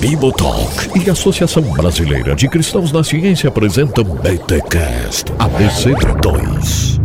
[0.00, 7.00] Bibotalk e a Associação Brasileira de Cristãos na Ciência apresentam BTCast ABC2.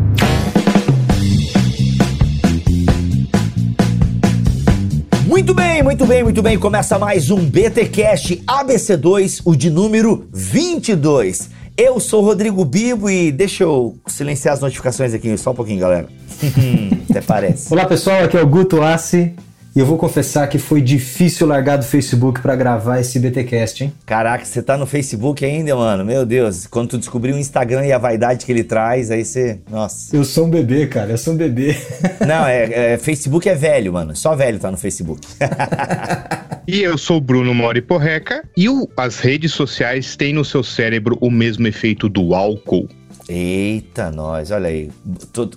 [5.25, 6.59] Muito bem, muito bem, muito bem.
[6.59, 11.51] Começa mais um BTcast ABC2, o de número 22.
[11.77, 16.09] Eu sou Rodrigo Bibo e deixa eu silenciar as notificações aqui só um pouquinho, galera.
[17.09, 17.71] Até parece.
[17.71, 19.33] Olá pessoal, aqui é o Guto Assi
[19.75, 23.93] e eu vou confessar que foi difícil largar do Facebook para gravar esse BTcast, hein?
[24.05, 26.03] Caraca, você tá no Facebook ainda, mano?
[26.03, 29.59] Meu Deus, quando tu descobrir o Instagram e a vaidade que ele traz, aí você.
[29.69, 30.15] Nossa.
[30.15, 31.75] Eu sou um bebê, cara, eu sou um bebê.
[32.25, 34.15] Não, é, é Facebook é velho, mano.
[34.15, 35.27] Só velho tá no Facebook.
[36.67, 40.63] e eu sou o Bruno Mori Porreca e o, as redes sociais têm no seu
[40.63, 42.87] cérebro o mesmo efeito do álcool.
[43.29, 44.89] Eita, nós, olha aí.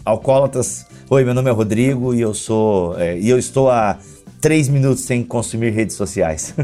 [0.05, 0.85] alcoólatras.
[1.09, 3.01] Oi, meu nome é Rodrigo e eu sou.
[3.01, 3.97] É, e eu estou há
[4.43, 6.55] três minutos sem consumir redes sociais.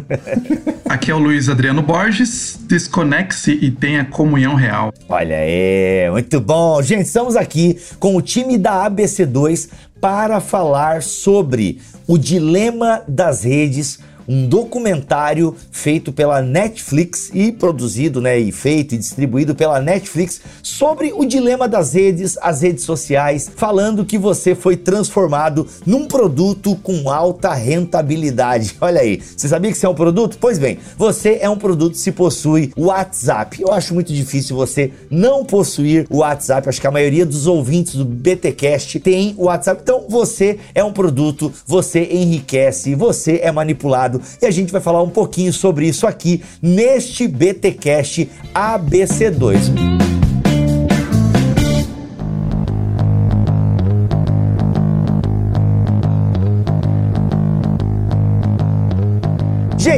[0.84, 2.60] Aqui é o Luiz Adriano Borges.
[2.68, 4.92] Desconecte-se e tenha comunhão real.
[5.08, 6.82] Olha aí, muito bom.
[6.82, 9.70] Gente, estamos aqui com o time da ABC2
[10.02, 13.98] para falar sobre o dilema das redes
[14.28, 21.12] um documentário feito pela Netflix e produzido, né, e feito e distribuído pela Netflix sobre
[21.14, 27.08] o dilema das redes, as redes sociais, falando que você foi transformado num produto com
[27.08, 28.76] alta rentabilidade.
[28.80, 30.36] Olha aí, você sabia que você é um produto?
[30.38, 33.62] Pois bem, você é um produto se possui WhatsApp.
[33.62, 36.68] Eu acho muito difícil você não possuir o WhatsApp.
[36.68, 39.80] Acho que a maioria dos ouvintes do BTcast tem o WhatsApp.
[39.82, 45.02] Então você é um produto, você enriquece, você é manipulado e a gente vai falar
[45.02, 50.08] um pouquinho sobre isso aqui neste BTcast ABC2.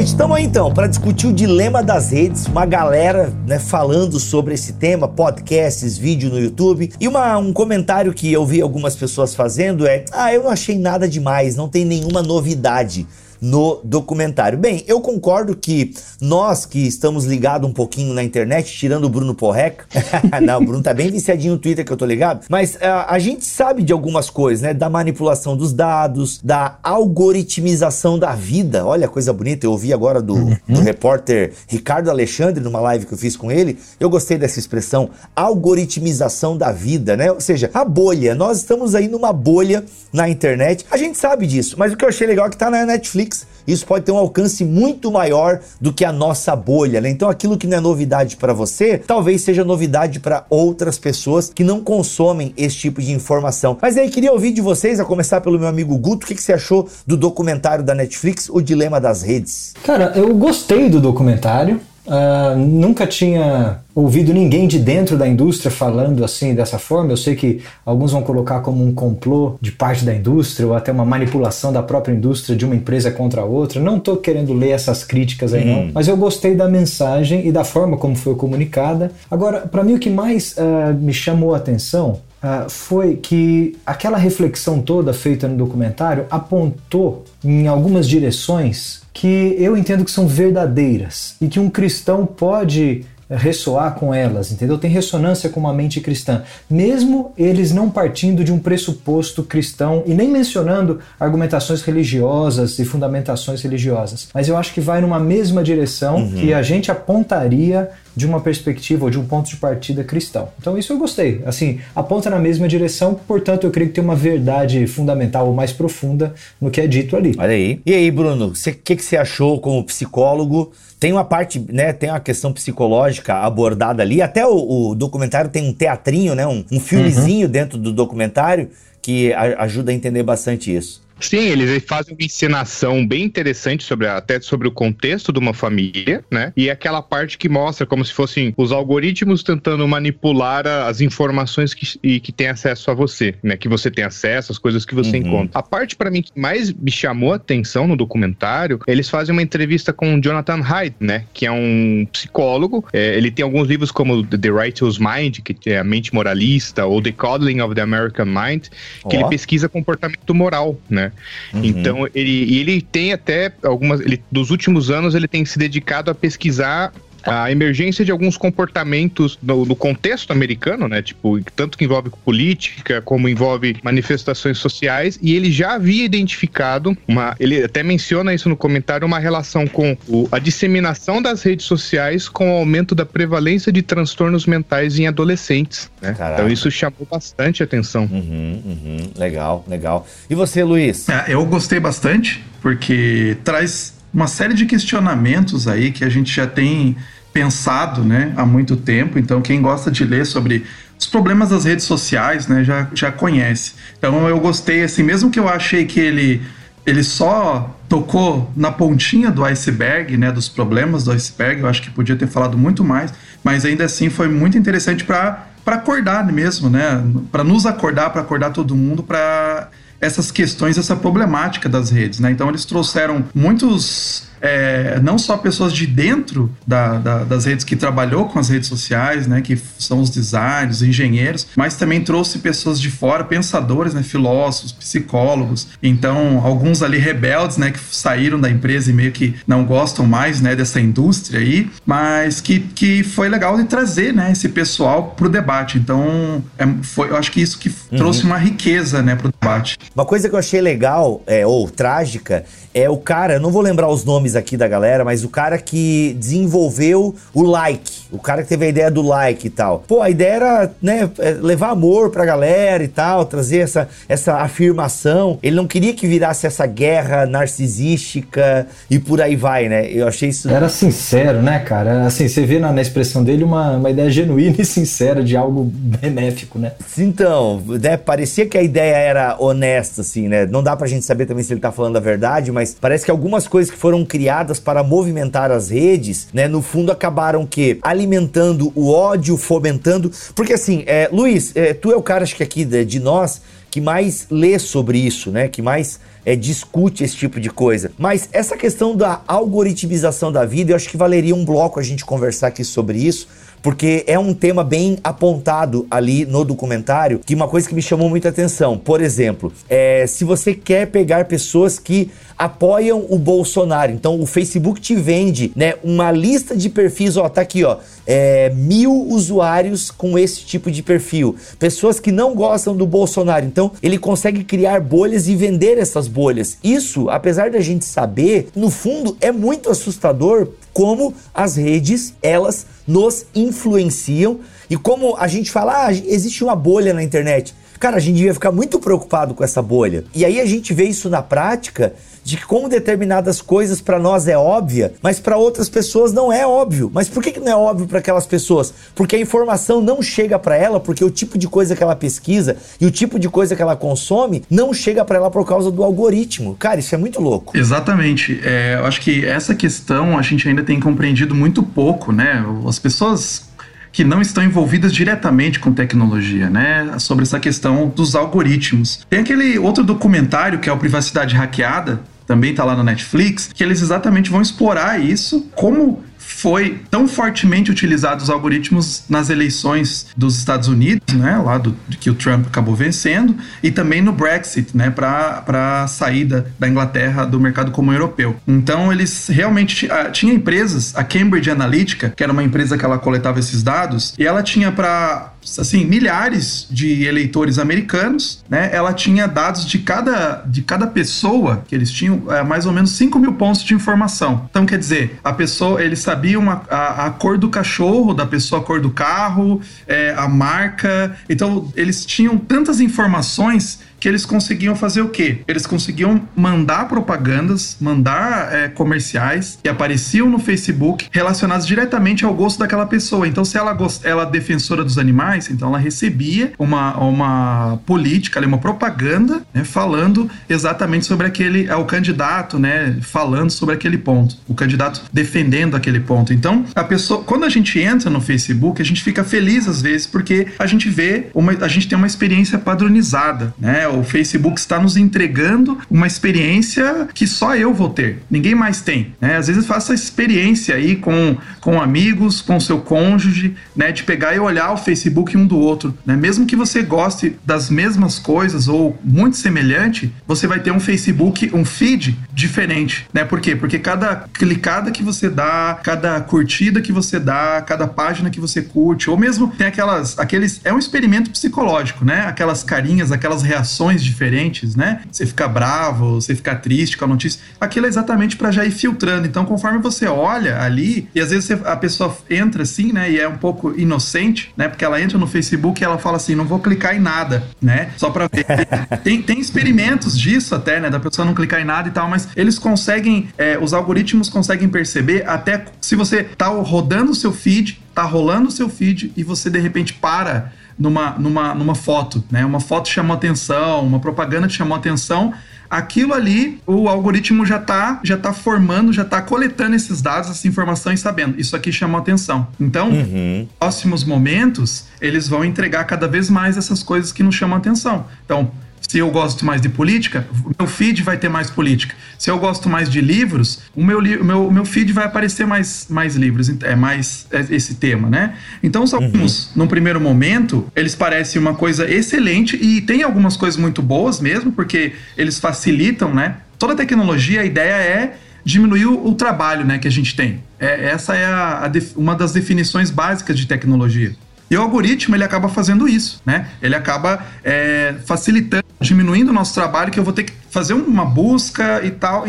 [0.01, 4.53] Gente, estamos aí então para discutir o dilema das redes, uma galera né, falando sobre
[4.53, 6.93] esse tema, podcasts, vídeo no YouTube.
[6.97, 10.77] E uma, um comentário que eu vi algumas pessoas fazendo é: Ah, eu não achei
[10.77, 13.05] nada demais, não tem nenhuma novidade
[13.41, 14.57] no documentário.
[14.57, 19.33] Bem, eu concordo que nós que estamos ligados um pouquinho na internet, tirando o Bruno
[19.33, 19.85] Porreca,
[20.41, 23.17] não, o Bruno tá bem viciadinho no Twitter que eu tô ligado, mas uh, a
[23.17, 24.73] gente sabe de algumas coisas, né?
[24.73, 28.85] Da manipulação dos dados, da algoritmização da vida.
[28.85, 30.57] Olha a coisa bonita, eu ouvi agora do, uhum.
[30.67, 33.79] do repórter Ricardo Alexandre numa live que eu fiz com ele.
[33.99, 37.31] Eu gostei dessa expressão, algoritmização da vida, né?
[37.31, 38.35] Ou seja, a bolha.
[38.35, 40.85] Nós estamos aí numa bolha na internet.
[40.91, 43.30] A gente sabe disso, mas o que eu achei legal é que tá na Netflix
[43.67, 47.09] isso pode ter um alcance muito maior do que a nossa bolha, né?
[47.09, 51.63] Então aquilo que não é novidade para você, talvez seja novidade para outras pessoas que
[51.63, 53.77] não consomem esse tipo de informação.
[53.81, 56.43] Mas aí queria ouvir de vocês, a começar pelo meu amigo Guto, o que, que
[56.43, 59.73] você achou do documentário da Netflix, O Dilema das Redes?
[59.83, 61.79] Cara, eu gostei do documentário.
[62.05, 67.11] Uh, nunca tinha ouvido ninguém de dentro da indústria falando assim dessa forma.
[67.11, 70.91] Eu sei que alguns vão colocar como um complô de parte da indústria ou até
[70.91, 73.79] uma manipulação da própria indústria de uma empresa contra a outra.
[73.79, 75.81] Não estou querendo ler essas críticas aí, não.
[75.81, 75.91] Uhum.
[75.93, 79.11] Mas eu gostei da mensagem e da forma como foi comunicada.
[79.29, 84.17] Agora, para mim, o que mais uh, me chamou a atenção Uh, foi que aquela
[84.17, 91.35] reflexão toda feita no documentário apontou em algumas direções que eu entendo que são verdadeiras
[91.41, 93.05] e que um cristão pode
[93.35, 94.77] ressoar com elas, entendeu?
[94.77, 100.13] Tem ressonância com uma mente cristã, mesmo eles não partindo de um pressuposto cristão e
[100.13, 104.27] nem mencionando argumentações religiosas e fundamentações religiosas.
[104.33, 106.31] Mas eu acho que vai numa mesma direção uhum.
[106.31, 110.49] que a gente apontaria de uma perspectiva ou de um ponto de partida cristão.
[110.59, 111.41] Então isso eu gostei.
[111.45, 115.71] Assim, aponta na mesma direção, portanto eu creio que tem uma verdade fundamental ou mais
[115.71, 117.33] profunda no que é dito ali.
[117.37, 117.81] Olha aí.
[117.85, 120.71] E aí, Bruno, o que, que você achou como psicólogo?
[120.99, 124.21] Tem uma parte, né, tem uma questão psicológica abordada ali.
[124.21, 127.51] Até o, o documentário tem um teatrinho, né, um, um filmezinho uhum.
[127.51, 128.69] dentro do documentário
[129.01, 131.01] que a, ajuda a entender bastante isso.
[131.21, 136.23] Sim, eles fazem uma encenação bem interessante sobre até sobre o contexto de uma família,
[136.31, 136.51] né?
[136.57, 141.99] E aquela parte que mostra como se fossem os algoritmos tentando manipular as informações que,
[142.03, 143.55] e que tem acesso a você, né?
[143.55, 145.27] Que você tem acesso às coisas que você uhum.
[145.27, 145.59] encontra.
[145.59, 149.41] A parte para mim que mais me chamou a atenção no documentário, eles fazem uma
[149.41, 151.25] entrevista com o Jonathan Haidt, né?
[151.33, 152.85] Que é um psicólogo.
[152.91, 157.01] É, ele tem alguns livros como The Righteous Mind, que é a mente moralista, ou
[157.01, 158.67] The Coddling of the American Mind,
[159.09, 159.19] que oh.
[159.19, 161.10] ele pesquisa comportamento moral, né?
[161.53, 161.63] Uhum.
[161.63, 163.99] Então, ele, ele tem até algumas.
[164.01, 166.93] Ele, dos últimos anos, ele tem se dedicado a pesquisar
[167.25, 171.01] a emergência de alguns comportamentos no, no, contexto americano, né?
[171.01, 177.35] Tipo, tanto que envolve política, como envolve manifestações sociais, e ele já havia identificado uma.
[177.39, 182.27] Ele até menciona isso no comentário, uma relação com o, a disseminação das redes sociais
[182.29, 185.89] com o aumento da prevalência de transtornos mentais em adolescentes.
[186.01, 186.15] Né?
[186.33, 188.03] Então isso chamou bastante atenção.
[188.11, 189.11] Uhum, uhum.
[189.17, 190.07] Legal, legal.
[190.29, 191.07] E você, Luiz?
[191.09, 196.45] É, eu gostei bastante, porque traz uma série de questionamentos aí que a gente já
[196.45, 196.97] tem
[197.33, 199.17] pensado né, há muito tempo.
[199.17, 200.65] Então, quem gosta de ler sobre
[200.99, 203.73] os problemas das redes sociais né, já, já conhece.
[203.97, 206.41] Então, eu gostei, assim, mesmo que eu achei que ele,
[206.85, 211.89] ele só tocou na pontinha do iceberg, né, dos problemas do iceberg, eu acho que
[211.89, 217.03] podia ter falado muito mais, mas ainda assim foi muito interessante para acordar mesmo, né,
[217.31, 219.69] para nos acordar, para acordar todo mundo, para
[220.01, 222.31] essas questões, essa problemática das redes, né?
[222.31, 227.75] Então eles trouxeram muitos é, não só pessoas de dentro da, da, das redes que
[227.75, 232.39] trabalhou com as redes sociais, né, que são os designers, os engenheiros, mas também trouxe
[232.39, 235.67] pessoas de fora, pensadores, né, filósofos, psicólogos.
[235.81, 240.41] Então, alguns ali rebeldes, né, que saíram da empresa e meio que não gostam mais,
[240.41, 245.27] né, dessa indústria aí, mas que, que foi legal de trazer, né, esse pessoal para
[245.27, 245.77] o debate.
[245.77, 247.97] Então, é, foi, eu acho que isso que uhum.
[247.97, 249.77] trouxe uma riqueza, né, para o debate.
[249.95, 253.89] Uma coisa que eu achei legal, é, ou trágica, é o cara, não vou lembrar
[253.89, 258.49] os nomes aqui da galera, mas o cara que desenvolveu o like, o cara que
[258.49, 259.83] teve a ideia do like e tal.
[259.87, 264.35] Pô, a ideia era, né, é, levar amor pra galera e tal, trazer essa, essa
[264.37, 265.39] afirmação.
[265.41, 269.89] Ele não queria que virasse essa guerra narcisística e por aí vai, né?
[269.91, 270.49] Eu achei isso.
[270.49, 272.05] Era sincero, né, cara?
[272.05, 275.63] Assim, você vê na, na expressão dele uma, uma ideia genuína e sincera de algo
[275.63, 276.73] benéfico, né?
[276.97, 280.45] Então, né, parecia que a ideia era honesta, assim, né?
[280.45, 283.11] Não dá pra gente saber também se ele tá falando a verdade, mas parece que
[283.11, 288.71] algumas coisas que foram criadas para movimentar as redes, né, no fundo acabaram que alimentando
[288.75, 290.11] o ódio, fomentando.
[290.35, 293.41] Porque assim, é, Luiz, é, tu é o cara, acho que aqui de, de nós,
[293.71, 295.47] que mais lê sobre isso, né?
[295.47, 297.91] Que mais é, discute esse tipo de coisa.
[297.97, 302.05] Mas essa questão da algoritmização da vida, eu acho que valeria um bloco a gente
[302.05, 303.27] conversar aqui sobre isso,
[303.61, 308.09] porque é um tema bem apontado ali no documentário, que uma coisa que me chamou
[308.09, 312.09] muita atenção, por exemplo, é, se você quer pegar pessoas que
[312.41, 317.41] apoiam o Bolsonaro, então o Facebook te vende, né, uma lista de perfis, ó, tá
[317.41, 317.77] aqui, ó,
[318.07, 323.71] é, mil usuários com esse tipo de perfil, pessoas que não gostam do Bolsonaro, então
[323.79, 326.57] ele consegue criar bolhas e vender essas bolhas.
[326.63, 333.23] Isso, apesar da gente saber, no fundo é muito assustador como as redes elas nos
[333.35, 337.53] influenciam e como a gente fala, ah, existe uma bolha na internet.
[337.81, 340.03] Cara, a gente devia ficar muito preocupado com essa bolha.
[340.13, 341.93] E aí a gente vê isso na prática
[342.23, 346.91] de como determinadas coisas para nós é óbvia, mas para outras pessoas não é óbvio.
[346.93, 348.73] Mas por que, que não é óbvio para aquelas pessoas?
[348.95, 352.57] Porque a informação não chega para ela, porque o tipo de coisa que ela pesquisa
[352.79, 355.83] e o tipo de coisa que ela consome não chega para ela por causa do
[355.83, 356.55] algoritmo.
[356.57, 357.57] Cara, isso é muito louco.
[357.57, 358.39] Exatamente.
[358.43, 362.43] É, eu acho que essa questão a gente ainda tem compreendido muito pouco, né?
[362.67, 363.50] As pessoas
[363.91, 366.97] que não estão envolvidas diretamente com tecnologia, né?
[366.97, 369.05] Sobre essa questão dos algoritmos.
[369.09, 373.63] Tem aquele outro documentário que é o Privacidade Hackeada, também está lá no Netflix, que
[373.63, 376.01] eles exatamente vão explorar isso, como
[376.41, 382.09] foi tão fortemente utilizado os algoritmos nas eleições dos Estados Unidos, né, lá do, que
[382.09, 387.39] o Trump acabou vencendo, e também no Brexit, né, para a saída da Inglaterra do
[387.39, 388.35] mercado comum europeu.
[388.47, 393.39] Então eles realmente tinha empresas, a Cambridge Analytica, que era uma empresa que ela coletava
[393.39, 398.69] esses dados, e ela tinha para assim, milhares de eleitores americanos, né?
[398.71, 402.91] Ela tinha dados de cada, de cada pessoa, que eles tinham é, mais ou menos
[402.91, 404.47] 5 mil pontos de informação.
[404.49, 408.61] Então, quer dizer, a pessoa, eles sabiam a, a, a cor do cachorro, da pessoa,
[408.61, 411.15] a cor do carro, é, a marca.
[411.29, 415.41] Então, eles tinham tantas informações que eles conseguiam fazer o quê?
[415.47, 422.59] Eles conseguiam mandar propagandas, mandar é, comerciais que apareciam no Facebook relacionados diretamente ao gosto
[422.59, 423.27] daquela pessoa.
[423.27, 428.57] Então, se ela, ela é defensora dos animais, então ela recebia uma, uma política, uma
[428.57, 434.55] propaganda, né, falando exatamente sobre aquele, é o candidato, né, falando sobre aquele ponto, o
[434.55, 436.33] candidato defendendo aquele ponto.
[436.33, 440.07] Então, a pessoa, quando a gente entra no Facebook, a gente fica feliz às vezes
[440.07, 443.90] porque a gente vê uma, a gente tem uma experiência padronizada, né?
[443.91, 449.13] O Facebook está nos entregando uma experiência que só eu vou ter, ninguém mais tem.
[449.19, 449.37] Né?
[449.37, 453.91] Às vezes faça experiência aí com, com amigos, com seu cônjuge, né?
[453.91, 455.97] De pegar e olhar o Facebook um do outro.
[456.05, 456.15] Né?
[456.15, 461.51] Mesmo que você goste das mesmas coisas ou muito semelhante, você vai ter um Facebook,
[461.53, 463.07] um feed diferente.
[463.13, 463.23] Né?
[463.23, 463.55] Por quê?
[463.55, 468.61] Porque cada clicada que você dá, cada curtida que você dá, cada página que você
[468.61, 472.25] curte, ou mesmo tem aquelas, aqueles, é um experimento psicológico, né?
[472.27, 475.01] Aquelas carinhas, aquelas reações diferentes, né?
[475.11, 477.41] Você fica bravo, você fica triste com a notícia.
[477.59, 479.27] Aquilo é exatamente para já ir filtrando.
[479.27, 483.11] Então, conforme você olha ali, e às vezes você, a pessoa entra assim, né?
[483.11, 484.67] E é um pouco inocente, né?
[484.67, 487.91] Porque ela entra no Facebook e ela fala assim: não vou clicar em nada, né?
[487.97, 488.45] Só para ver.
[489.03, 490.89] tem, tem experimentos disso até, né?
[490.89, 494.69] Da pessoa não clicar em nada e tal, mas eles conseguem, é, os algoritmos conseguem
[494.69, 499.23] perceber até se você tá rodando o seu feed, tá rolando o seu feed e
[499.23, 502.43] você de repente para numa, numa, numa foto, né?
[502.43, 505.31] Uma foto chamou atenção, uma propaganda que chamou atenção.
[505.69, 510.47] Aquilo ali, o algoritmo já está já tá formando, já está coletando esses dados, essa
[510.47, 511.39] informação e sabendo.
[511.39, 512.47] Isso aqui chamou atenção.
[512.59, 513.47] Então, uhum.
[513.59, 518.07] próximos momentos, eles vão entregar cada vez mais essas coisas que nos chamam atenção.
[518.25, 518.51] Então,
[518.91, 521.95] se eu gosto mais de política, o meu feed vai ter mais política.
[522.19, 525.87] Se eu gosto mais de livros, o meu, o meu, meu feed vai aparecer mais,
[525.89, 528.35] mais livros, é mais é esse tema, né?
[528.61, 529.51] Então, os alguns, uhum.
[529.63, 534.51] num primeiro momento, eles parecem uma coisa excelente e tem algumas coisas muito boas mesmo,
[534.51, 536.39] porque eles facilitam, né?
[536.59, 540.43] Toda tecnologia, a ideia é diminuir o, o trabalho né, que a gente tem.
[540.59, 544.13] É, essa é a, a uma das definições básicas de tecnologia.
[544.51, 546.45] E o algoritmo ele acaba fazendo isso, né?
[546.61, 551.05] Ele acaba é, facilitando, diminuindo o nosso trabalho, que eu vou ter que fazer uma
[551.05, 552.25] busca e tal.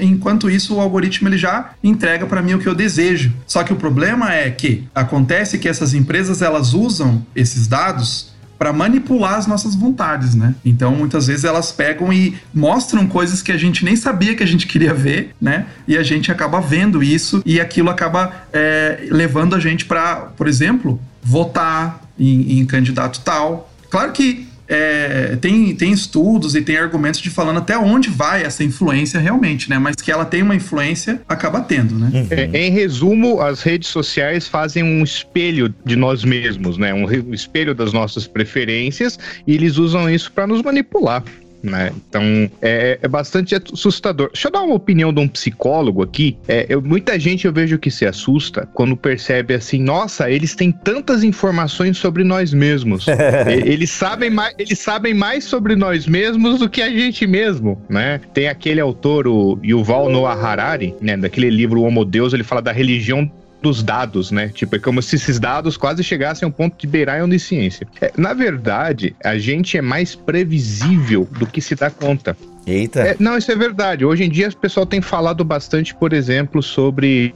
[0.00, 3.32] Enquanto isso, o algoritmo ele já entrega para mim o que eu desejo.
[3.46, 8.72] Só que o problema é que acontece que essas empresas elas usam esses dados para
[8.72, 10.54] manipular as nossas vontades, né?
[10.64, 14.46] Então, muitas vezes elas pegam e mostram coisas que a gente nem sabia que a
[14.46, 15.66] gente queria ver, né?
[15.86, 20.48] E a gente acaba vendo isso e aquilo acaba é, levando a gente para, por
[20.48, 23.70] exemplo, votar em, em candidato tal.
[23.90, 28.64] Claro que é, tem, tem estudos e tem argumentos de falando até onde vai essa
[28.64, 29.78] influência realmente, né?
[29.78, 32.10] Mas que ela tem uma influência, acaba tendo, né?
[32.12, 32.26] Uhum.
[32.30, 36.92] É, em resumo, as redes sociais fazem um espelho de nós mesmos, né?
[36.92, 41.22] Um, um espelho das nossas preferências e eles usam isso para nos manipular
[41.66, 41.92] né?
[42.08, 42.22] Então
[42.62, 44.30] é, é, bastante assustador.
[44.32, 46.38] Deixa eu dar uma opinião de um psicólogo aqui.
[46.46, 50.70] É, eu, muita gente eu vejo que se assusta quando percebe assim, nossa, eles têm
[50.70, 53.06] tantas informações sobre nós mesmos.
[53.64, 58.20] eles sabem mais, eles sabem mais sobre nós mesmos do que a gente mesmo, né?
[58.32, 61.16] Tem aquele autor, o Yuval Noah Harari, né?
[61.16, 63.30] Daquele livro O Homo Deus, ele fala da religião
[63.62, 64.48] dos dados, né?
[64.48, 67.86] Tipo, é como se esses dados quase chegassem a um ponto de beirar a onisciência.
[68.00, 72.36] É, na verdade, a gente é mais previsível do que se dá conta.
[72.66, 73.00] Eita.
[73.00, 74.04] É, não, isso é verdade.
[74.04, 77.32] Hoje em dia, o pessoal tem falado bastante, por exemplo, sobre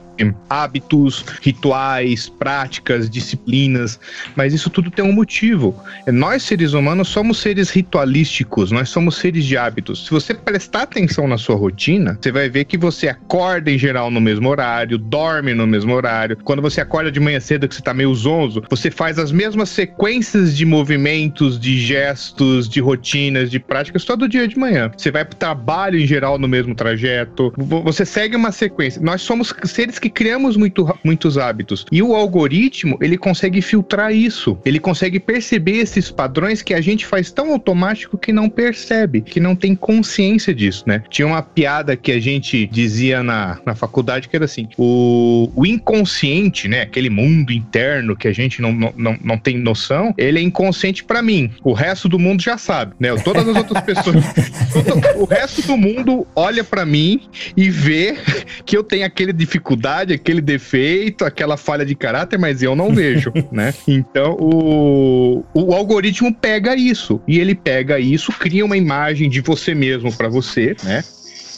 [0.49, 3.99] hábitos, rituais, práticas, disciplinas,
[4.35, 5.75] mas isso tudo tem um motivo.
[6.05, 10.05] É, nós, seres humanos, somos seres ritualísticos, nós somos seres de hábitos.
[10.05, 14.11] Se você prestar atenção na sua rotina, você vai ver que você acorda em geral
[14.11, 16.37] no mesmo horário, dorme no mesmo horário.
[16.43, 19.69] Quando você acorda de manhã cedo, que você tá meio zonzo, você faz as mesmas
[19.69, 24.91] sequências de movimentos, de gestos, de rotinas, de práticas todo dia de manhã.
[24.95, 27.53] Você vai pro trabalho em geral no mesmo trajeto.
[27.57, 29.01] Você segue uma sequência.
[29.01, 31.85] Nós somos seres que criamos muito, muitos hábitos.
[31.91, 34.57] E o algoritmo, ele consegue filtrar isso.
[34.65, 39.39] Ele consegue perceber esses padrões que a gente faz tão automático que não percebe, que
[39.39, 41.03] não tem consciência disso, né?
[41.09, 45.65] Tinha uma piada que a gente dizia na, na faculdade que era assim: o, o
[45.65, 46.81] inconsciente, né?
[46.81, 51.03] Aquele mundo interno que a gente não, não, não, não tem noção, ele é inconsciente
[51.03, 51.51] para mim.
[51.63, 53.15] O resto do mundo já sabe, né?
[53.23, 54.23] Todas as outras pessoas.
[55.15, 57.21] o resto do mundo olha para mim
[57.55, 58.17] e vê
[58.65, 63.31] que eu tenho aquele dificuldade aquele defeito, aquela falha de caráter, mas eu não vejo,
[63.51, 63.73] né?
[63.87, 69.73] Então o, o algoritmo pega isso e ele pega isso, cria uma imagem de você
[69.73, 71.03] mesmo para você, né?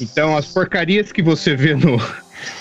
[0.01, 2.01] Então as porcarias que você vê no,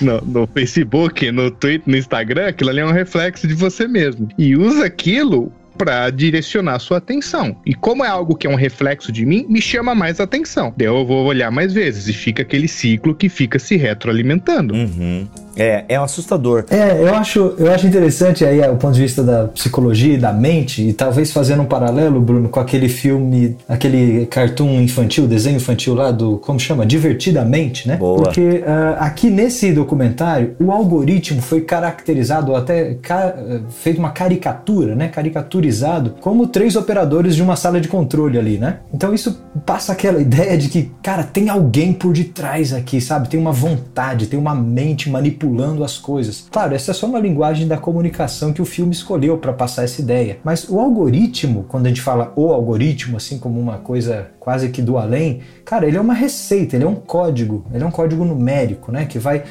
[0.00, 4.28] no, no, Facebook, no Twitter, no Instagram, aquilo ali é um reflexo de você mesmo.
[4.38, 5.52] E usa aquilo
[5.82, 7.56] para direcionar sua atenção.
[7.66, 10.72] E como é algo que é um reflexo de mim, me chama mais atenção.
[10.78, 14.74] eu vou olhar mais vezes e fica aquele ciclo que fica se retroalimentando.
[14.74, 15.26] Uhum.
[15.56, 16.64] É, é um assustador.
[16.70, 20.32] É, eu acho, eu acho interessante aí o ponto de vista da psicologia e da
[20.32, 25.94] mente, e talvez fazendo um paralelo, Bruno, com aquele filme, aquele cartoon infantil, desenho infantil
[25.94, 26.86] lá do, como chama?
[26.86, 27.96] Divertidamente, né?
[27.96, 28.22] Boa.
[28.22, 33.34] Porque uh, aqui nesse documentário, o algoritmo foi caracterizado, ou até ca
[33.70, 35.08] feito uma caricatura, né?
[35.08, 38.78] Caricaturizado, como três operadores de uma sala de controle ali, né?
[38.92, 43.28] Então isso passa aquela ideia de que, cara, tem alguém por detrás aqui, sabe?
[43.28, 45.08] Tem uma vontade, tem uma mente
[45.42, 46.46] manipulando as coisas.
[46.50, 50.00] Claro, essa é só uma linguagem da comunicação que o filme escolheu para passar essa
[50.00, 50.38] ideia.
[50.44, 54.82] Mas o algoritmo, quando a gente fala o algoritmo, assim como uma coisa quase que
[54.82, 58.24] do além, cara, ele é uma receita, ele é um código, ele é um código
[58.24, 59.44] numérico, né, que vai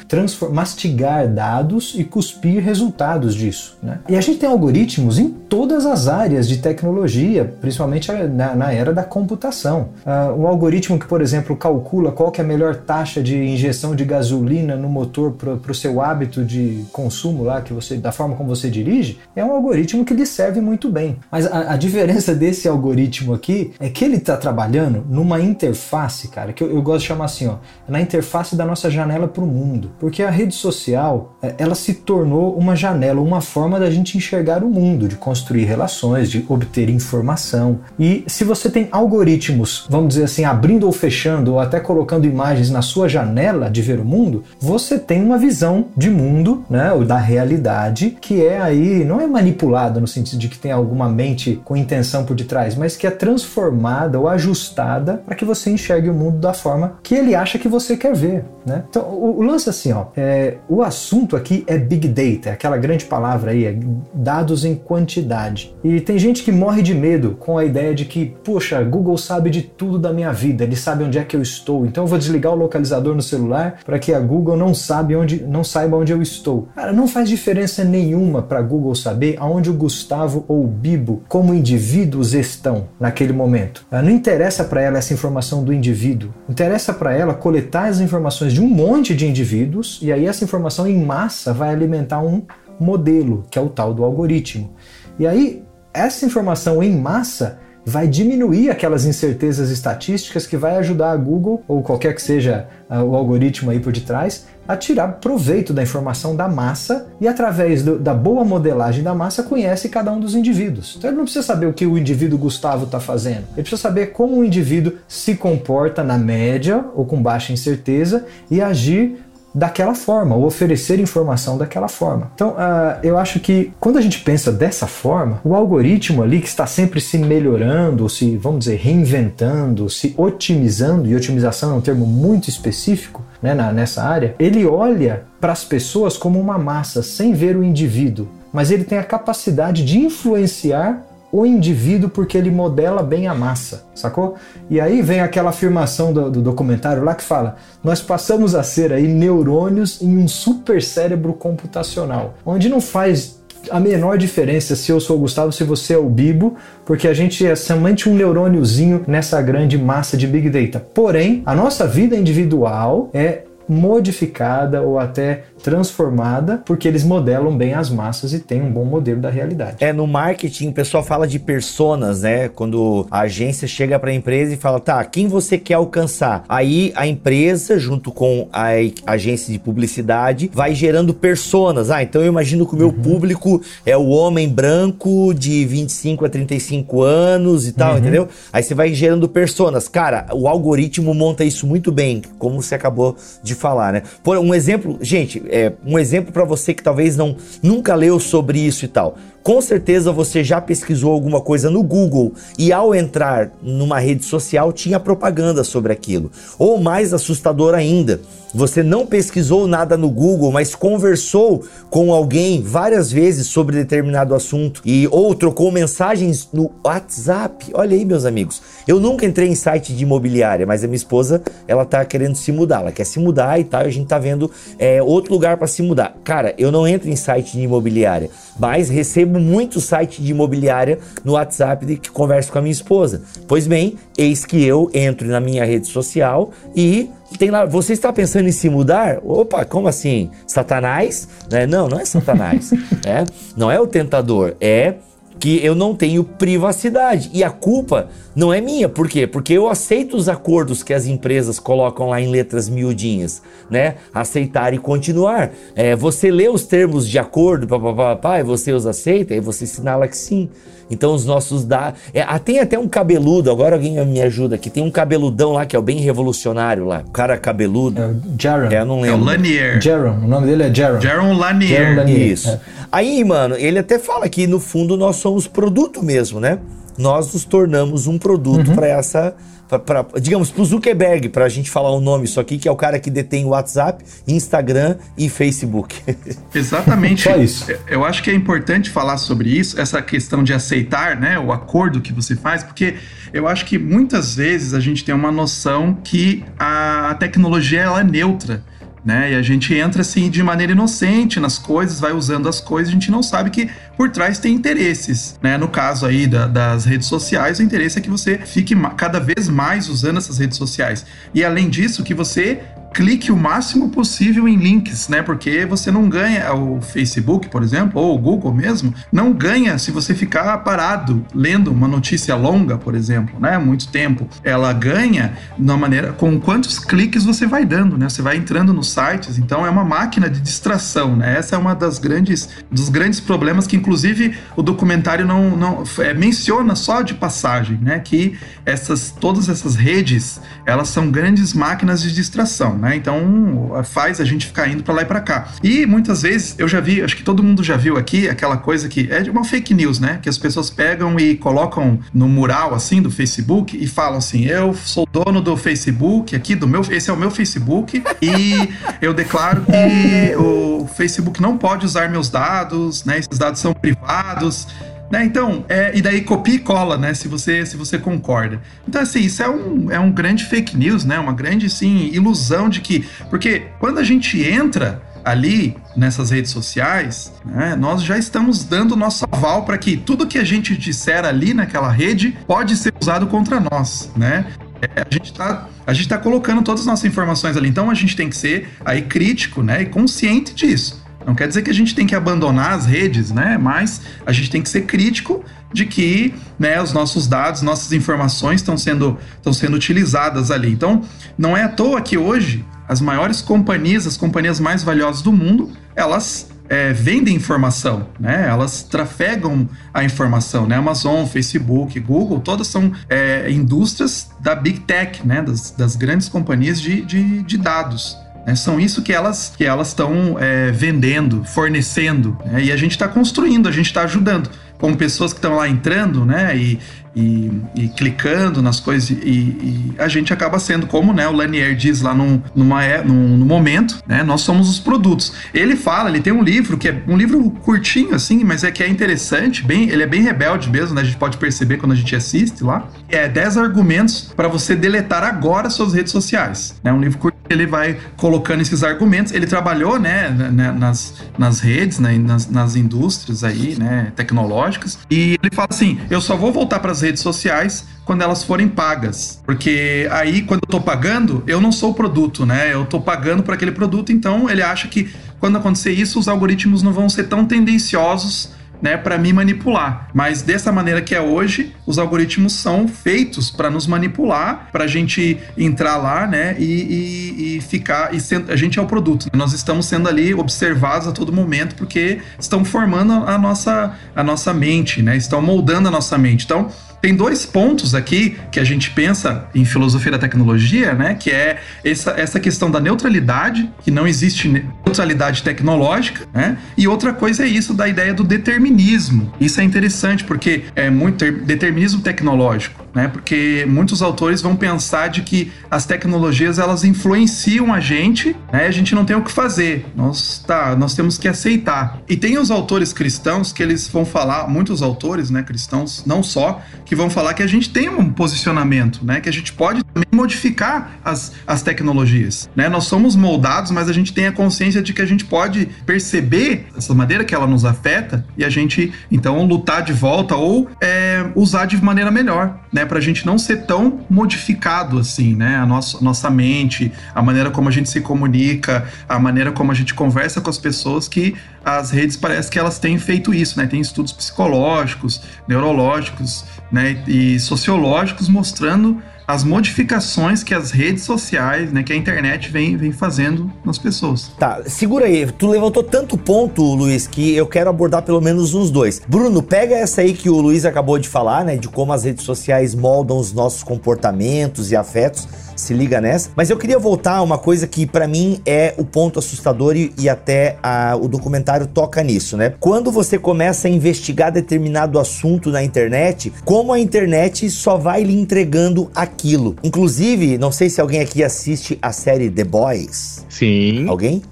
[0.52, 4.00] mastigar dados e cuspir resultados disso, né?
[4.06, 8.92] E a gente tem algoritmos em todas as áreas de tecnologia, principalmente na, na era
[8.92, 9.88] da computação.
[10.04, 13.94] Uh, um algoritmo que, por exemplo, calcula qual que é a melhor taxa de injeção
[13.94, 18.36] de gasolina no motor para o seu hábito de consumo lá, que você, da forma
[18.36, 21.16] como você dirige, é um algoritmo que lhe serve muito bem.
[21.30, 26.52] Mas a, a diferença desse algoritmo aqui é que ele está trabalhando numa interface, cara,
[26.52, 27.56] que eu, eu, gosto de chamar assim, ó,
[27.88, 29.90] na interface da nossa janela para o mundo.
[29.98, 34.62] Porque a rede social, é, ela se tornou uma janela, uma forma da gente enxergar
[34.62, 37.80] o mundo, de construir relações, de obter informação.
[37.98, 42.70] E se você tem algoritmos, vamos dizer assim, abrindo ou fechando, ou até colocando imagens
[42.70, 47.04] na sua janela de ver o mundo, você tem uma visão de mundo, né, ou
[47.04, 51.60] da realidade, que é aí, não é manipulada no sentido de que tem alguma mente
[51.64, 56.14] com intenção por detrás, mas que é transformada ou ajustada para que você enxergue o
[56.14, 58.44] mundo da forma que ele acha que você quer ver.
[58.64, 58.84] Né?
[58.88, 62.76] Então, o, o lance assim, ó, é, o assunto aqui é Big Data, é aquela
[62.76, 63.76] grande palavra aí, é
[64.14, 65.74] dados em quantidade.
[65.82, 69.50] E tem gente que morre de medo com a ideia de que, poxa, Google sabe
[69.50, 72.18] de tudo da minha vida, ele sabe onde é que eu estou, então eu vou
[72.18, 76.12] desligar o localizador no celular para que a Google não sabe onde, não saiba onde
[76.12, 76.68] eu estou.
[76.74, 81.54] Cara, não faz diferença nenhuma para Google saber aonde o Gustavo ou o Bibo, como
[81.54, 83.84] indivíduos, estão naquele momento.
[83.90, 86.32] Não interessa interessa para ela essa informação do indivíduo.
[86.48, 90.86] Interessa para ela coletar as informações de um monte de indivíduos e aí essa informação
[90.86, 92.42] em massa vai alimentar um
[92.78, 94.74] modelo, que é o tal do algoritmo.
[95.18, 101.16] E aí essa informação em massa vai diminuir aquelas incertezas estatísticas que vai ajudar a
[101.16, 105.82] Google ou qualquer que seja uh, o algoritmo aí por detrás a tirar proveito da
[105.82, 110.34] informação da massa e através do, da boa modelagem da massa conhece cada um dos
[110.34, 110.94] indivíduos.
[110.96, 113.44] Então ele não precisa saber o que o indivíduo Gustavo está fazendo.
[113.52, 118.60] Ele precisa saber como o indivíduo se comporta na média ou com baixa incerteza e
[118.60, 119.18] agir
[119.54, 122.30] daquela forma, ou oferecer informação daquela forma.
[122.34, 126.48] Então, uh, eu acho que quando a gente pensa dessa forma, o algoritmo ali que
[126.48, 132.06] está sempre se melhorando, se, vamos dizer, reinventando, se otimizando, e otimização é um termo
[132.06, 137.34] muito específico né, na, nessa área, ele olha para as pessoas como uma massa, sem
[137.34, 143.02] ver o indivíduo, mas ele tem a capacidade de influenciar o indivíduo porque ele modela
[143.02, 144.36] bem a massa, sacou?
[144.68, 148.92] E aí vem aquela afirmação do, do, documentário lá que fala: nós passamos a ser
[148.92, 153.40] aí neurônios em um super cérebro computacional, onde não faz
[153.70, 157.14] a menor diferença se eu sou o Gustavo, se você é o Bibo, porque a
[157.14, 160.84] gente é somente um neurôniozinho nessa grande massa de Big Data.
[160.92, 167.88] Porém, a nossa vida individual é modificada ou até transformada, porque eles modelam bem as
[167.88, 169.76] massas e têm um bom modelo da realidade.
[169.80, 172.48] É, no marketing o pessoal fala de personas, né?
[172.48, 176.44] Quando a agência chega para a empresa e fala, tá, quem você quer alcançar?
[176.48, 178.70] Aí a empresa, junto com a
[179.06, 181.90] agência de publicidade, vai gerando personas.
[181.90, 183.02] Ah, então eu imagino que o meu uhum.
[183.02, 187.98] público é o homem branco de 25 a 35 anos e tal, uhum.
[187.98, 188.28] entendeu?
[188.52, 189.88] Aí você vai gerando personas.
[189.88, 194.02] Cara, o algoritmo monta isso muito bem, como você acabou de falar, né?
[194.22, 198.58] Por um exemplo, gente, é, um exemplo para você que talvez não nunca leu sobre
[198.58, 199.18] isso e tal.
[199.42, 204.72] Com certeza você já pesquisou alguma coisa no Google e ao entrar numa rede social
[204.72, 206.30] tinha propaganda sobre aquilo.
[206.58, 208.20] Ou mais assustador ainda,
[208.54, 214.82] você não pesquisou nada no Google, mas conversou com alguém várias vezes sobre determinado assunto
[214.84, 217.70] e ou trocou mensagens no WhatsApp.
[217.72, 218.60] Olha aí, meus amigos.
[218.86, 222.52] Eu nunca entrei em site de imobiliária, mas a minha esposa, ela tá querendo se
[222.52, 225.56] mudar, ela quer se mudar e tal, e a gente tá vendo é, outro lugar
[225.56, 226.14] para se mudar.
[226.22, 228.28] Cara, eu não entro em site de imobiliária,
[228.58, 233.22] mas recebo muito site de imobiliária no WhatsApp de que converso com a minha esposa.
[233.48, 238.12] Pois bem, eis que eu entro na minha rede social e tem lá, você está
[238.12, 239.18] pensando em se mudar?
[239.24, 240.30] Opa, como assim?
[240.46, 241.28] Satanás?
[241.50, 241.66] Né?
[241.66, 242.72] Não, não é Satanás.
[243.04, 243.24] é,
[243.56, 244.94] não é o tentador, é
[245.42, 247.28] que eu não tenho privacidade.
[247.34, 248.88] E a culpa não é minha.
[248.88, 249.26] Por quê?
[249.26, 253.96] Porque eu aceito os acordos que as empresas colocam lá em letras miudinhas, né?
[254.14, 255.50] Aceitar e continuar.
[255.74, 260.06] É, você lê os termos de acordo, papapá, e você os aceita, e você sinala
[260.06, 260.48] que sim.
[260.92, 261.98] Então os nossos dados.
[262.12, 264.68] É, ah, tem até um cabeludo, agora alguém me ajuda aqui.
[264.68, 267.02] Tem um cabeludão lá que é o bem revolucionário lá.
[267.06, 268.00] O cara cabeludo.
[268.00, 268.70] É o Jaron.
[268.70, 269.18] É, eu não lembro.
[269.18, 269.80] É o Lanier.
[269.80, 271.00] Jaron, o nome dele é Jaron.
[271.00, 271.82] Jaron Lanier.
[271.82, 272.32] Jaron Lanier.
[272.32, 272.50] Isso.
[272.50, 272.60] É.
[272.92, 276.58] Aí, mano, ele até fala que no fundo nós somos produto mesmo, né?
[276.98, 278.74] Nós nos tornamos um produto uhum.
[278.74, 279.34] para essa
[279.78, 282.76] pra, pra, digamos, pro Zuckerberg, pra gente falar o nome isso aqui, que é o
[282.76, 286.00] cara que detém WhatsApp, Instagram e Facebook.
[286.54, 287.22] Exatamente.
[287.22, 287.72] Só isso.
[287.88, 292.00] Eu acho que é importante falar sobre isso, essa questão de aceitar, né, o acordo
[292.00, 292.96] que você faz, porque
[293.32, 298.04] eu acho que muitas vezes a gente tem uma noção que a tecnologia ela é
[298.04, 298.62] neutra
[299.04, 299.32] né?
[299.32, 302.92] E a gente entra assim de maneira inocente nas coisas, vai usando as coisas, a
[302.92, 305.56] gente não sabe que por trás tem interesses, né?
[305.58, 309.48] No caso aí da, das redes sociais, o interesse é que você fique cada vez
[309.48, 311.04] mais usando essas redes sociais.
[311.34, 312.60] E além disso, que você
[312.92, 315.22] clique o máximo possível em links, né?
[315.22, 319.90] Porque você não ganha o Facebook, por exemplo, ou o Google mesmo, não ganha se
[319.90, 323.56] você ficar parado lendo uma notícia longa, por exemplo, né?
[323.58, 324.28] Muito tempo.
[324.44, 328.08] Ela ganha na maneira com quantos cliques você vai dando, né?
[328.08, 331.38] Você vai entrando nos sites, então é uma máquina de distração, né?
[331.38, 336.12] Essa é uma das grandes dos grandes problemas que inclusive o documentário não, não é,
[336.12, 337.98] menciona só de passagem, né?
[337.98, 342.96] Que essas todas essas redes, elas são grandes máquinas de distração né?
[342.96, 345.48] Então faz a gente ficar indo para lá e para cá.
[345.62, 348.88] E muitas vezes eu já vi, acho que todo mundo já viu aqui aquela coisa
[348.88, 350.18] que é uma fake news, né?
[350.20, 354.74] Que as pessoas pegam e colocam no mural assim do Facebook e falam assim: "Eu
[354.74, 358.68] sou dono do Facebook aqui do meu, esse é o meu Facebook e
[359.00, 363.16] eu declaro que o Facebook não pode usar meus dados, né?
[363.16, 364.66] Esses dados são privados."
[365.12, 365.26] Né?
[365.26, 367.12] Então, é, e daí copia e cola, né?
[367.12, 368.62] Se você, se você concorda.
[368.88, 371.18] Então, assim, isso é um, é um grande fake news, né?
[371.18, 373.06] Uma grande, sim, ilusão de que...
[373.28, 379.26] Porque quando a gente entra ali nessas redes sociais, né, nós já estamos dando nosso
[379.30, 383.60] aval para que tudo que a gente disser ali naquela rede pode ser usado contra
[383.60, 384.46] nós, né?
[384.80, 387.94] É, a gente está a gente tá colocando todas as nossas informações ali, então a
[387.94, 391.01] gente tem que ser aí crítico, né, e consciente disso.
[391.26, 393.58] Não quer dizer que a gente tem que abandonar as redes, né?
[393.58, 398.60] Mas a gente tem que ser crítico de que né, os nossos dados, nossas informações
[398.60, 400.70] estão sendo, estão sendo utilizadas ali.
[400.70, 401.02] Então,
[401.36, 405.70] não é à toa que hoje as maiores companhias, as companhias mais valiosas do mundo,
[405.96, 408.46] elas é, vendem informação, né?
[408.48, 410.76] Elas trafegam a informação, né?
[410.76, 415.42] Amazon, Facebook, Google, todas são é, indústrias da Big Tech, né?
[415.42, 418.16] Das, das grandes companhias de, de, de dados.
[418.46, 418.54] Né?
[418.54, 422.64] São isso que elas que elas estão é, vendendo, fornecendo, né?
[422.64, 424.50] e a gente está construindo, a gente está ajudando
[424.82, 426.76] como pessoas que estão lá entrando, né, e,
[427.14, 431.74] e, e, clicando nas coisas, e, e, a gente acaba sendo, como né, o Lanier
[431.76, 435.32] diz lá num, numa, é, num, num, momento, né, nós somos os produtos.
[435.52, 438.82] Ele fala, ele tem um livro que é um livro curtinho assim, mas é que
[438.82, 441.96] é interessante, bem, ele é bem rebelde mesmo, né, a gente pode perceber quando a
[441.96, 442.88] gente assiste lá.
[443.08, 446.80] É 10 argumentos para você deletar agora suas redes sociais.
[446.82, 449.32] É né, um livro curtinho ele vai colocando esses argumentos.
[449.32, 454.98] Ele trabalhou, né, né nas, nas redes, né, nas, nas indústrias aí, né, tecnológicas.
[455.10, 458.68] E ele fala assim: eu só vou voltar para as redes sociais quando elas forem
[458.68, 459.40] pagas.
[459.44, 462.72] Porque aí, quando eu tô pagando, eu não sou o produto, né?
[462.72, 466.82] Eu tô pagando por aquele produto, então ele acha que quando acontecer isso, os algoritmos
[466.82, 468.50] não vão ser tão tendenciosos
[468.82, 470.08] né, para me manipular.
[470.12, 474.86] Mas dessa maneira que é hoje, os algoritmos são feitos para nos manipular, para a
[474.88, 478.12] gente entrar lá, né, e, e, e ficar.
[478.12, 479.26] E a gente é o produto.
[479.26, 479.30] Né?
[479.34, 484.52] Nós estamos sendo ali observados a todo momento porque estão formando a nossa, a nossa
[484.52, 486.44] mente, né, estão moldando a nossa mente.
[486.44, 486.68] Então
[487.02, 491.14] tem dois pontos aqui que a gente pensa em filosofia da tecnologia, né?
[491.14, 496.56] Que é essa, essa questão da neutralidade, que não existe neutralidade tecnológica, né?
[496.78, 499.32] E outra coisa é isso da ideia do determinismo.
[499.40, 503.08] Isso é interessante porque é muito determinismo tecnológico, né?
[503.08, 508.66] Porque muitos autores vão pensar de que as tecnologias elas influenciam a gente, né?
[508.66, 509.86] A gente não tem o que fazer.
[509.94, 512.00] Nós tá, nós temos que aceitar.
[512.08, 516.60] E tem os autores cristãos que eles vão falar, muitos autores, né, cristãos, não só
[516.84, 519.20] que vão falar que a gente tem um posicionamento, né?
[519.20, 522.68] Que a gente pode também modificar as, as tecnologias, né?
[522.68, 526.66] Nós somos moldados, mas a gente tem a consciência de que a gente pode perceber
[526.76, 531.26] essa maneira que ela nos afeta e a gente, então, lutar de volta ou é,
[531.34, 532.81] usar de maneira melhor, né?
[532.82, 537.22] Né, para a gente não ser tão modificado assim, né, a nossa, nossa mente, a
[537.22, 541.08] maneira como a gente se comunica, a maneira como a gente conversa com as pessoas,
[541.08, 547.02] que as redes parece que elas têm feito isso, né, tem estudos psicológicos, neurológicos, né,
[547.06, 549.00] e sociológicos mostrando
[549.32, 554.30] as modificações que as redes sociais, né, que a internet vem, vem fazendo nas pessoas.
[554.38, 555.26] Tá, segura aí.
[555.26, 559.00] Tu levantou tanto ponto, Luiz, que eu quero abordar pelo menos uns dois.
[559.08, 562.26] Bruno, pega essa aí que o Luiz acabou de falar, né, de como as redes
[562.26, 565.26] sociais moldam os nossos comportamentos e afetos
[565.62, 566.30] se liga nessa.
[566.34, 569.92] Mas eu queria voltar a uma coisa que para mim é o ponto assustador e,
[569.98, 572.54] e até a, o documentário toca nisso, né?
[572.60, 578.18] Quando você começa a investigar determinado assunto na internet, como a internet só vai lhe
[578.18, 579.21] entregando aquilo.
[579.62, 583.24] Inclusive, não sei se alguém aqui assiste a série The Boys.
[583.28, 583.88] Sim.
[583.88, 584.22] Alguém?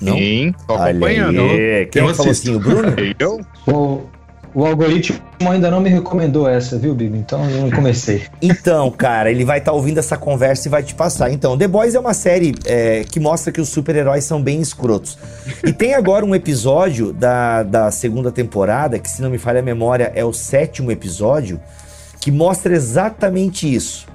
[0.00, 0.16] Não?
[0.16, 1.40] Sim, tô acompanhando.
[1.40, 1.86] aí.
[1.90, 2.50] Quem Eu é que falou assisto.
[2.50, 2.56] assim?
[2.56, 2.94] O Bruno?
[3.18, 3.40] Eu?
[3.66, 4.02] O,
[4.54, 7.18] o algoritmo ainda não me recomendou essa, viu, Bibi?
[7.18, 8.22] Então eu não comecei.
[8.40, 11.30] Então, cara, ele vai estar ouvindo essa conversa e vai te passar.
[11.32, 15.18] Então, The Boys é uma série é, que mostra que os super-heróis são bem escrotos.
[15.64, 19.62] E tem agora um episódio da, da segunda temporada, que se não me falha a
[19.62, 21.60] memória, é o sétimo episódio,
[22.20, 24.06] que mostra exatamente isso.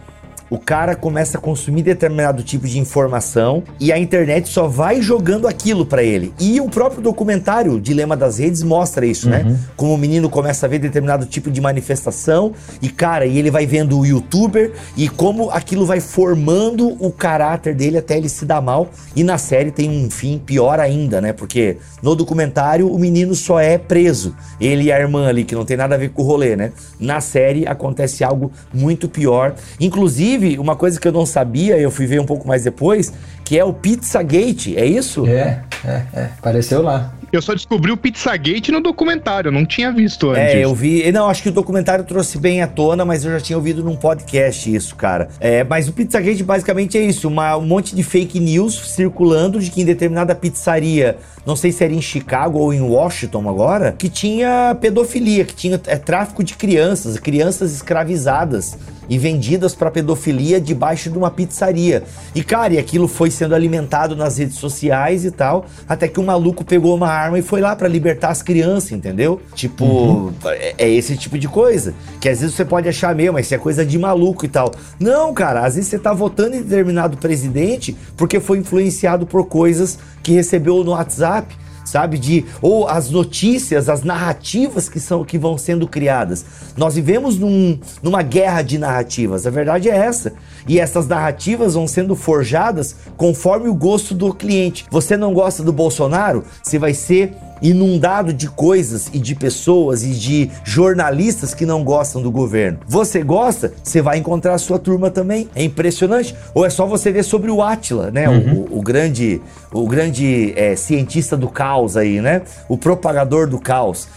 [0.50, 5.48] O cara começa a consumir determinado tipo de informação e a internet só vai jogando
[5.48, 6.34] aquilo pra ele.
[6.40, 9.58] E o próprio documentário Dilema das Redes mostra isso, né?
[9.76, 13.66] Como o menino começa a ver determinado tipo de manifestação e cara, e ele vai
[13.66, 18.62] vendo o youtuber e como aquilo vai formando o caráter dele até ele se dar
[18.62, 18.90] mal.
[19.16, 21.34] E na série tem um fim pior ainda, né?
[21.34, 24.36] Porque no documentário o menino só é preso.
[24.60, 26.72] Ele e a irmã ali, que não tem nada a ver com o rolê, né?
[27.00, 29.56] Na série acontece algo muito pior.
[29.80, 33.58] Inclusive, uma coisa que eu não sabia, eu fui ver um pouco mais depois, que
[33.58, 35.26] é o Pizzagate, é isso?
[35.28, 36.30] É, é, é.
[36.38, 37.14] Apareceu lá.
[37.34, 40.54] Eu só descobri o Pizzagate no documentário, eu não tinha visto antes.
[40.54, 41.12] É, eu vi.
[41.12, 43.96] Não, acho que o documentário trouxe bem à tona, mas eu já tinha ouvido num
[43.96, 45.28] podcast isso, cara.
[45.40, 49.72] É, mas o Pizzagate basicamente é isso: uma, um monte de fake news circulando de
[49.72, 54.10] que em determinada pizzaria, não sei se era em Chicago ou em Washington agora, que
[54.10, 58.78] tinha pedofilia, que tinha é, tráfico de crianças, crianças escravizadas
[59.10, 62.04] e vendidas para pedofilia debaixo de uma pizzaria.
[62.34, 66.26] E cara, e aquilo foi sendo alimentado nas redes sociais e tal, até que um
[66.26, 69.42] maluco pegou uma arma e foi lá para libertar as crianças, entendeu?
[69.54, 71.94] Tipo, é, é esse tipo de coisa.
[72.20, 74.72] Que às vezes você pode achar mesmo, mas isso é coisa de maluco e tal.
[75.00, 80.00] Não, cara, às vezes você tá votando em determinado presidente porque foi influenciado por coisas
[80.22, 81.63] que recebeu no WhatsApp
[81.94, 86.44] sabe de ou as notícias, as narrativas que são que vão sendo criadas.
[86.76, 89.46] Nós vivemos num, numa guerra de narrativas.
[89.46, 90.34] A verdade é essa.
[90.68, 94.86] E essas narrativas vão sendo forjadas conforme o gosto do cliente.
[94.90, 100.10] Você não gosta do Bolsonaro, você vai ser inundado de coisas e de pessoas e
[100.10, 102.80] de jornalistas que não gostam do governo.
[102.86, 105.50] Você gosta, você vai encontrar a sua turma também.
[105.56, 106.36] É impressionante.
[106.54, 108.28] Ou é só você ver sobre o Átila, né?
[108.30, 112.42] O, o grande, o grande é, cientista do caos aí, né?
[112.68, 114.08] O propagador do caos,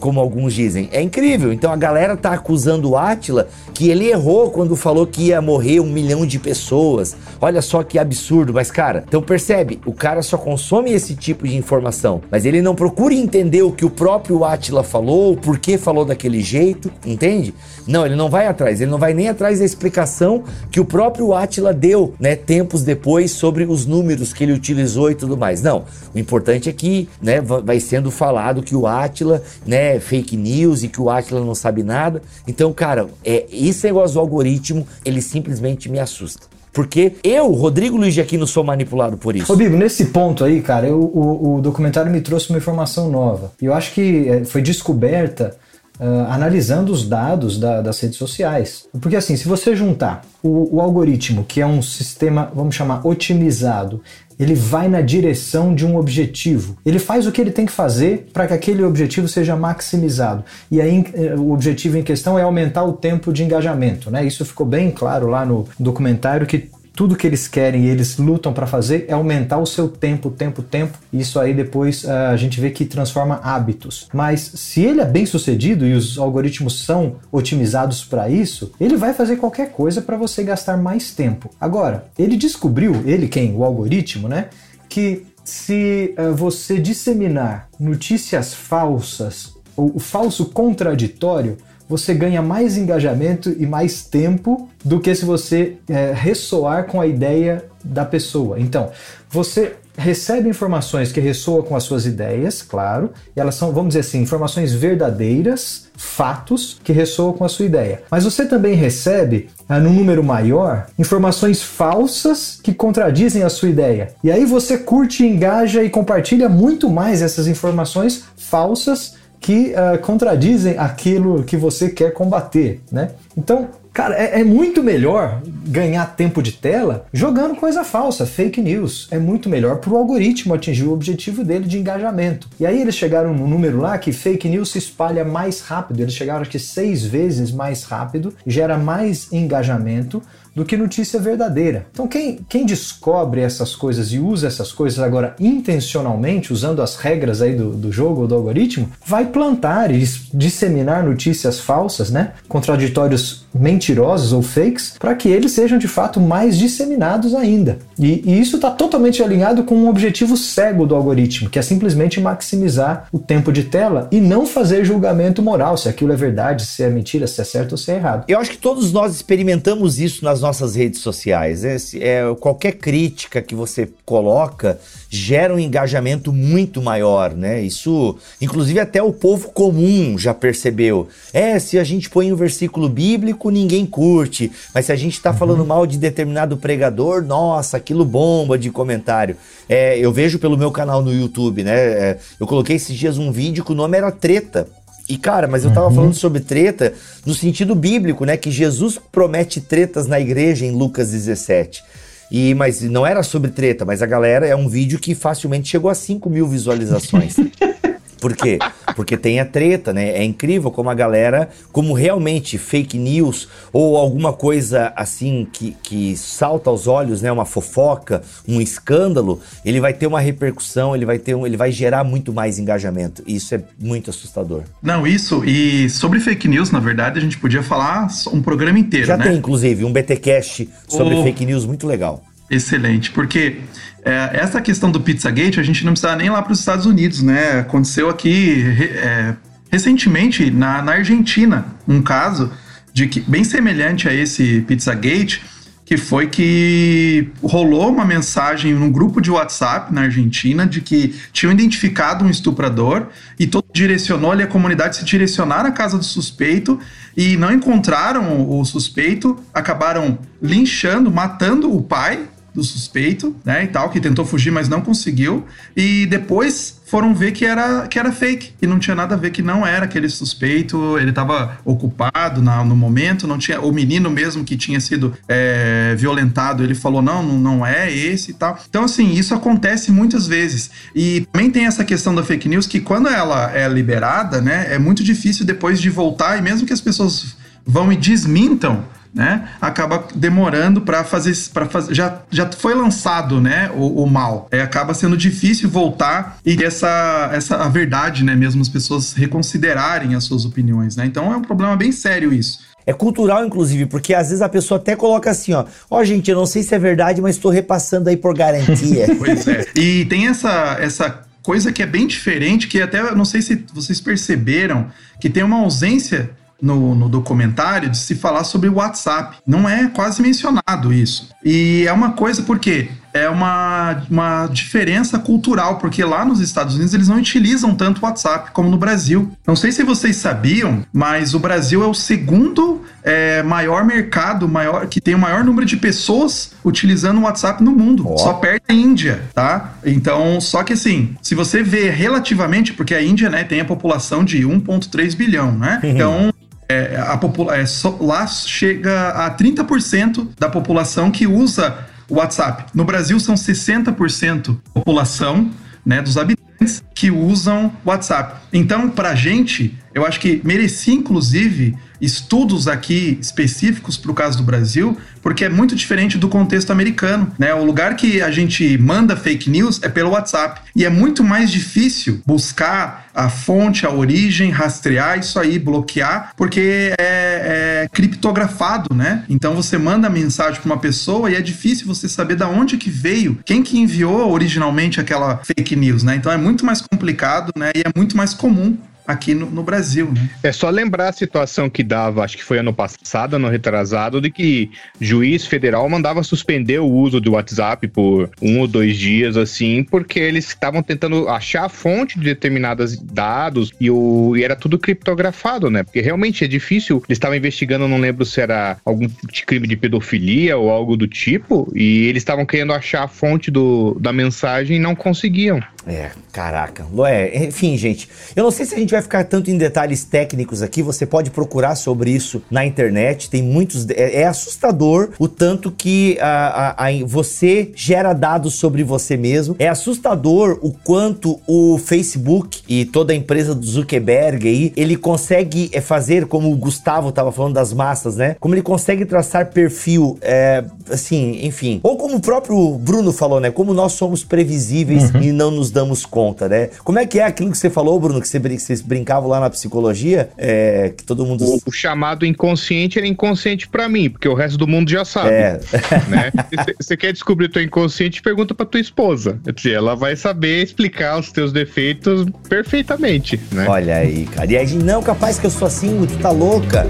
[0.00, 0.88] como alguns dizem.
[0.92, 1.52] É incrível.
[1.52, 5.80] Então a galera tá acusando o Átila que ele errou quando falou que ia morrer
[5.80, 7.16] um milhão de pessoas.
[7.40, 8.52] Olha só que absurdo.
[8.54, 12.74] Mas, cara, então percebe, o cara só consome esse tipo de informação, mas ele não
[12.74, 17.54] procura entender o que o próprio Átila falou, o porquê falou daquele jeito, entende?
[17.86, 21.34] Não, ele não vai atrás, ele não vai nem atrás da explicação que o próprio
[21.34, 25.62] Átila deu, né, tempos depois sobre os números que ele utilizou e tudo mais.
[25.62, 30.36] Não, o importante é que, né, va- vai sendo falado que o Átila, né, fake
[30.36, 32.22] news e que o Átila não sabe nada.
[32.48, 36.46] Então, cara, é esse negócio do algoritmo, ele simplesmente me assusta.
[36.72, 39.52] Porque eu, Rodrigo Luiz de Aquino, sou manipulado por isso.
[39.52, 43.52] Ô, Bibo, nesse ponto aí, cara, eu- o, o documentário me trouxe uma informação nova.
[43.62, 45.56] E eu acho que eh, foi descoberta
[46.00, 48.86] ah, analisando os dados da- das redes sociais.
[49.00, 54.00] Porque assim, se você juntar o, o algoritmo, que é um sistema, vamos chamar, otimizado,
[54.38, 56.76] ele vai na direção de um objetivo.
[56.84, 60.44] Ele faz o que ele tem que fazer para que aquele objetivo seja maximizado.
[60.70, 64.10] E aí eh, o objetivo em questão é aumentar o tempo de engajamento.
[64.10, 64.24] Né?
[64.26, 68.52] Isso ficou bem claro lá no documentário que tudo que eles querem e eles lutam
[68.52, 70.96] para fazer é aumentar o seu tempo, tempo, tempo.
[71.12, 74.08] Isso aí depois ah, a gente vê que transforma hábitos.
[74.12, 79.12] Mas se ele é bem sucedido e os algoritmos são otimizados para isso, ele vai
[79.12, 81.50] fazer qualquer coisa para você gastar mais tempo.
[81.60, 83.54] Agora, ele descobriu, ele quem?
[83.54, 84.48] O algoritmo, né?
[84.88, 91.56] Que se ah, você disseminar notícias falsas ou o falso contraditório,
[91.88, 97.06] você ganha mais engajamento e mais tempo do que se você é, ressoar com a
[97.06, 98.58] ideia da pessoa.
[98.58, 98.90] Então,
[99.28, 104.00] você recebe informações que ressoam com as suas ideias, claro, e elas são, vamos dizer
[104.00, 108.02] assim, informações verdadeiras, fatos que ressoam com a sua ideia.
[108.10, 114.14] Mas você também recebe, ah, num número maior, informações falsas que contradizem a sua ideia.
[114.22, 120.78] E aí você curte, engaja e compartilha muito mais essas informações falsas que uh, contradizem
[120.78, 123.10] aquilo que você quer combater, né?
[123.36, 129.06] Então, Cara, é, é, muito melhor ganhar tempo de tela jogando coisa falsa, fake news.
[129.08, 132.48] É muito melhor para o algoritmo atingir o objetivo dele de engajamento.
[132.58, 136.00] E aí eles chegaram no número lá que fake news se espalha mais rápido.
[136.00, 140.20] Eles chegaram acho que seis vezes mais rápido, gera mais engajamento
[140.54, 141.86] do que notícia verdadeira.
[141.92, 147.42] Então, quem, quem descobre essas coisas e usa essas coisas agora intencionalmente, usando as regras
[147.42, 152.32] aí do, do jogo ou do algoritmo, vai plantar e disseminar notícias falsas, né?
[152.48, 157.78] Contraditórios mentirosos ou fakes, para que eles sejam de fato mais disseminados ainda.
[157.98, 162.20] E, e isso está totalmente alinhado com um objetivo cego do algoritmo, que é simplesmente
[162.20, 166.82] maximizar o tempo de tela e não fazer julgamento moral se aquilo é verdade, se
[166.82, 168.24] é mentira, se é certo ou se é errado.
[168.28, 171.64] Eu acho que todos nós experimentamos isso nas nossas redes sociais.
[171.64, 174.78] É, é, qualquer crítica que você coloca
[175.08, 177.62] gera um engajamento muito maior, né?
[177.62, 181.08] Isso, inclusive até o povo comum já percebeu.
[181.32, 185.30] É, se a gente põe um versículo bíblico, ninguém curte, mas se a gente está
[185.30, 185.36] uhum.
[185.36, 189.36] falando mal de determinado pregador, nossa, aquilo bomba de comentário.
[189.66, 191.74] É, eu vejo pelo meu canal no YouTube, né?
[191.74, 194.68] É, eu coloquei esses dias um vídeo que o nome era Treta.
[195.08, 195.94] E cara, mas eu tava uhum.
[195.94, 196.94] falando sobre treta
[197.26, 198.36] no sentido bíblico, né?
[198.36, 201.82] Que Jesus promete tretas na igreja em Lucas 17.
[202.30, 205.90] E, mas não era sobre treta, mas a galera é um vídeo que facilmente chegou
[205.90, 207.36] a 5 mil visualizações.
[208.20, 208.58] Por quê?
[208.96, 210.10] Porque tem a treta, né?
[210.10, 216.16] É incrível como a galera, como realmente fake news ou alguma coisa assim que, que
[216.16, 217.30] salta aos olhos, né?
[217.30, 221.70] Uma fofoca, um escândalo, ele vai ter uma repercussão, ele vai ter um, ele vai
[221.70, 223.22] gerar muito mais engajamento.
[223.26, 224.62] Isso é muito assustador.
[224.82, 229.06] Não, isso e sobre fake news, na verdade, a gente podia falar um programa inteiro,
[229.06, 229.24] Já né?
[229.24, 231.22] tem inclusive um BTcast sobre o...
[231.22, 232.22] fake news muito legal.
[232.50, 233.60] Excelente, porque
[234.04, 237.22] é, essa questão do Pizzagate, a gente não precisa nem lá para os Estados Unidos,
[237.22, 237.60] né?
[237.60, 238.62] Aconteceu aqui
[238.96, 239.34] é,
[239.70, 242.52] recentemente na, na Argentina um caso
[242.92, 245.42] de que bem semelhante a esse Pizzagate,
[245.86, 251.52] que foi que rolou uma mensagem num grupo de WhatsApp na Argentina de que tinham
[251.52, 256.78] identificado um estuprador e todo direcionou ali a comunidade se direcionar à casa do suspeito
[257.16, 263.90] e não encontraram o suspeito, acabaram linchando, matando o pai do suspeito, né, e tal,
[263.90, 265.44] que tentou fugir, mas não conseguiu.
[265.76, 269.30] E depois foram ver que era, que era fake, e não tinha nada a ver
[269.30, 274.08] que não era aquele suspeito, ele estava ocupado na, no momento, não tinha o menino
[274.08, 278.56] mesmo que tinha sido é, violentado, ele falou não, não, não é esse e tal.
[278.70, 280.70] Então assim, isso acontece muitas vezes.
[280.94, 284.78] E também tem essa questão da fake news que quando ela é liberada, né, é
[284.78, 287.36] muito difícil depois de voltar e mesmo que as pessoas
[287.66, 289.48] vão e desmintam né?
[289.60, 293.70] Acaba demorando para fazer, para fazer, já, já foi lançado, né?
[293.74, 298.34] O, o mal, é, acaba sendo difícil voltar e essa, essa a verdade, né?
[298.34, 301.06] Mesmo as pessoas reconsiderarem as suas opiniões, né?
[301.06, 302.58] Então é um problema bem sério isso.
[302.86, 306.30] É cultural, inclusive, porque às vezes a pessoa até coloca assim, ó, ó, oh, gente,
[306.30, 309.06] eu não sei se é verdade, mas estou repassando aí por garantia.
[309.16, 309.64] pois é.
[309.74, 314.00] E tem essa, essa coisa que é bem diferente, que até não sei se vocês
[314.00, 319.36] perceberam, que tem uma ausência no, no, documentário de se falar sobre o WhatsApp.
[319.46, 321.28] Não é quase mencionado isso.
[321.44, 326.94] E é uma coisa porque é uma, uma diferença cultural, porque lá nos Estados Unidos
[326.94, 329.30] eles não utilizam tanto o WhatsApp como no Brasil.
[329.46, 334.88] Não sei se vocês sabiam, mas o Brasil é o segundo é, maior mercado, maior
[334.88, 338.04] que tem o maior número de pessoas utilizando o WhatsApp no mundo.
[338.08, 338.18] Oh.
[338.18, 339.74] Só perto da Índia, tá?
[339.84, 344.24] Então, só que assim, se você vê relativamente, porque a Índia né, tem a população
[344.24, 345.80] de 1,3 bilhão, né?
[345.94, 346.32] Então,
[346.68, 347.18] é, a
[347.54, 351.76] é, so, lá chega a 30% da população que usa
[352.08, 352.66] o WhatsApp.
[352.74, 355.50] No Brasil são 60% da população
[355.84, 358.40] né, dos habitantes que usam WhatsApp.
[358.52, 364.38] Então, para a gente, eu acho que merecia, inclusive, estudos aqui específicos para o caso
[364.38, 367.32] do Brasil, porque é muito diferente do contexto americano.
[367.38, 367.54] Né?
[367.54, 370.60] O lugar que a gente manda fake news é pelo WhatsApp.
[370.74, 376.92] E é muito mais difícil buscar a fonte, a origem, rastrear isso aí, bloquear, porque
[376.98, 379.24] é, é criptografado, né?
[379.28, 382.76] Então você manda a mensagem para uma pessoa e é difícil você saber da onde
[382.76, 386.16] que veio, quem que enviou originalmente aquela fake news, né?
[386.16, 387.70] Então é muito mais complicado, né?
[387.76, 388.76] E é muito mais comum
[389.06, 390.10] aqui no, no, Brasil.
[390.10, 390.30] Né?
[390.42, 394.30] É só lembrar a situação que dava, acho que foi ano passado, ano retrasado, de
[394.30, 399.84] que juiz federal mandava suspender o uso do WhatsApp por um ou dois dias, assim,
[399.84, 404.78] porque eles estavam tentando achar a fonte de determinados dados e, o, e era tudo
[404.78, 405.82] criptografado, né?
[405.82, 407.02] Porque realmente é difícil.
[407.08, 409.08] Eles estavam investigando, não lembro se era algum
[409.46, 413.96] crime de pedofilia ou algo do tipo, e eles estavam querendo achar a fonte do,
[414.00, 415.60] da mensagem e não conseguiam.
[415.86, 416.86] É, caraca.
[417.06, 420.62] É, enfim, gente, eu não sei se a gente vai ficar tanto em detalhes técnicos
[420.62, 423.88] aqui, você pode procurar sobre isso na internet, tem muitos.
[423.90, 429.56] É, é assustador o tanto que a, a, a, você gera dados sobre você mesmo,
[429.58, 435.70] é assustador o quanto o Facebook e toda a empresa do Zuckerberg aí, ele consegue
[435.72, 438.36] é, fazer, como o Gustavo estava falando das massas, né?
[438.40, 441.80] Como ele consegue traçar perfil, é, assim, enfim.
[441.82, 443.50] Ou como o próprio Bruno falou, né?
[443.50, 445.22] Como nós somos previsíveis uhum.
[445.22, 446.70] e não nos damos conta, né?
[446.82, 449.50] Como é que é aquilo que você falou, Bruno, que você, vocês brincavam lá na
[449.50, 451.44] psicologia, é, que todo mundo...
[451.44, 455.30] O, o chamado inconsciente era inconsciente para mim, porque o resto do mundo já sabe,
[455.30, 455.60] é.
[456.08, 456.32] né?
[456.80, 459.38] Você quer descobrir o teu inconsciente, pergunta pra tua esposa.
[459.66, 463.66] Ela vai saber explicar os teus defeitos perfeitamente, né?
[463.68, 464.52] Olha aí, cara.
[464.52, 466.84] E aí, não, capaz que eu sou assim, tu tá louca.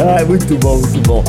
[0.00, 1.24] ah, muito bom, muito bom.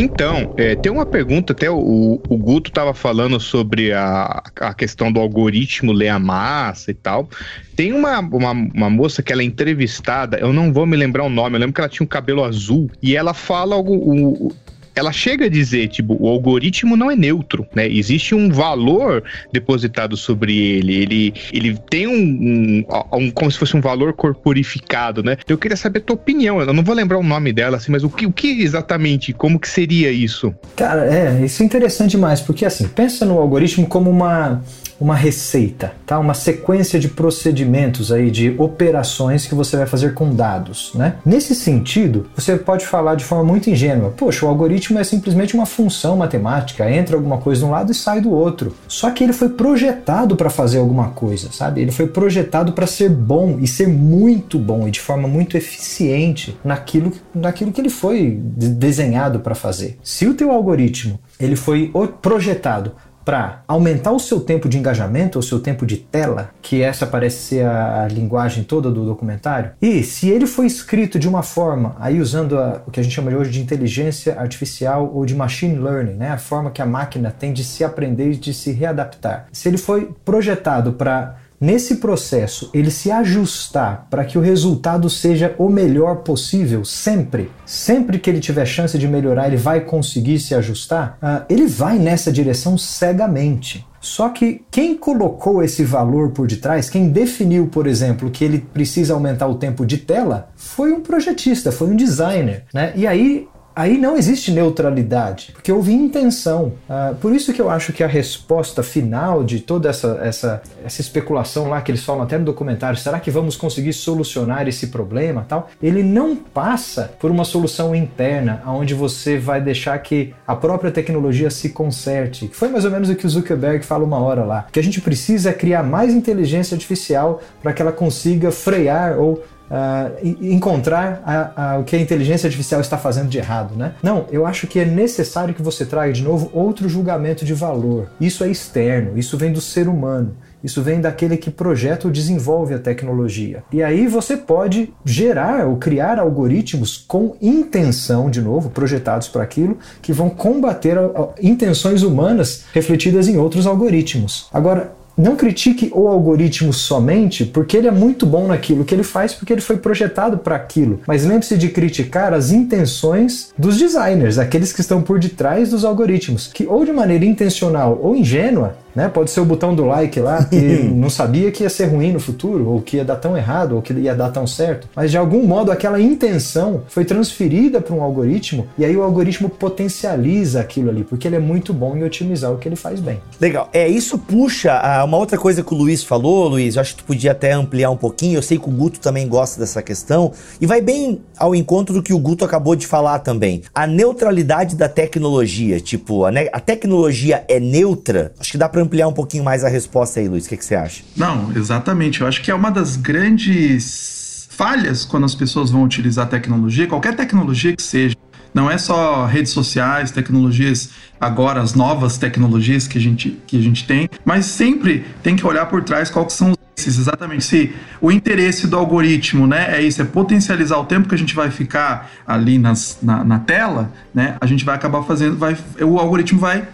[0.00, 5.12] Então, é, tem uma pergunta, até o, o Guto estava falando sobre a, a questão
[5.12, 7.28] do algoritmo ler a massa e tal.
[7.76, 11.28] Tem uma, uma, uma, moça que ela é entrevistada, eu não vou me lembrar o
[11.28, 13.94] nome, eu lembro que ela tinha um cabelo azul, e ela fala algo.
[13.94, 14.50] O,
[14.94, 17.88] ela chega a dizer, tipo, o algoritmo não é neutro, né?
[17.88, 19.22] Existe um valor
[19.52, 20.94] depositado sobre ele.
[20.94, 25.36] Ele, ele tem um, um, um como se fosse um valor corporificado, né?
[25.48, 26.60] Eu queria saber a tua opinião.
[26.60, 29.58] Eu não vou lembrar o nome dela, assim, mas o que, o que exatamente, como
[29.58, 30.54] que seria isso?
[30.76, 34.62] Cara, é, isso é interessante demais, porque assim, pensa no algoritmo como uma
[35.00, 36.18] uma receita, tá?
[36.18, 41.14] Uma sequência de procedimentos aí de operações que você vai fazer com dados, né?
[41.24, 45.66] Nesse sentido, você pode falar de forma muito ingênua, poxa, o algoritmo é simplesmente uma
[45.66, 48.74] função matemática, entra alguma coisa de um lado e sai do outro.
[48.86, 51.80] Só que ele foi projetado para fazer alguma coisa, sabe?
[51.80, 56.58] Ele foi projetado para ser bom e ser muito bom e de forma muito eficiente
[56.62, 59.98] naquilo, naquilo que ele foi desenhado para fazer.
[60.02, 61.90] Se o teu algoritmo ele foi
[62.20, 62.92] projetado
[63.30, 67.36] para aumentar o seu tempo de engajamento, o seu tempo de tela, que essa parece
[67.36, 69.70] ser a, linguagem toda do documentário.
[69.80, 73.14] E se ele foi escrito de uma forma, aí usando a, o que a gente
[73.14, 76.86] chama de hoje de inteligência artificial ou de machine learning, né, a forma que a
[76.86, 79.46] máquina tem de se aprender e de se readaptar.
[79.52, 85.54] Se ele foi projetado para Nesse processo, ele se ajustar para que o resultado seja
[85.58, 90.54] o melhor possível, sempre, sempre que ele tiver chance de melhorar, ele vai conseguir se
[90.54, 93.86] ajustar, uh, ele vai nessa direção cegamente.
[94.00, 99.12] Só que quem colocou esse valor por detrás, quem definiu, por exemplo, que ele precisa
[99.12, 102.64] aumentar o tempo de tela, foi um projetista, foi um designer.
[102.72, 102.94] Né?
[102.96, 106.72] E aí aí não existe neutralidade, porque houve intenção.
[106.88, 111.00] Uh, por isso que eu acho que a resposta final de toda essa, essa, essa
[111.00, 115.44] especulação lá que eles falam até no documentário, será que vamos conseguir solucionar esse problema
[115.48, 115.68] tal?
[115.82, 121.50] Ele não passa por uma solução interna, onde você vai deixar que a própria tecnologia
[121.50, 122.50] se conserte.
[122.52, 124.66] Foi mais ou menos o que o Zuckerberg fala uma hora lá.
[124.70, 130.26] Que a gente precisa criar mais inteligência artificial para que ela consiga frear ou uh,
[130.40, 133.94] encontrar a, a, o que a inteligência artificial está fazendo de errado, né?
[134.02, 138.08] Não, eu acho que é necessário que você traga de novo outro julgamento de valor.
[138.20, 140.34] Isso é externo, isso vem do ser humano.
[140.62, 143.64] Isso vem daquele que projeta ou desenvolve a tecnologia.
[143.72, 149.78] E aí você pode gerar ou criar algoritmos com intenção, de novo, projetados para aquilo,
[150.02, 150.98] que vão combater
[151.40, 154.48] intenções humanas refletidas em outros algoritmos.
[154.52, 159.34] Agora, não critique o algoritmo somente porque ele é muito bom naquilo que ele faz,
[159.34, 161.00] porque ele foi projetado para aquilo.
[161.06, 166.46] Mas lembre-se de criticar as intenções dos designers, aqueles que estão por detrás dos algoritmos,
[166.46, 169.08] que ou de maneira intencional ou ingênua né?
[169.08, 170.56] Pode ser o botão do like lá, que
[170.94, 173.82] não sabia que ia ser ruim no futuro, ou que ia dar tão errado, ou
[173.82, 174.88] que ia dar tão certo.
[174.94, 179.48] Mas de algum modo aquela intenção foi transferida para um algoritmo e aí o algoritmo
[179.48, 183.20] potencializa aquilo ali, porque ele é muito bom em otimizar o que ele faz bem.
[183.40, 183.68] Legal.
[183.72, 187.02] É, isso puxa a uma outra coisa que o Luiz falou, Luiz, eu acho que
[187.02, 188.38] tu podia até ampliar um pouquinho.
[188.38, 192.02] Eu sei que o Guto também gosta dessa questão e vai bem ao encontro do
[192.02, 193.62] que o Guto acabou de falar também.
[193.74, 198.84] A neutralidade da tecnologia, tipo, a, a tecnologia é neutra, acho que dá para para
[198.84, 200.46] ampliar um pouquinho mais a resposta aí, Luiz.
[200.46, 201.02] O que, que você acha?
[201.16, 202.20] Não, exatamente.
[202.20, 207.14] Eu acho que é uma das grandes falhas quando as pessoas vão utilizar tecnologia, qualquer
[207.14, 208.16] tecnologia que seja.
[208.52, 213.62] Não é só redes sociais, tecnologias agora, as novas tecnologias que a gente, que a
[213.62, 216.56] gente tem, mas sempre tem que olhar por trás quais são os
[216.86, 221.18] exatamente se o interesse do algoritmo né, é isso, é potencializar o tempo que a
[221.18, 225.54] gente vai ficar ali nas, na, na tela, né, a gente vai acabar fazendo, vai,
[225.78, 226.66] o algoritmo vai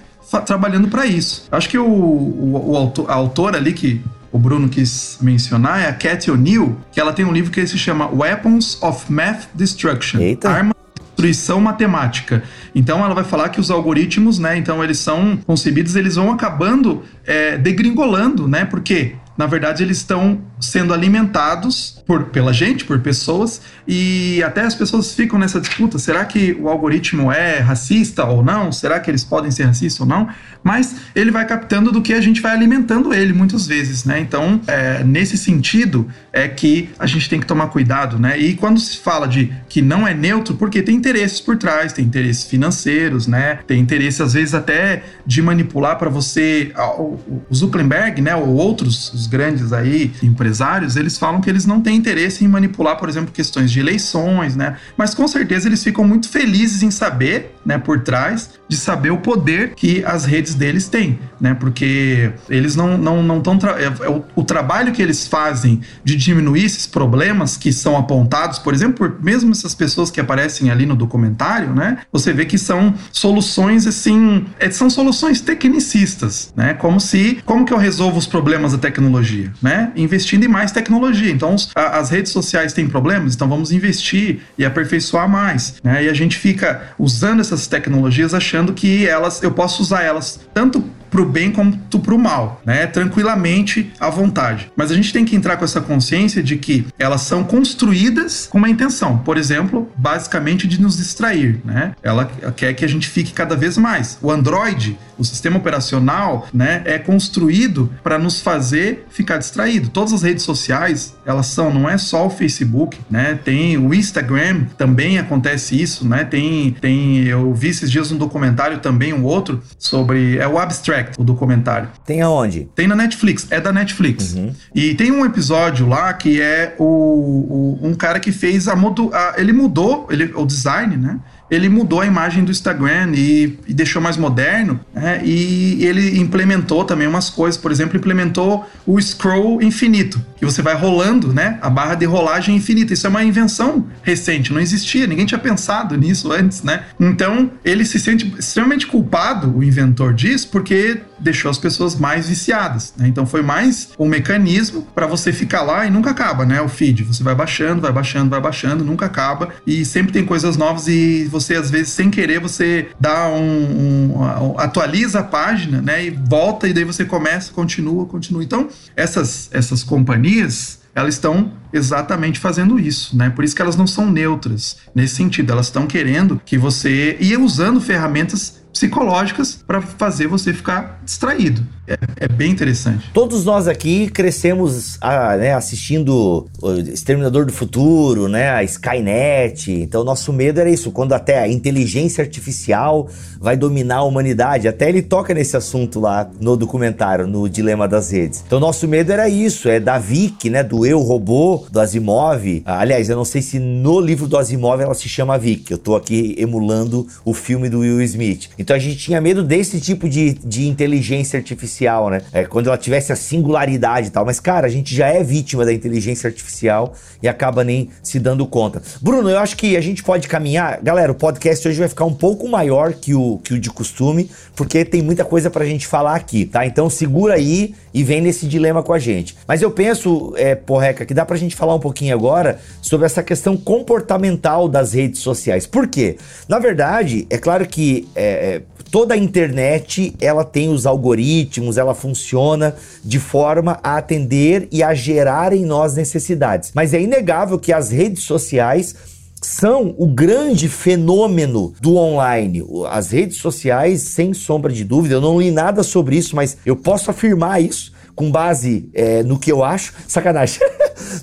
[0.44, 1.46] trabalhando para isso.
[1.50, 4.00] Acho que o, o, o autor, a autora ali que
[4.32, 7.78] o Bruno quis mencionar é a Cathy O'Neill, que ela tem um livro que se
[7.78, 10.20] chama Weapons of Math Destruction.
[10.20, 10.50] Eita.
[10.50, 10.76] Arma
[11.16, 12.42] destruição matemática.
[12.74, 14.58] Então ela vai falar que os algoritmos, né?
[14.58, 18.66] Então eles são concebidos, eles vão acabando é, degringolando, né?
[18.66, 24.74] Porque na verdade eles estão sendo alimentados por, pela gente, por pessoas, e até as
[24.74, 28.70] pessoas ficam nessa disputa: será que o algoritmo é racista ou não?
[28.70, 30.28] Será que eles podem ser racistas ou não?
[30.62, 34.18] Mas ele vai captando do que a gente vai alimentando ele muitas vezes, né?
[34.20, 38.38] Então, é, nesse sentido, é que a gente tem que tomar cuidado, né?
[38.38, 42.04] E quando se fala de que não é neutro, porque tem interesses por trás, tem
[42.04, 43.60] interesses financeiros, né?
[43.66, 46.72] Tem interesse, às vezes, até de manipular para você.
[46.98, 48.34] O Zuckerberg, né?
[48.34, 53.08] Ou outros, grandes aí, empresários, eles falam que eles não têm interesse em manipular, por
[53.08, 54.76] exemplo, questões de eleições, né?
[54.96, 59.18] Mas com certeza eles ficam muito felizes em saber, né, por trás, de saber o
[59.18, 61.54] poder que as redes deles têm, né?
[61.54, 66.16] Porque eles não não não tra é, é o, o, trabalho que eles fazem de
[66.16, 70.86] diminuir esses problemas que são apontados, por exemplo, por mesmo essas pessoas que aparecem ali
[70.86, 71.98] no documentário, né?
[72.12, 76.74] Você vê que são soluções assim, é, são soluções tecnicistas, né?
[76.74, 79.15] Como se como que eu resolvo os problemas da tecnologia,
[79.62, 79.92] né?
[79.96, 81.30] Investindo em mais tecnologia.
[81.30, 86.04] Então, a, as redes sociais têm problemas, então vamos investir e aperfeiçoar mais, né?
[86.04, 90.84] E a gente fica usando essas tecnologias achando que elas eu posso usar elas tanto
[91.16, 92.86] para o bem quanto para o mal, né?
[92.86, 94.70] Tranquilamente, à vontade.
[94.76, 98.58] Mas a gente tem que entrar com essa consciência de que elas são construídas com
[98.58, 99.16] uma intenção.
[99.18, 101.94] Por exemplo, basicamente de nos distrair, né?
[102.02, 104.18] Ela quer que a gente fique cada vez mais.
[104.20, 109.88] O Android, o sistema operacional, né, é construído para nos fazer ficar distraído.
[109.88, 113.38] Todas as redes sociais, elas são, não é só o Facebook, né?
[113.42, 116.24] Tem o Instagram, também acontece isso, né?
[116.24, 121.05] Tem, tem eu vi esses dias um documentário também, um outro sobre é o Abstract
[121.18, 121.88] o documentário.
[122.04, 122.68] Tem aonde?
[122.74, 124.34] Tem na Netflix, é da Netflix.
[124.34, 124.52] Uhum.
[124.74, 129.34] E tem um episódio lá que é o, o um cara que fez a, a
[129.36, 131.18] ele mudou ele, o design, né?
[131.50, 135.20] Ele mudou a imagem do Instagram e, e deixou mais moderno, né?
[135.24, 140.74] E ele implementou também umas coisas, por exemplo, implementou o scroll infinito, que você vai
[140.74, 141.58] rolando, né?
[141.62, 142.92] A barra de rolagem infinita.
[142.92, 146.84] Isso é uma invenção recente, não existia, ninguém tinha pensado nisso antes, né?
[146.98, 152.92] Então, ele se sente extremamente culpado, o inventor disso, porque deixou as pessoas mais viciadas,
[152.96, 153.08] né?
[153.08, 156.60] Então foi mais um mecanismo para você ficar lá e nunca acaba, né?
[156.60, 160.56] O feed, você vai baixando, vai baixando, vai baixando, nunca acaba e sempre tem coisas
[160.56, 166.06] novas e você às vezes sem querer você dá um, um atualiza a página, né?
[166.06, 168.42] E volta e daí você começa, continua, continua.
[168.42, 173.28] Então essas essas companhias elas estão exatamente fazendo isso, né?
[173.28, 177.36] Por isso que elas não são neutras nesse sentido, elas estão querendo que você e
[177.36, 181.62] usando ferramentas psicológicas para fazer você ficar distraído.
[181.88, 183.10] É, é, bem interessante.
[183.14, 189.70] Todos nós aqui crescemos ah, né, assistindo o Exterminador do Futuro, né, a Skynet.
[189.70, 193.08] Então, nosso medo era isso, quando até a inteligência artificial
[193.40, 194.66] vai dominar a humanidade.
[194.66, 198.42] Até ele toca nesse assunto lá no documentário, no Dilema das Redes.
[198.44, 202.62] Então, nosso medo era isso, é da Vic, né, do Eu Robô, do Asimov.
[202.64, 205.70] Aliás, eu não sei se no livro do Asimov ela se chama Vic.
[205.70, 208.48] Eu tô aqui emulando o filme do Will Smith.
[208.66, 212.20] Então, a gente tinha medo desse tipo de, de inteligência artificial né?
[212.32, 214.24] É, quando ela tivesse a singularidade e tal.
[214.24, 216.92] Mas, cara, a gente já é vítima da inteligência artificial
[217.22, 218.82] e acaba nem se dando conta.
[219.00, 220.80] Bruno, eu acho que a gente pode caminhar.
[220.82, 224.28] Galera, o podcast hoje vai ficar um pouco maior que o, que o de costume,
[224.56, 226.66] porque tem muita coisa pra gente falar aqui, tá?
[226.66, 229.36] Então segura aí e vem nesse dilema com a gente.
[229.46, 233.22] Mas eu penso, é, Porreca, que dá pra gente falar um pouquinho agora sobre essa
[233.22, 235.66] questão comportamental das redes sociais.
[235.66, 236.16] Por quê?
[236.48, 238.55] Na verdade, é claro que é,
[238.90, 244.94] toda a internet ela tem os algoritmos, ela funciona de forma a atender e a
[244.94, 246.72] gerar em nós necessidades.
[246.74, 248.94] Mas é inegável que as redes sociais
[249.42, 252.64] são o grande fenômeno do online.
[252.90, 256.74] As redes sociais, sem sombra de dúvida, eu não li nada sobre isso, mas eu
[256.74, 259.92] posso afirmar isso com base é, no que eu acho.
[260.08, 260.60] Sacanagem.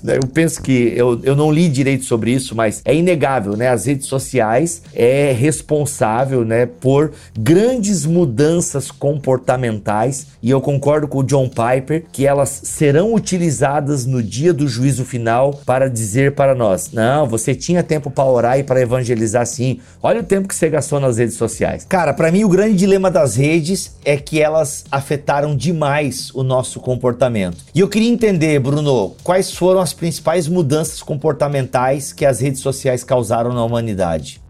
[0.04, 3.68] eu penso que eu, eu não li direito sobre isso, mas é inegável, né?
[3.68, 11.22] As redes sociais é responsável, né, por grandes mudanças comportamentais e eu concordo com o
[11.22, 16.90] John Piper que elas serão utilizadas no dia do juízo final para dizer para nós:
[16.92, 19.80] não, você tinha tempo para orar e para evangelizar sim.
[20.02, 21.86] Olha o tempo que você gastou nas redes sociais.
[21.88, 26.78] Cara, para mim o grande dilema das redes é que elas afetaram demais o nosso
[26.80, 27.56] comportamento.
[27.74, 33.02] E eu queria entender, Bruno, quais foram as principais mudanças comportamentais que as redes sociais
[33.02, 34.40] causaram na humanidade?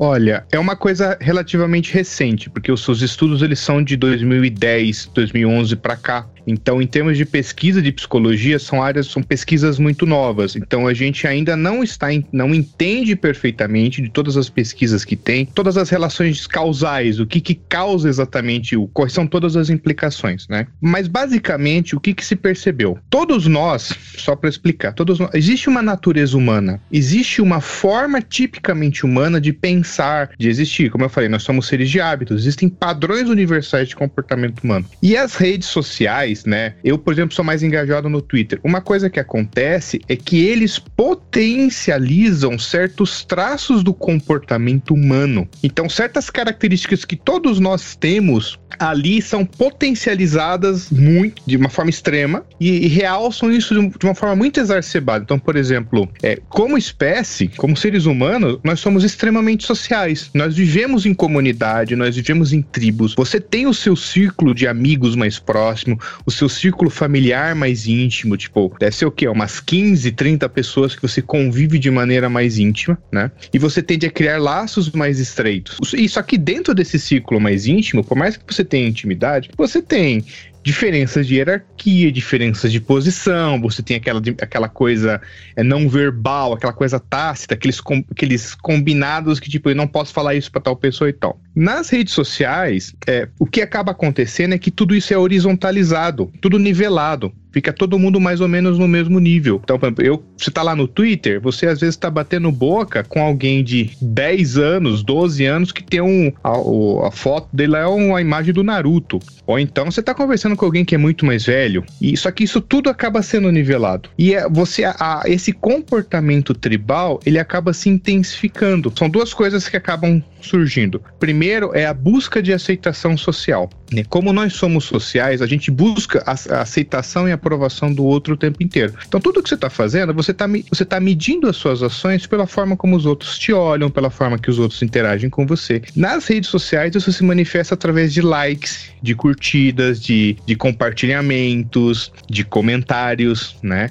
[0.00, 5.74] Olha, é uma coisa relativamente recente, porque os seus estudos eles são de 2010, 2011
[5.74, 6.26] para cá.
[6.48, 10.56] Então, em termos de pesquisa de psicologia, são áreas, são pesquisas muito novas.
[10.56, 15.44] Então, a gente ainda não está, não entende perfeitamente de todas as pesquisas que tem,
[15.44, 20.48] todas as relações causais, o que que causa exatamente o, quais são todas as implicações,
[20.48, 20.66] né?
[20.80, 22.98] Mas basicamente, o que que se percebeu?
[23.10, 29.04] Todos nós, só para explicar, todos nós, existe uma natureza humana, existe uma forma tipicamente
[29.04, 30.90] humana de pensar, de existir.
[30.90, 34.86] Como eu falei, nós somos seres de hábitos, existem padrões universais de comportamento humano.
[35.02, 36.74] E as redes sociais né?
[36.82, 38.60] Eu, por exemplo, sou mais engajado no Twitter.
[38.62, 45.48] Uma coisa que acontece é que eles potencializam certos traços do comportamento humano.
[45.62, 52.44] Então, certas características que todos nós temos ali são potencializadas muito, de uma forma extrema,
[52.60, 55.24] e, e realçam isso de, de, uma forma muito exacerbada.
[55.24, 60.30] Então, por exemplo, é, como espécie, como seres humanos, nós somos extremamente sociais.
[60.34, 63.14] Nós vivemos em comunidade, nós vivemos em tribos.
[63.14, 65.98] Você tem o seu círculo de amigos mais próximo,
[66.28, 69.26] o seu círculo familiar mais íntimo, tipo, deve ser o quê?
[69.26, 73.30] Umas 15, 30 pessoas que você convive de maneira mais íntima, né?
[73.50, 75.78] E você tende a criar laços mais estreitos.
[75.94, 80.22] Isso aqui dentro desse círculo mais íntimo, por mais que você tenha intimidade, você tem
[80.62, 85.20] diferenças de hierarquia, diferenças de posição, você tem aquela, aquela coisa
[85.56, 90.12] é, não verbal, aquela coisa tácita, aqueles, com, aqueles combinados que, tipo, eu não posso
[90.12, 91.40] falar isso para tal pessoa e tal.
[91.54, 96.58] Nas redes sociais, é, o que acaba acontecendo é que tudo isso é horizontalizado, tudo
[96.58, 99.60] nivelado fica todo mundo mais ou menos no mesmo nível.
[99.62, 103.62] Então, eu, você tá lá no Twitter, você às vezes tá batendo boca com alguém
[103.62, 106.32] de 10 anos, 12 anos, que tem um.
[106.42, 109.18] A, a foto dele é uma imagem do Naruto.
[109.46, 111.84] Ou então você tá conversando com alguém que é muito mais velho.
[112.00, 114.10] E só que isso tudo acaba sendo nivelado.
[114.18, 118.92] E é, você, a, esse comportamento tribal, ele acaba se intensificando.
[118.96, 121.02] São duas coisas que acabam surgindo.
[121.18, 123.68] Primeiro é a busca de aceitação social.
[123.92, 124.04] Né?
[124.08, 128.62] Como nós somos sociais, a gente busca a, aceitação e aprovação do outro o tempo
[128.62, 128.94] inteiro.
[129.06, 132.46] Então, tudo que você está fazendo, você está você tá medindo as suas ações pela
[132.46, 135.82] forma como os outros te olham, pela forma que os outros interagem com você.
[135.94, 142.44] Nas redes sociais, isso se manifesta através de likes, de curtidas, de, de compartilhamentos, de
[142.44, 143.90] comentários, né?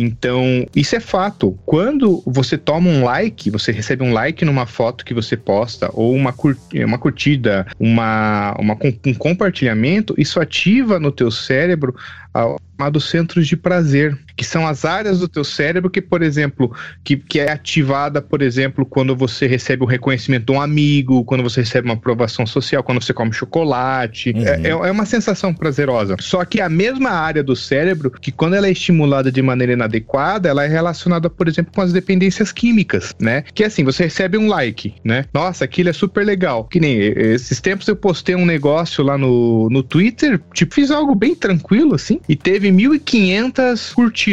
[0.00, 1.58] Então, isso é fato.
[1.66, 6.14] Quando você toma um like, você recebe um like numa foto que você posta, ou
[6.14, 11.94] uma, cur uma curtida, uma, uma, um compartilhamento, isso ativa no teu cérebro
[12.80, 16.74] chamados centros de prazer, que são as áreas do teu cérebro que, por exemplo,
[17.04, 21.42] que, que é ativada, por exemplo, quando você recebe o reconhecimento de um amigo, quando
[21.42, 24.30] você recebe uma aprovação social, quando você come chocolate.
[24.30, 24.42] Uhum.
[24.42, 26.16] É, é uma sensação prazerosa.
[26.20, 30.48] Só que a mesma área do cérebro, que quando ela é estimulada de maneira inadequada,
[30.48, 33.44] ela é relacionada, por exemplo, com as dependências químicas, né?
[33.52, 35.26] Que é assim, você recebe um like, né?
[35.34, 36.64] Nossa, aquilo é super legal.
[36.64, 41.14] Que nem esses tempos eu postei um negócio lá no, no Twitter, tipo, fiz algo
[41.14, 44.29] bem tranquilo, assim, e teve 1.500 curtidas.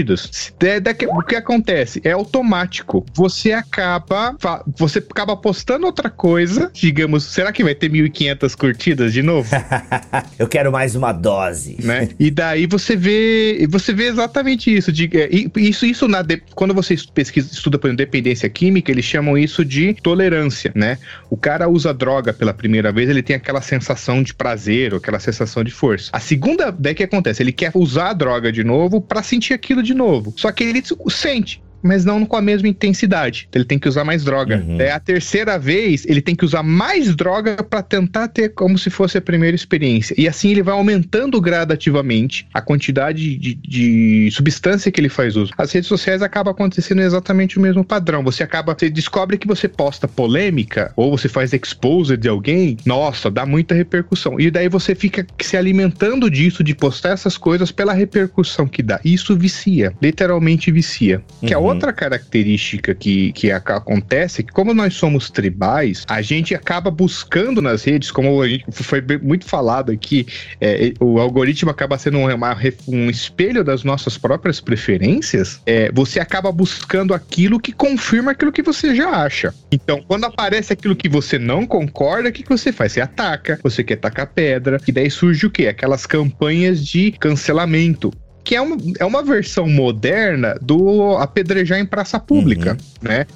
[1.07, 2.01] O que acontece?
[2.03, 3.05] É automático.
[3.13, 4.35] Você acaba,
[4.77, 9.49] você acaba postando outra coisa, digamos, será que vai ter 1.500 curtidas de novo?
[10.37, 11.77] Eu quero mais uma dose.
[11.83, 12.09] Né?
[12.19, 14.91] E daí você vê, você vê exatamente isso.
[14.91, 16.23] De, é, isso, isso na,
[16.55, 20.97] quando você pesquisa, estuda por dependência química, eles chamam isso de tolerância, né?
[21.29, 25.19] O cara usa droga pela primeira vez, ele tem aquela sensação de prazer, ou aquela
[25.19, 26.09] sensação de força.
[26.13, 27.41] A segunda, daí que acontece?
[27.41, 30.33] Ele quer usar a droga de novo para sentir aquilo de novo.
[30.35, 33.47] Só que ele sente mas não com a mesma intensidade.
[33.53, 34.63] Ele tem que usar mais droga.
[34.65, 34.79] Uhum.
[34.79, 38.89] É a terceira vez, ele tem que usar mais droga para tentar ter como se
[38.89, 40.15] fosse a primeira experiência.
[40.17, 45.53] E assim ele vai aumentando gradativamente a quantidade de, de substância que ele faz uso.
[45.57, 48.23] As redes sociais acaba acontecendo exatamente o mesmo padrão.
[48.23, 53.29] Você acaba, você descobre que você posta polêmica ou você faz exposed de alguém, nossa,
[53.29, 54.39] dá muita repercussão.
[54.39, 58.99] E daí você fica se alimentando disso, de postar essas coisas pela repercussão que dá.
[59.03, 61.21] Isso vicia, literalmente vicia.
[61.45, 66.21] Que é uhum outra característica que, que acontece é que, como nós somos tribais, a
[66.21, 68.41] gente acaba buscando nas redes, como
[68.71, 70.25] foi muito falado aqui,
[70.59, 72.57] é, o algoritmo acaba sendo uma,
[72.87, 75.61] um espelho das nossas próprias preferências.
[75.65, 79.53] É, você acaba buscando aquilo que confirma aquilo que você já acha.
[79.71, 82.93] Então, quando aparece aquilo que você não concorda, o que, que você faz?
[82.93, 85.67] Você ataca, você quer tacar pedra, e daí surge o quê?
[85.67, 88.11] Aquelas campanhas de cancelamento
[88.47, 93.09] que é uma, é uma versão moderna do apedrejar em praça pública, uhum.
[93.09, 93.27] né?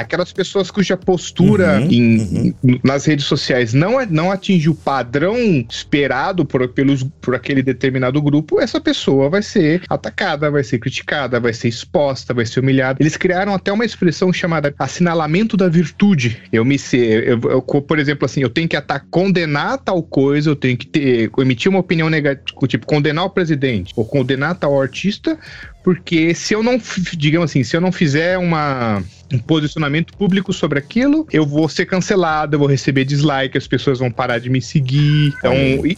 [0.00, 2.80] Aquelas pessoas cuja postura uhum, em, uhum.
[2.82, 5.36] nas redes sociais não, não atinge o padrão
[5.68, 11.40] esperado por, pelos, por aquele determinado grupo, essa pessoa vai ser atacada, vai ser criticada,
[11.40, 12.98] vai ser exposta, vai ser humilhada.
[13.00, 16.42] Eles criaram até uma expressão chamada assinalamento da virtude.
[16.52, 20.50] Eu me sei, eu, eu, por exemplo, assim, eu tenho que atar, condenar tal coisa,
[20.50, 24.80] eu tenho que ter, emitir uma opinião negativa, tipo, condenar o presidente, ou condenar tal
[24.80, 25.38] artista,
[25.82, 26.80] porque se eu não,
[27.16, 29.02] digamos assim, se eu não fizer uma
[29.32, 33.98] um posicionamento público sobre aquilo, eu vou ser cancelado, eu vou receber dislike, as pessoas
[33.98, 35.34] vão parar de me seguir.
[35.38, 35.52] Então,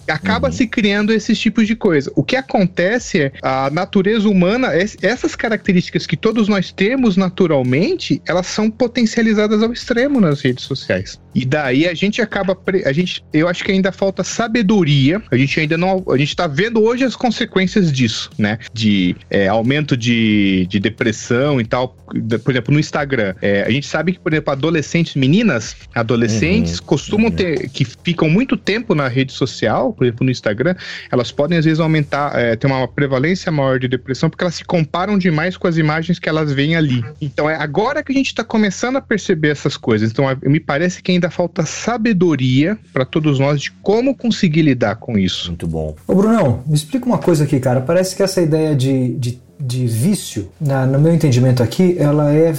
[0.08, 0.52] acaba uhum.
[0.52, 2.12] se criando esses tipos de coisa.
[2.14, 4.68] O que acontece é a natureza humana,
[5.00, 11.20] essas características que todos nós temos naturalmente, elas são potencializadas ao extremo nas redes sociais.
[11.34, 15.22] E daí a gente acaba, a gente, eu acho que ainda falta sabedoria.
[15.30, 18.58] A gente ainda não, a gente está vendo hoje as consequências disso, né?
[18.72, 21.88] De é, aumento de, de depressão e tal.
[21.88, 23.34] Por exemplo, no Instagram Instagram.
[23.40, 27.36] É, a gente sabe que, por exemplo, adolescentes, meninas, adolescentes, uhum, costumam uhum.
[27.36, 30.74] ter, que ficam muito tempo na rede social, por exemplo, no Instagram,
[31.10, 34.64] elas podem às vezes aumentar, é, ter uma prevalência maior de depressão, porque elas se
[34.64, 37.04] comparam demais com as imagens que elas veem ali.
[37.20, 40.10] Então é agora que a gente está começando a perceber essas coisas.
[40.10, 45.18] Então me parece que ainda falta sabedoria para todos nós de como conseguir lidar com
[45.18, 45.48] isso.
[45.48, 45.96] Muito bom.
[46.06, 47.80] Ô Brunão, me explica uma coisa aqui, cara.
[47.80, 52.52] Parece que essa ideia de, de, de vício, na, no meu entendimento aqui, ela é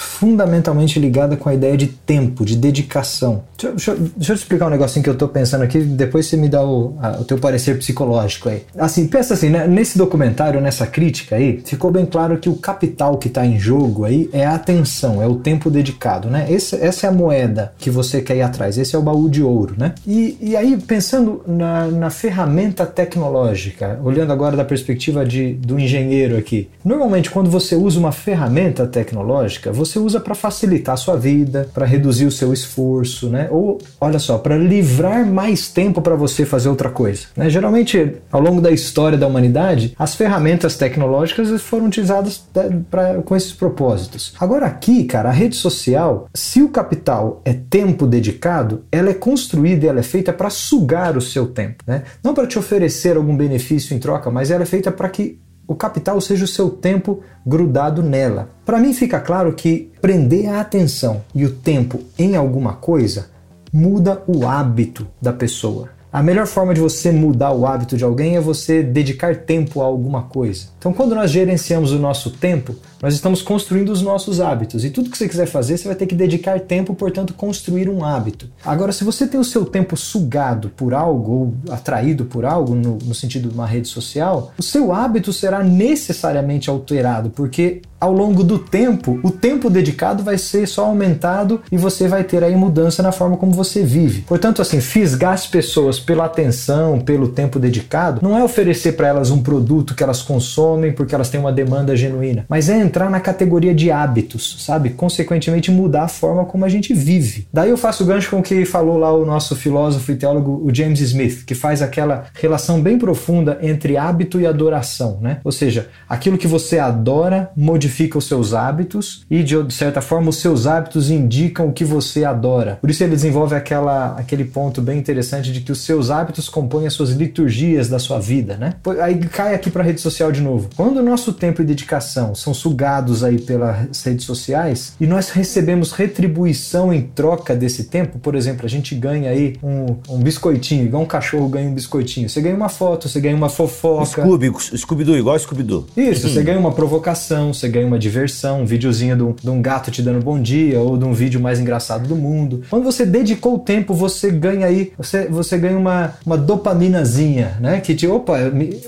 [0.00, 3.42] fundamentalmente ligada com a ideia de tempo, de dedicação.
[3.56, 6.36] Deixa, deixa, deixa eu te explicar um negocinho que eu estou pensando aqui, depois você
[6.36, 8.62] me dá o, a, o teu parecer psicológico aí.
[8.78, 9.66] Assim, pensa assim, né?
[9.66, 14.04] nesse documentário, nessa crítica aí, ficou bem claro que o capital que está em jogo
[14.04, 16.46] aí é a atenção, é o tempo dedicado, né?
[16.50, 19.42] Esse, essa é a moeda que você quer ir atrás, esse é o baú de
[19.42, 19.94] ouro, né?
[20.06, 26.36] E, e aí, pensando na, na ferramenta tecnológica, olhando agora da perspectiva de, do engenheiro
[26.36, 31.68] aqui, normalmente quando você usa uma ferramenta tecnológica, você usa para facilitar a sua vida,
[31.72, 33.48] para reduzir o seu esforço, né?
[33.50, 37.26] Ou, olha só, para livrar mais tempo para você fazer outra coisa.
[37.36, 37.48] Né?
[37.50, 43.36] Geralmente, ao longo da história da humanidade, as ferramentas tecnológicas foram utilizadas né, pra, com
[43.36, 44.34] esses propósitos.
[44.38, 49.86] Agora aqui, cara, a rede social, se o capital é tempo dedicado, ela é construída
[49.86, 52.02] e ela é feita para sugar o seu tempo, né?
[52.22, 55.38] Não para te oferecer algum benefício em troca, mas ela é feita para que
[55.70, 58.50] o capital seja o seu tempo grudado nela.
[58.66, 63.30] Para mim fica claro que prender a atenção e o tempo em alguma coisa
[63.72, 65.90] muda o hábito da pessoa.
[66.12, 69.84] A melhor forma de você mudar o hábito de alguém é você dedicar tempo a
[69.84, 70.66] alguma coisa.
[70.76, 74.84] Então, quando nós gerenciamos o nosso tempo, nós estamos construindo os nossos hábitos.
[74.84, 78.04] E tudo que você quiser fazer, você vai ter que dedicar tempo, portanto, construir um
[78.04, 78.48] hábito.
[78.64, 82.98] Agora, se você tem o seu tempo sugado por algo ou atraído por algo, no,
[83.02, 88.42] no sentido de uma rede social, o seu hábito será necessariamente alterado, porque ao longo
[88.42, 93.02] do tempo, o tempo dedicado vai ser só aumentado e você vai ter aí mudança
[93.02, 94.22] na forma como você vive.
[94.22, 99.30] Portanto, assim, fisgar as pessoas pela atenção, pelo tempo dedicado, não é oferecer para elas
[99.30, 103.20] um produto que elas consomem porque elas têm uma demanda genuína, mas é entrar na
[103.20, 104.90] categoria de hábitos, sabe?
[104.90, 107.46] Consequentemente, mudar a forma como a gente vive.
[107.52, 110.74] Daí eu faço gancho com o que falou lá o nosso filósofo e teólogo, o
[110.74, 115.38] James Smith, que faz aquela relação bem profunda entre hábito e adoração, né?
[115.44, 120.36] Ou seja, aquilo que você adora modifica os seus hábitos e, de certa forma, os
[120.38, 122.78] seus hábitos indicam o que você adora.
[122.80, 126.86] Por isso ele desenvolve aquela, aquele ponto bem interessante de que os seus hábitos compõem
[126.86, 128.74] as suas liturgias da sua vida, né?
[129.00, 130.68] Aí cai aqui para a rede social de novo.
[130.76, 135.92] Quando o nosso tempo e dedicação são sugados aí pelas redes sociais e nós recebemos
[135.92, 141.02] retribuição em troca desse tempo, por exemplo, a gente ganha aí um, um biscoitinho, igual
[141.02, 142.26] um cachorro ganha um biscoitinho.
[142.28, 144.22] Você ganha uma foto, você ganha uma fofoca.
[144.22, 145.88] Scooby, Scooby-Doo, igual Scooby-Doo.
[145.94, 149.60] Isso, você ganha uma provocação, você ganha uma diversão, um videozinho de um, de um
[149.60, 152.62] gato te dando bom dia ou de um vídeo mais engraçado do mundo.
[152.70, 157.80] Quando você dedicou o tempo, você ganha aí, você, você ganha uma, uma dopaminazinha, né?
[157.80, 158.38] Que te, opa,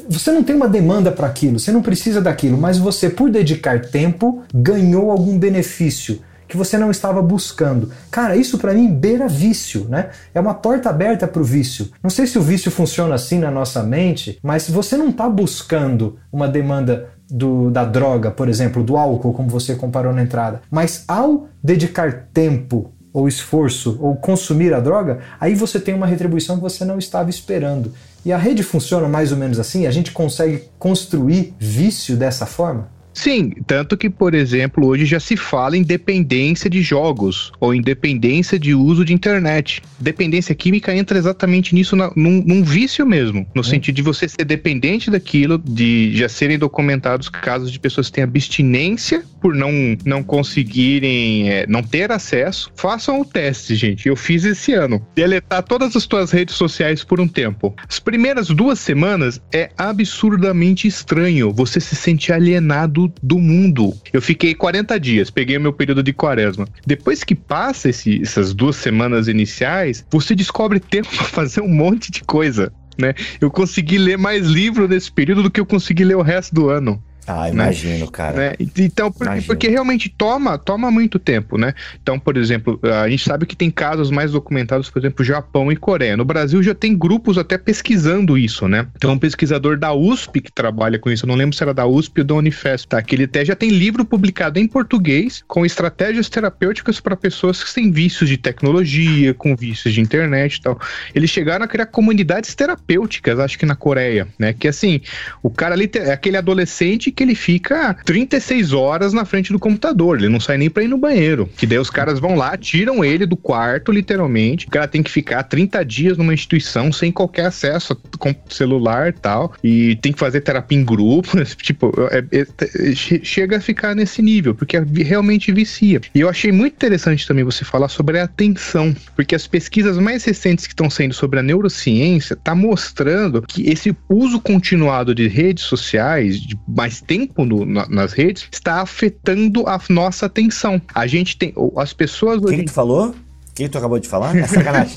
[0.08, 3.81] você não tem uma demanda para aquilo, você não precisa daquilo, mas você, por dedicar
[3.82, 6.20] tempo, ganhou algum benefício
[6.52, 7.90] que você não estava buscando.
[8.10, 10.10] Cara, isso para mim beira vício, né?
[10.34, 11.88] É uma porta aberta para o vício.
[12.02, 15.30] Não sei se o vício funciona assim na nossa mente, mas se você não está
[15.30, 20.60] buscando uma demanda do, da droga, por exemplo, do álcool, como você comparou na entrada,
[20.70, 26.56] mas ao dedicar tempo ou esforço ou consumir a droga, aí você tem uma retribuição
[26.56, 27.94] que você não estava esperando.
[28.26, 29.86] E a rede funciona mais ou menos assim?
[29.86, 32.88] A gente consegue construir vício dessa forma?
[33.14, 38.58] Sim, tanto que, por exemplo, hoje já se fala em dependência de jogos ou independência
[38.58, 39.82] de uso de internet.
[40.00, 43.64] Dependência química entra exatamente nisso, na, num, num, vício mesmo, no hum.
[43.64, 48.24] sentido de você ser dependente daquilo, de já serem documentados casos de pessoas que têm
[48.24, 49.70] abstinência por não,
[50.04, 52.70] não conseguirem, é, não ter acesso.
[52.76, 54.08] Façam o teste, gente.
[54.08, 55.04] Eu fiz esse ano.
[55.14, 57.74] Deletar todas as tuas redes sociais por um tempo.
[57.88, 61.52] As primeiras duas semanas é absurdamente estranho.
[61.52, 63.94] Você se sente alienado do, do mundo.
[64.12, 66.66] Eu fiquei 40 dias, peguei meu período de quaresma.
[66.86, 72.10] Depois que passa esse, essas duas semanas iniciais, você descobre tempo para fazer um monte
[72.10, 72.72] de coisa.
[72.98, 73.14] Né?
[73.40, 76.68] Eu consegui ler mais livro nesse período do que eu consegui ler o resto do
[76.68, 77.02] ano.
[77.26, 77.50] Ah, né?
[77.50, 78.10] imagino, né?
[78.10, 78.36] cara.
[78.36, 78.52] Né?
[78.78, 81.74] Então, porque, porque, realmente toma, toma muito tempo, né?
[82.02, 85.76] Então, por exemplo, a gente sabe que tem casos mais documentados, por exemplo, Japão e
[85.76, 86.16] Coreia.
[86.16, 88.86] No Brasil já tem grupos até pesquisando isso, né?
[88.96, 91.86] Então, um pesquisador da USP que trabalha com isso, eu não lembro se era da
[91.86, 93.00] USP ou da Unifesp, tá?
[93.00, 97.72] Que ele até já tem livro publicado em português com estratégias terapêuticas para pessoas que
[97.72, 100.80] têm vícios de tecnologia, com vícios de internet e tal.
[101.14, 104.52] Eles chegaram a criar comunidades terapêuticas, acho que na Coreia, né?
[104.52, 105.00] Que assim,
[105.42, 110.28] o cara ali aquele adolescente que ele fica 36 horas na frente do computador, ele
[110.28, 111.48] não sai nem pra ir no banheiro.
[111.56, 114.66] Que daí os caras vão lá, tiram ele do quarto, literalmente.
[114.66, 119.12] O cara tem que ficar 30 dias numa instituição sem qualquer acesso com celular e
[119.12, 119.54] tal.
[119.62, 121.32] E tem que fazer terapia em grupo.
[121.62, 126.00] tipo, é, é, é, chega a ficar nesse nível, porque realmente vicia.
[126.14, 130.24] E eu achei muito interessante também você falar sobre a atenção, porque as pesquisas mais
[130.24, 135.64] recentes que estão sendo sobre a neurociência tá mostrando que esse uso continuado de redes
[135.64, 140.80] sociais, de mais tempo no, na, nas redes está afetando a nossa atenção.
[140.94, 141.54] A gente tem.
[141.76, 142.38] As pessoas.
[142.42, 143.08] O que, tu falou?
[143.08, 144.34] O que tu acabou de falar?
[144.34, 144.96] É sacanagem.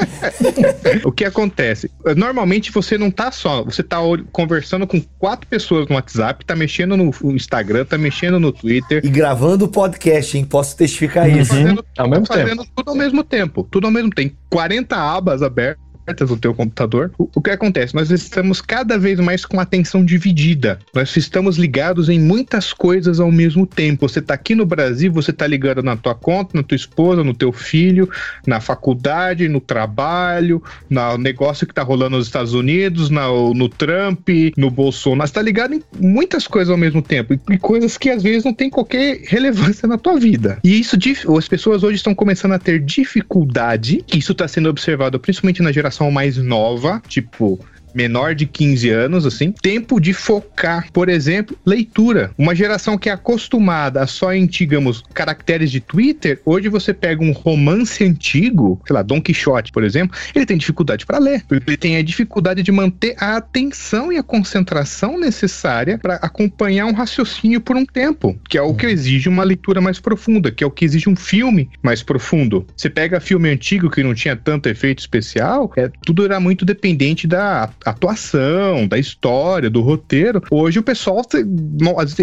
[1.03, 1.91] o que acontece?
[2.15, 3.97] Normalmente você não tá só, você tá
[4.31, 9.01] conversando com quatro pessoas no WhatsApp, tá mexendo no Instagram, tá mexendo no Twitter.
[9.03, 10.45] E gravando o podcast, hein?
[10.45, 11.37] Posso testificar uhum.
[11.37, 11.53] isso.
[11.53, 12.71] Fazendo, ao mesmo fazendo tempo.
[12.75, 13.67] tudo ao mesmo tempo.
[13.69, 14.15] Tudo ao mesmo tempo.
[14.15, 17.11] Tem 40 abas abertas do teu computador.
[17.17, 17.95] O, o, que acontece?
[17.95, 20.79] Nós estamos cada vez mais com atenção dividida.
[20.93, 24.07] Nós estamos ligados em muitas coisas ao mesmo tempo.
[24.07, 27.33] Você está aqui no Brasil, você está ligado na tua conta, na tua esposa, no
[27.33, 28.09] teu filho,
[28.45, 34.29] na faculdade, no trabalho, no negócio que está rolando nos Estados Unidos, no, no Trump,
[34.55, 35.25] no Bolsonaro.
[35.25, 38.53] Está ligado em muitas coisas ao mesmo tempo e, e coisas que às vezes não
[38.53, 40.59] tem qualquer relevância na tua vida.
[40.63, 40.97] E isso,
[41.37, 45.94] as pessoas hoje estão começando a ter dificuldade, isso está sendo observado principalmente na geração
[45.95, 47.59] geração mais nova, tipo
[47.95, 52.31] menor de 15 anos, assim, tempo de focar, por exemplo, leitura.
[52.37, 57.31] Uma geração que é acostumada só em, digamos, caracteres de Twitter, hoje você pega um
[57.31, 61.95] romance antigo, sei lá, Don Quixote, por exemplo, ele tem dificuldade para ler, ele tem
[61.95, 67.75] a dificuldade de manter a atenção e a concentração necessária para acompanhar um raciocínio por
[67.77, 70.83] um tempo, que é o que exige uma leitura mais profunda, que é o que
[70.83, 72.67] exige um filme mais profundo.
[72.75, 77.27] Você pega filme antigo que não tinha tanto efeito especial, é, tudo era muito dependente
[77.27, 80.41] da atuação, da história, do roteiro.
[80.49, 81.21] Hoje o pessoal,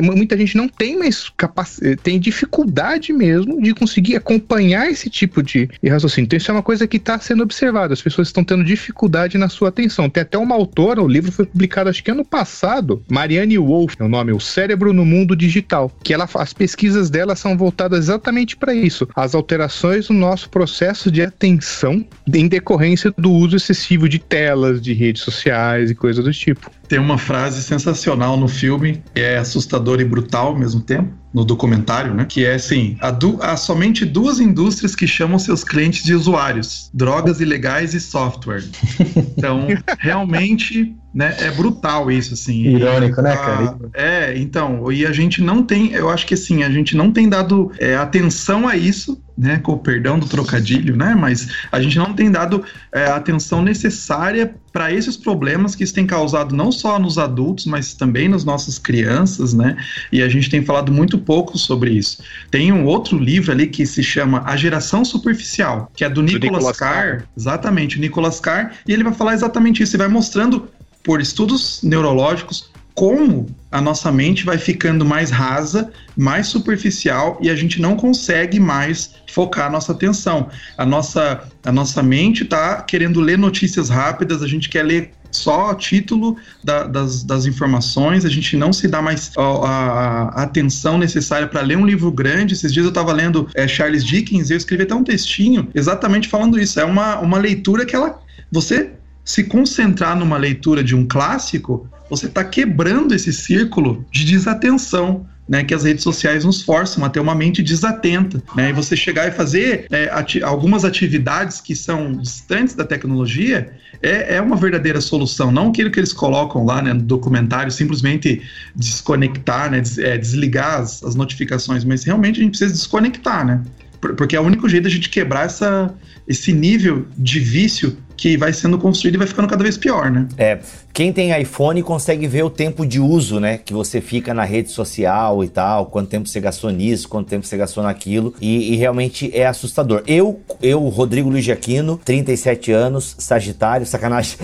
[0.02, 5.68] muita gente não tem mais capacidade, tem dificuldade mesmo de conseguir acompanhar esse tipo de
[5.88, 6.26] raciocínio.
[6.26, 7.92] Então isso é uma coisa que está sendo observada.
[7.92, 10.10] As pessoas estão tendo dificuldade na sua atenção.
[10.10, 14.04] Tem até uma autora, o livro foi publicado acho que ano passado, Marianne Wolf, é
[14.04, 18.56] o nome, O Cérebro no Mundo Digital, que ela, as pesquisas dela são voltadas exatamente
[18.56, 24.18] para isso, as alterações no nosso processo de atenção em decorrência do uso excessivo de
[24.18, 26.70] telas, de redes sociais sociais e coisas do tipo.
[26.88, 31.44] Tem uma frase sensacional no filme, que é assustadora e brutal ao mesmo tempo, no
[31.44, 32.24] documentário, né?
[32.28, 37.40] Que é assim: há, há somente duas indústrias que chamam seus clientes de usuários: drogas
[37.40, 38.64] ilegais e software.
[39.36, 39.66] Então,
[39.98, 41.36] realmente né?
[41.40, 42.62] É brutal isso, assim.
[42.62, 43.76] Irônico, e, né, cara?
[43.92, 47.28] é, então, e a gente não tem, eu acho que assim, a gente não tem
[47.28, 49.58] dado é, atenção a isso, né?
[49.58, 51.14] Com o perdão do trocadilho, né?
[51.14, 55.92] Mas a gente não tem dado é, a atenção necessária para esses problemas que isso
[55.92, 59.76] tem causado não só nos adultos, mas também nas nossas crianças, né?
[60.10, 62.22] E a gente tem falado muito pouco sobre isso.
[62.50, 66.22] Tem um outro livro ali que se chama A Geração Superficial, que é do, do
[66.22, 70.04] Nicolas, Nicolas Carr, Carr, exatamente, o Nicolas Carr, e ele vai falar exatamente isso, ele
[70.04, 70.68] vai mostrando
[71.02, 77.56] por estudos neurológicos como a nossa mente vai ficando mais rasa, mais superficial e a
[77.56, 80.48] gente não consegue mais focar a nossa atenção.
[80.76, 85.74] A nossa, a nossa mente está querendo ler notícias rápidas, a gente quer ler só
[85.74, 90.98] título da, das, das informações, a gente não se dá mais a, a, a atenção
[90.98, 92.52] necessária para ler um livro grande.
[92.52, 96.60] Esses dias eu estava lendo é, Charles Dickens eu escrevi até um textinho exatamente falando
[96.60, 96.78] isso.
[96.78, 98.20] É uma, uma leitura que ela.
[98.50, 98.90] Você
[99.24, 105.64] se concentrar numa leitura de um clássico, você está quebrando esse círculo de desatenção né,
[105.64, 108.42] que as redes sociais nos forçam a ter uma mente desatenta.
[108.54, 113.72] Né, e você chegar e fazer é, ati algumas atividades que são distantes da tecnologia
[114.00, 115.50] é, é, uma verdadeira solução.
[115.52, 118.42] Não aquilo que eles colocam lá né, no documentário, simplesmente
[118.74, 123.62] desconectar, né, des é, desligar as, as notificações, mas realmente a gente precisa desconectar, né?
[124.00, 125.94] Porque é o único jeito da gente quebrar essa,
[126.26, 130.28] esse nível de vício que vai sendo construído e vai ficando cada vez pior, né?
[130.38, 130.60] É.
[130.92, 133.58] Quem tem iPhone consegue ver o tempo de uso, né?
[133.58, 137.44] Que você fica na rede social e tal, quanto tempo você gastou nisso, quanto tempo
[137.44, 138.32] você gastou naquilo.
[138.40, 140.04] E, e realmente é assustador.
[140.06, 144.36] Eu, eu, Rodrigo Luiz Aquino, 37 anos, Sagitário, sacanagem.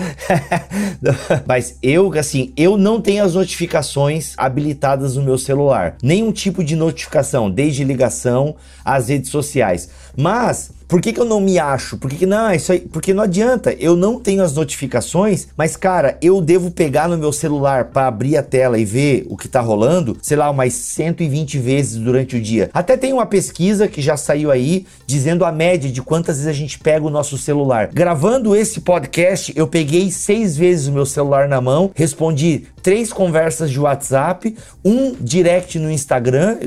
[1.47, 5.95] Mas eu, assim, eu não tenho as notificações habilitadas no meu celular.
[6.03, 9.87] Nenhum tipo de notificação, desde ligação às redes sociais.
[10.17, 11.97] Mas por que, que eu não me acho?
[11.97, 12.51] Por que, que não?
[12.51, 13.71] Isso aí, porque não adianta.
[13.79, 18.35] Eu não tenho as notificações, mas cara, eu devo pegar no meu celular para abrir
[18.35, 22.41] a tela e ver o que tá rolando, sei lá, umas 120 vezes durante o
[22.41, 22.71] dia.
[22.73, 26.53] Até tem uma pesquisa que já saiu aí dizendo a média de quantas vezes a
[26.53, 27.89] gente pega o nosso celular.
[27.93, 33.69] Gravando esse podcast, eu peguei seis vezes o meu celular na mão, respondi três conversas
[33.69, 36.57] de WhatsApp, um direct no Instagram,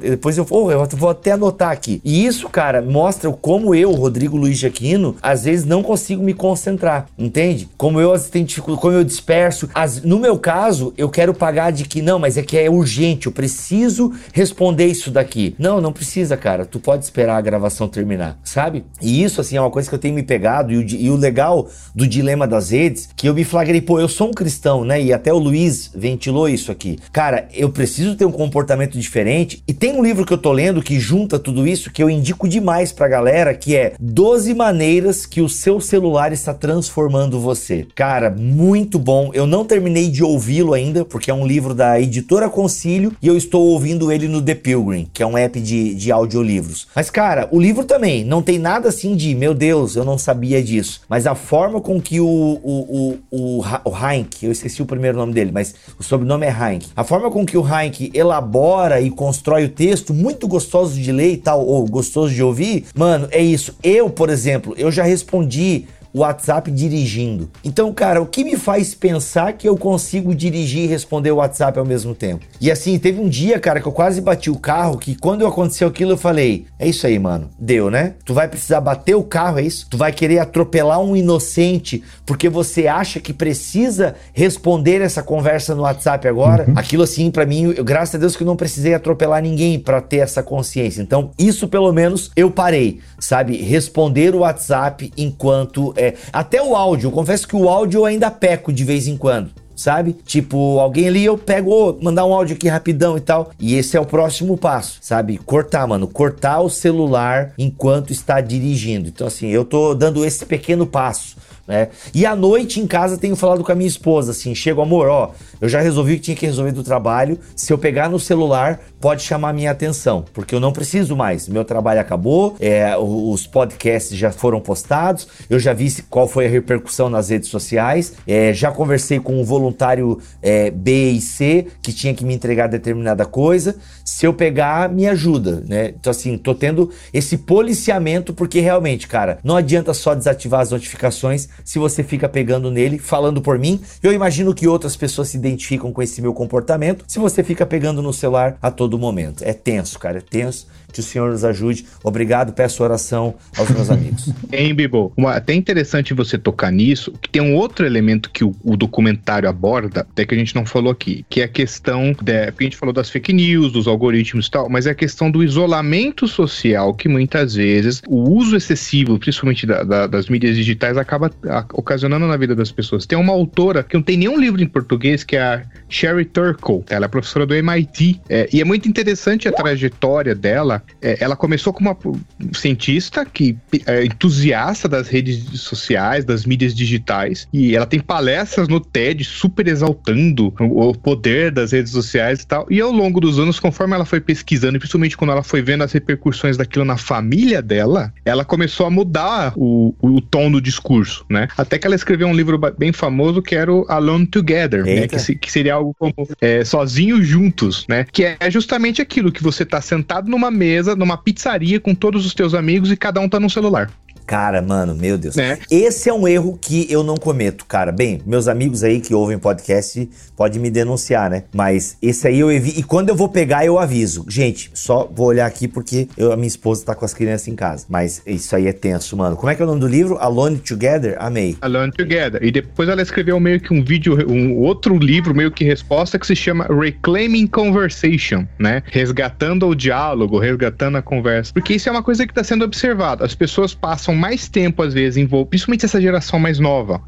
[0.00, 2.00] depois eu, oh, eu vou até anotar aqui.
[2.04, 6.34] E isso, cara, mostra como eu, Rodrigo Luiz de Aquino, às vezes não consigo me
[6.34, 7.68] concentrar, entende?
[7.76, 9.68] Como eu identifico, como eu disperso.
[9.74, 13.26] As, no meu caso, eu quero pagar de que não, mas é que é urgente,
[13.26, 15.54] eu preciso responder isso daqui.
[15.58, 16.64] Não, não precisa, cara.
[16.64, 18.84] Tu pode esperar a gravação terminar, sabe?
[19.00, 20.72] E isso, assim, é uma coisa que eu tenho me pegado.
[20.72, 24.08] E o, e o legal do dilema das redes, que eu me flagrei, pô, eu
[24.08, 25.00] sou um cristão, né?
[25.00, 26.98] E até o Luiz ventilou isso aqui.
[27.12, 29.62] Cara, eu preciso ter um comportamento diferente.
[29.66, 32.48] E tem um livro que eu tô lendo que junta tudo isso que eu indico
[32.48, 37.86] demais pra galera, que é 12 maneiras que o seu celular está transformando você.
[37.94, 39.30] Cara, muito bom.
[39.34, 43.36] Eu não terminei de ouvi-lo ainda, porque é um livro da editora Concílio e eu
[43.36, 46.86] estou ouvindo ele no The Pilgrim, que é um app de, de audiolivros.
[46.94, 50.62] Mas, cara, o livro também não tem nada assim de, meu Deus, eu não sabia
[50.62, 51.00] disso.
[51.08, 55.18] Mas a forma com que o, o, o, o, o Heinck, eu esqueci o primeiro
[55.18, 56.88] nome dele, mas o sobrenome é Heinck.
[56.94, 61.32] A forma com que o Heinck elabora e constrói o texto, muito gostoso de ler
[61.32, 63.76] e tal, ou gostoso de ouvir, mano, é isso.
[63.82, 67.50] Eu, por exemplo, eu já respondi WhatsApp dirigindo.
[67.64, 71.78] Então, cara, o que me faz pensar que eu consigo dirigir e responder o WhatsApp
[71.78, 72.44] ao mesmo tempo?
[72.60, 75.88] E assim, teve um dia, cara, que eu quase bati o carro, que quando aconteceu
[75.88, 77.50] aquilo eu falei: "É isso aí, mano.
[77.58, 78.14] Deu, né?
[78.24, 79.86] Tu vai precisar bater o carro, é isso?
[79.90, 85.82] Tu vai querer atropelar um inocente porque você acha que precisa responder essa conversa no
[85.82, 86.74] WhatsApp agora?" Uhum.
[86.76, 90.00] Aquilo assim, para mim, eu, graças a Deus que eu não precisei atropelar ninguém para
[90.00, 91.02] ter essa consciência.
[91.02, 93.56] Então, isso pelo menos eu parei, sabe?
[93.56, 98.72] Responder o WhatsApp enquanto é, até o áudio, confesso que o áudio eu ainda peco
[98.72, 100.12] de vez em quando sabe?
[100.26, 103.52] Tipo, alguém ali eu pego, oh, mandar um áudio aqui rapidão e tal.
[103.60, 105.38] E esse é o próximo passo, sabe?
[105.38, 109.08] Cortar, mano, cortar o celular enquanto está dirigindo.
[109.08, 111.36] Então assim, eu tô dando esse pequeno passo
[111.68, 111.88] né?
[112.14, 115.32] E à noite em casa tenho falado com a minha esposa assim, chego amor, ó,
[115.60, 117.38] eu já resolvi que tinha que resolver do trabalho.
[117.56, 121.48] Se eu pegar no celular, pode chamar minha atenção, porque eu não preciso mais.
[121.48, 126.48] Meu trabalho acabou, é, os podcasts já foram postados, eu já vi qual foi a
[126.48, 131.92] repercussão nas redes sociais, é, já conversei com um voluntário é, B e C que
[131.92, 133.76] tinha que me entregar determinada coisa.
[134.04, 135.94] Se eu pegar, me ajuda, né?
[135.98, 141.48] Então assim, tô tendo esse policiamento porque realmente, cara, não adianta só desativar as notificações
[141.64, 143.80] se você fica pegando nele, falando por mim.
[144.02, 148.02] Eu imagino que outras pessoas se identificam com esse meu comportamento se você fica pegando
[148.02, 149.42] no celular a todo momento.
[149.42, 150.66] É tenso, cara, é tenso.
[150.92, 151.86] Que o Senhor nos ajude.
[152.02, 154.28] Obrigado, peço oração aos meus amigos.
[154.50, 155.12] Hein, Bibo?
[155.26, 160.00] Até interessante você tocar nisso, que tem um outro elemento que o, o, documentário aborda,
[160.00, 162.76] até que a gente não falou aqui, que é a questão, de, porque a gente
[162.76, 166.94] falou das fake news, dos algoritmos e tal, mas é a questão do isolamento social,
[166.94, 172.26] que muitas vezes o uso excessivo, principalmente da, da, das mídias digitais, acaba a, ocasionando
[172.26, 173.06] na vida das pessoas.
[173.06, 176.84] Tem uma autora que não tem nenhum livro em português, que é a Sherry Turkle.
[176.88, 178.20] Ela é professora do MIT.
[178.28, 180.82] É, e é muito interessante a trajetória dela.
[181.00, 187.48] É, ela começou como uma cientista que é entusiasta das redes sociais, das mídias digitais.
[187.52, 192.66] E ela tem palestras no TED super exaltando o, poder das redes sociais e tal.
[192.70, 195.84] E ao longo dos anos, conforme ela foi pesquisando, e principalmente quando ela foi vendo
[195.84, 201.24] as repercussões daquilo na família dela, ela começou a mudar o, o tom do discurso,
[201.28, 201.48] né?
[201.56, 205.06] Até que ela escreveu um livro bem famoso que era o Alone Together, né?
[205.06, 208.06] que, que, seria algo como é, sozinhos juntos, né?
[208.10, 212.34] Que é justamente aquilo que você tá sentado numa mesa, numa pizzaria com todos os
[212.34, 213.90] teus amigos e cada um tá no celular.
[214.28, 215.38] Cara, mano, meu Deus.
[215.38, 215.58] É.
[215.70, 217.90] Esse é um erro que eu não cometo, cara.
[217.90, 220.06] Bem, meus amigos aí que ouvem podcast
[220.36, 221.44] podem me denunciar, né?
[221.50, 222.78] Mas esse aí eu evito.
[222.78, 224.26] E quando eu vou pegar, eu aviso.
[224.28, 227.54] Gente, só vou olhar aqui porque eu, a minha esposa tá com as crianças em
[227.54, 227.86] casa.
[227.88, 229.34] Mas isso aí é tenso, mano.
[229.34, 230.18] Como é que é o nome do livro?
[230.18, 231.16] Alone Together?
[231.18, 231.56] Amei.
[231.62, 232.44] Alone Together.
[232.44, 236.26] E depois ela escreveu meio que um vídeo, um outro livro, meio que resposta, que
[236.26, 238.82] se chama Reclaiming Conversation, né?
[238.92, 241.50] Resgatando o diálogo, resgatando a conversa.
[241.54, 243.24] Porque isso é uma coisa que tá sendo observada.
[243.24, 247.00] As pessoas passam mais tempo, às vezes, envolvidos, principalmente essa geração mais nova,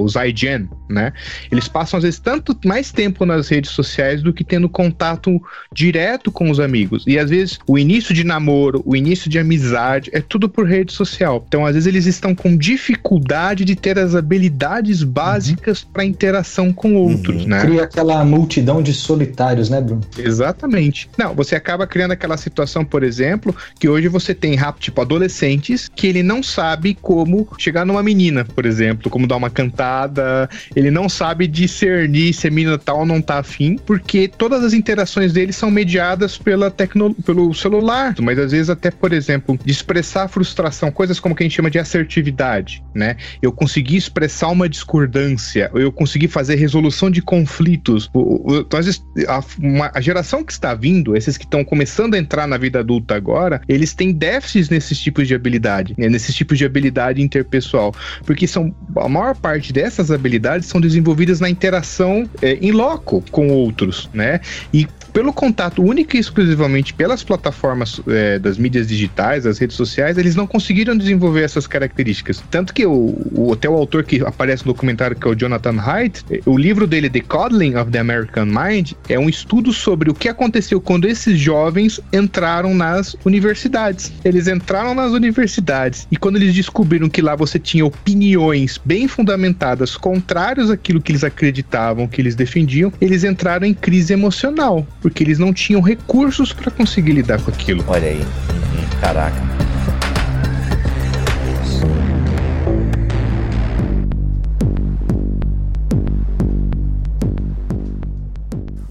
[0.00, 1.12] os iGen, né?
[1.50, 5.40] Eles passam, às vezes, tanto mais tempo nas redes sociais do que tendo contato
[5.72, 7.04] direto com os amigos.
[7.06, 10.92] E, às vezes, o início de namoro, o início de amizade, é tudo por rede
[10.92, 11.44] social.
[11.46, 15.90] Então, às vezes, eles estão com dificuldade de ter as habilidades básicas uhum.
[15.92, 17.48] para interação com outros, uhum.
[17.48, 17.60] né?
[17.60, 20.00] Cria aquela multidão de solitários, né, Bruno?
[20.18, 21.08] Exatamente.
[21.16, 26.06] Não, você acaba criando aquela situação, por exemplo, que hoje você tem, tipo, adolescentes que
[26.06, 31.08] ele não sabe como chegar numa menina, por exemplo, como dar uma cantada, ele não
[31.08, 35.32] sabe discernir se a menina tal tá ou não tá afim, porque todas as interações
[35.32, 40.28] dele são mediadas pela tecno, pelo celular, mas às vezes até, por exemplo, de expressar
[40.28, 43.16] frustração, coisas como que a gente chama de assertividade, né?
[43.42, 48.10] Eu consegui expressar uma discordância, eu consegui fazer resolução de conflitos.
[48.14, 52.18] Então, às vezes, a, uma, a geração que está vindo, esses que estão começando a
[52.18, 56.08] entrar na vida adulta agora, eles têm déficits nesses tipos de habilidade, né?
[56.08, 61.50] nesses tipos de habilidade interpessoal, porque são a maior parte dessas habilidades são desenvolvidas na
[61.50, 64.40] interação é, em loco com outros, né?
[64.72, 70.16] E pelo contato único e exclusivamente pelas plataformas é, das mídias digitais, das redes sociais,
[70.16, 72.42] eles não conseguiram desenvolver essas características.
[72.50, 75.76] Tanto que o, o até o autor que aparece no documentário, que é o Jonathan
[75.80, 80.14] Haidt, o livro dele, The Coddling of the American Mind, é um estudo sobre o
[80.14, 84.12] que aconteceu quando esses jovens entraram nas universidades.
[84.24, 89.96] Eles entraram nas universidades e quando eles descobriram que lá você tinha opiniões bem fundamentadas
[89.96, 95.38] contrárias àquilo que eles acreditavam, que eles defendiam, eles entraram em crise emocional porque eles
[95.38, 97.84] não tinham recursos para conseguir lidar com aquilo.
[97.88, 99.00] Olha aí, uhum.
[99.00, 99.67] caraca.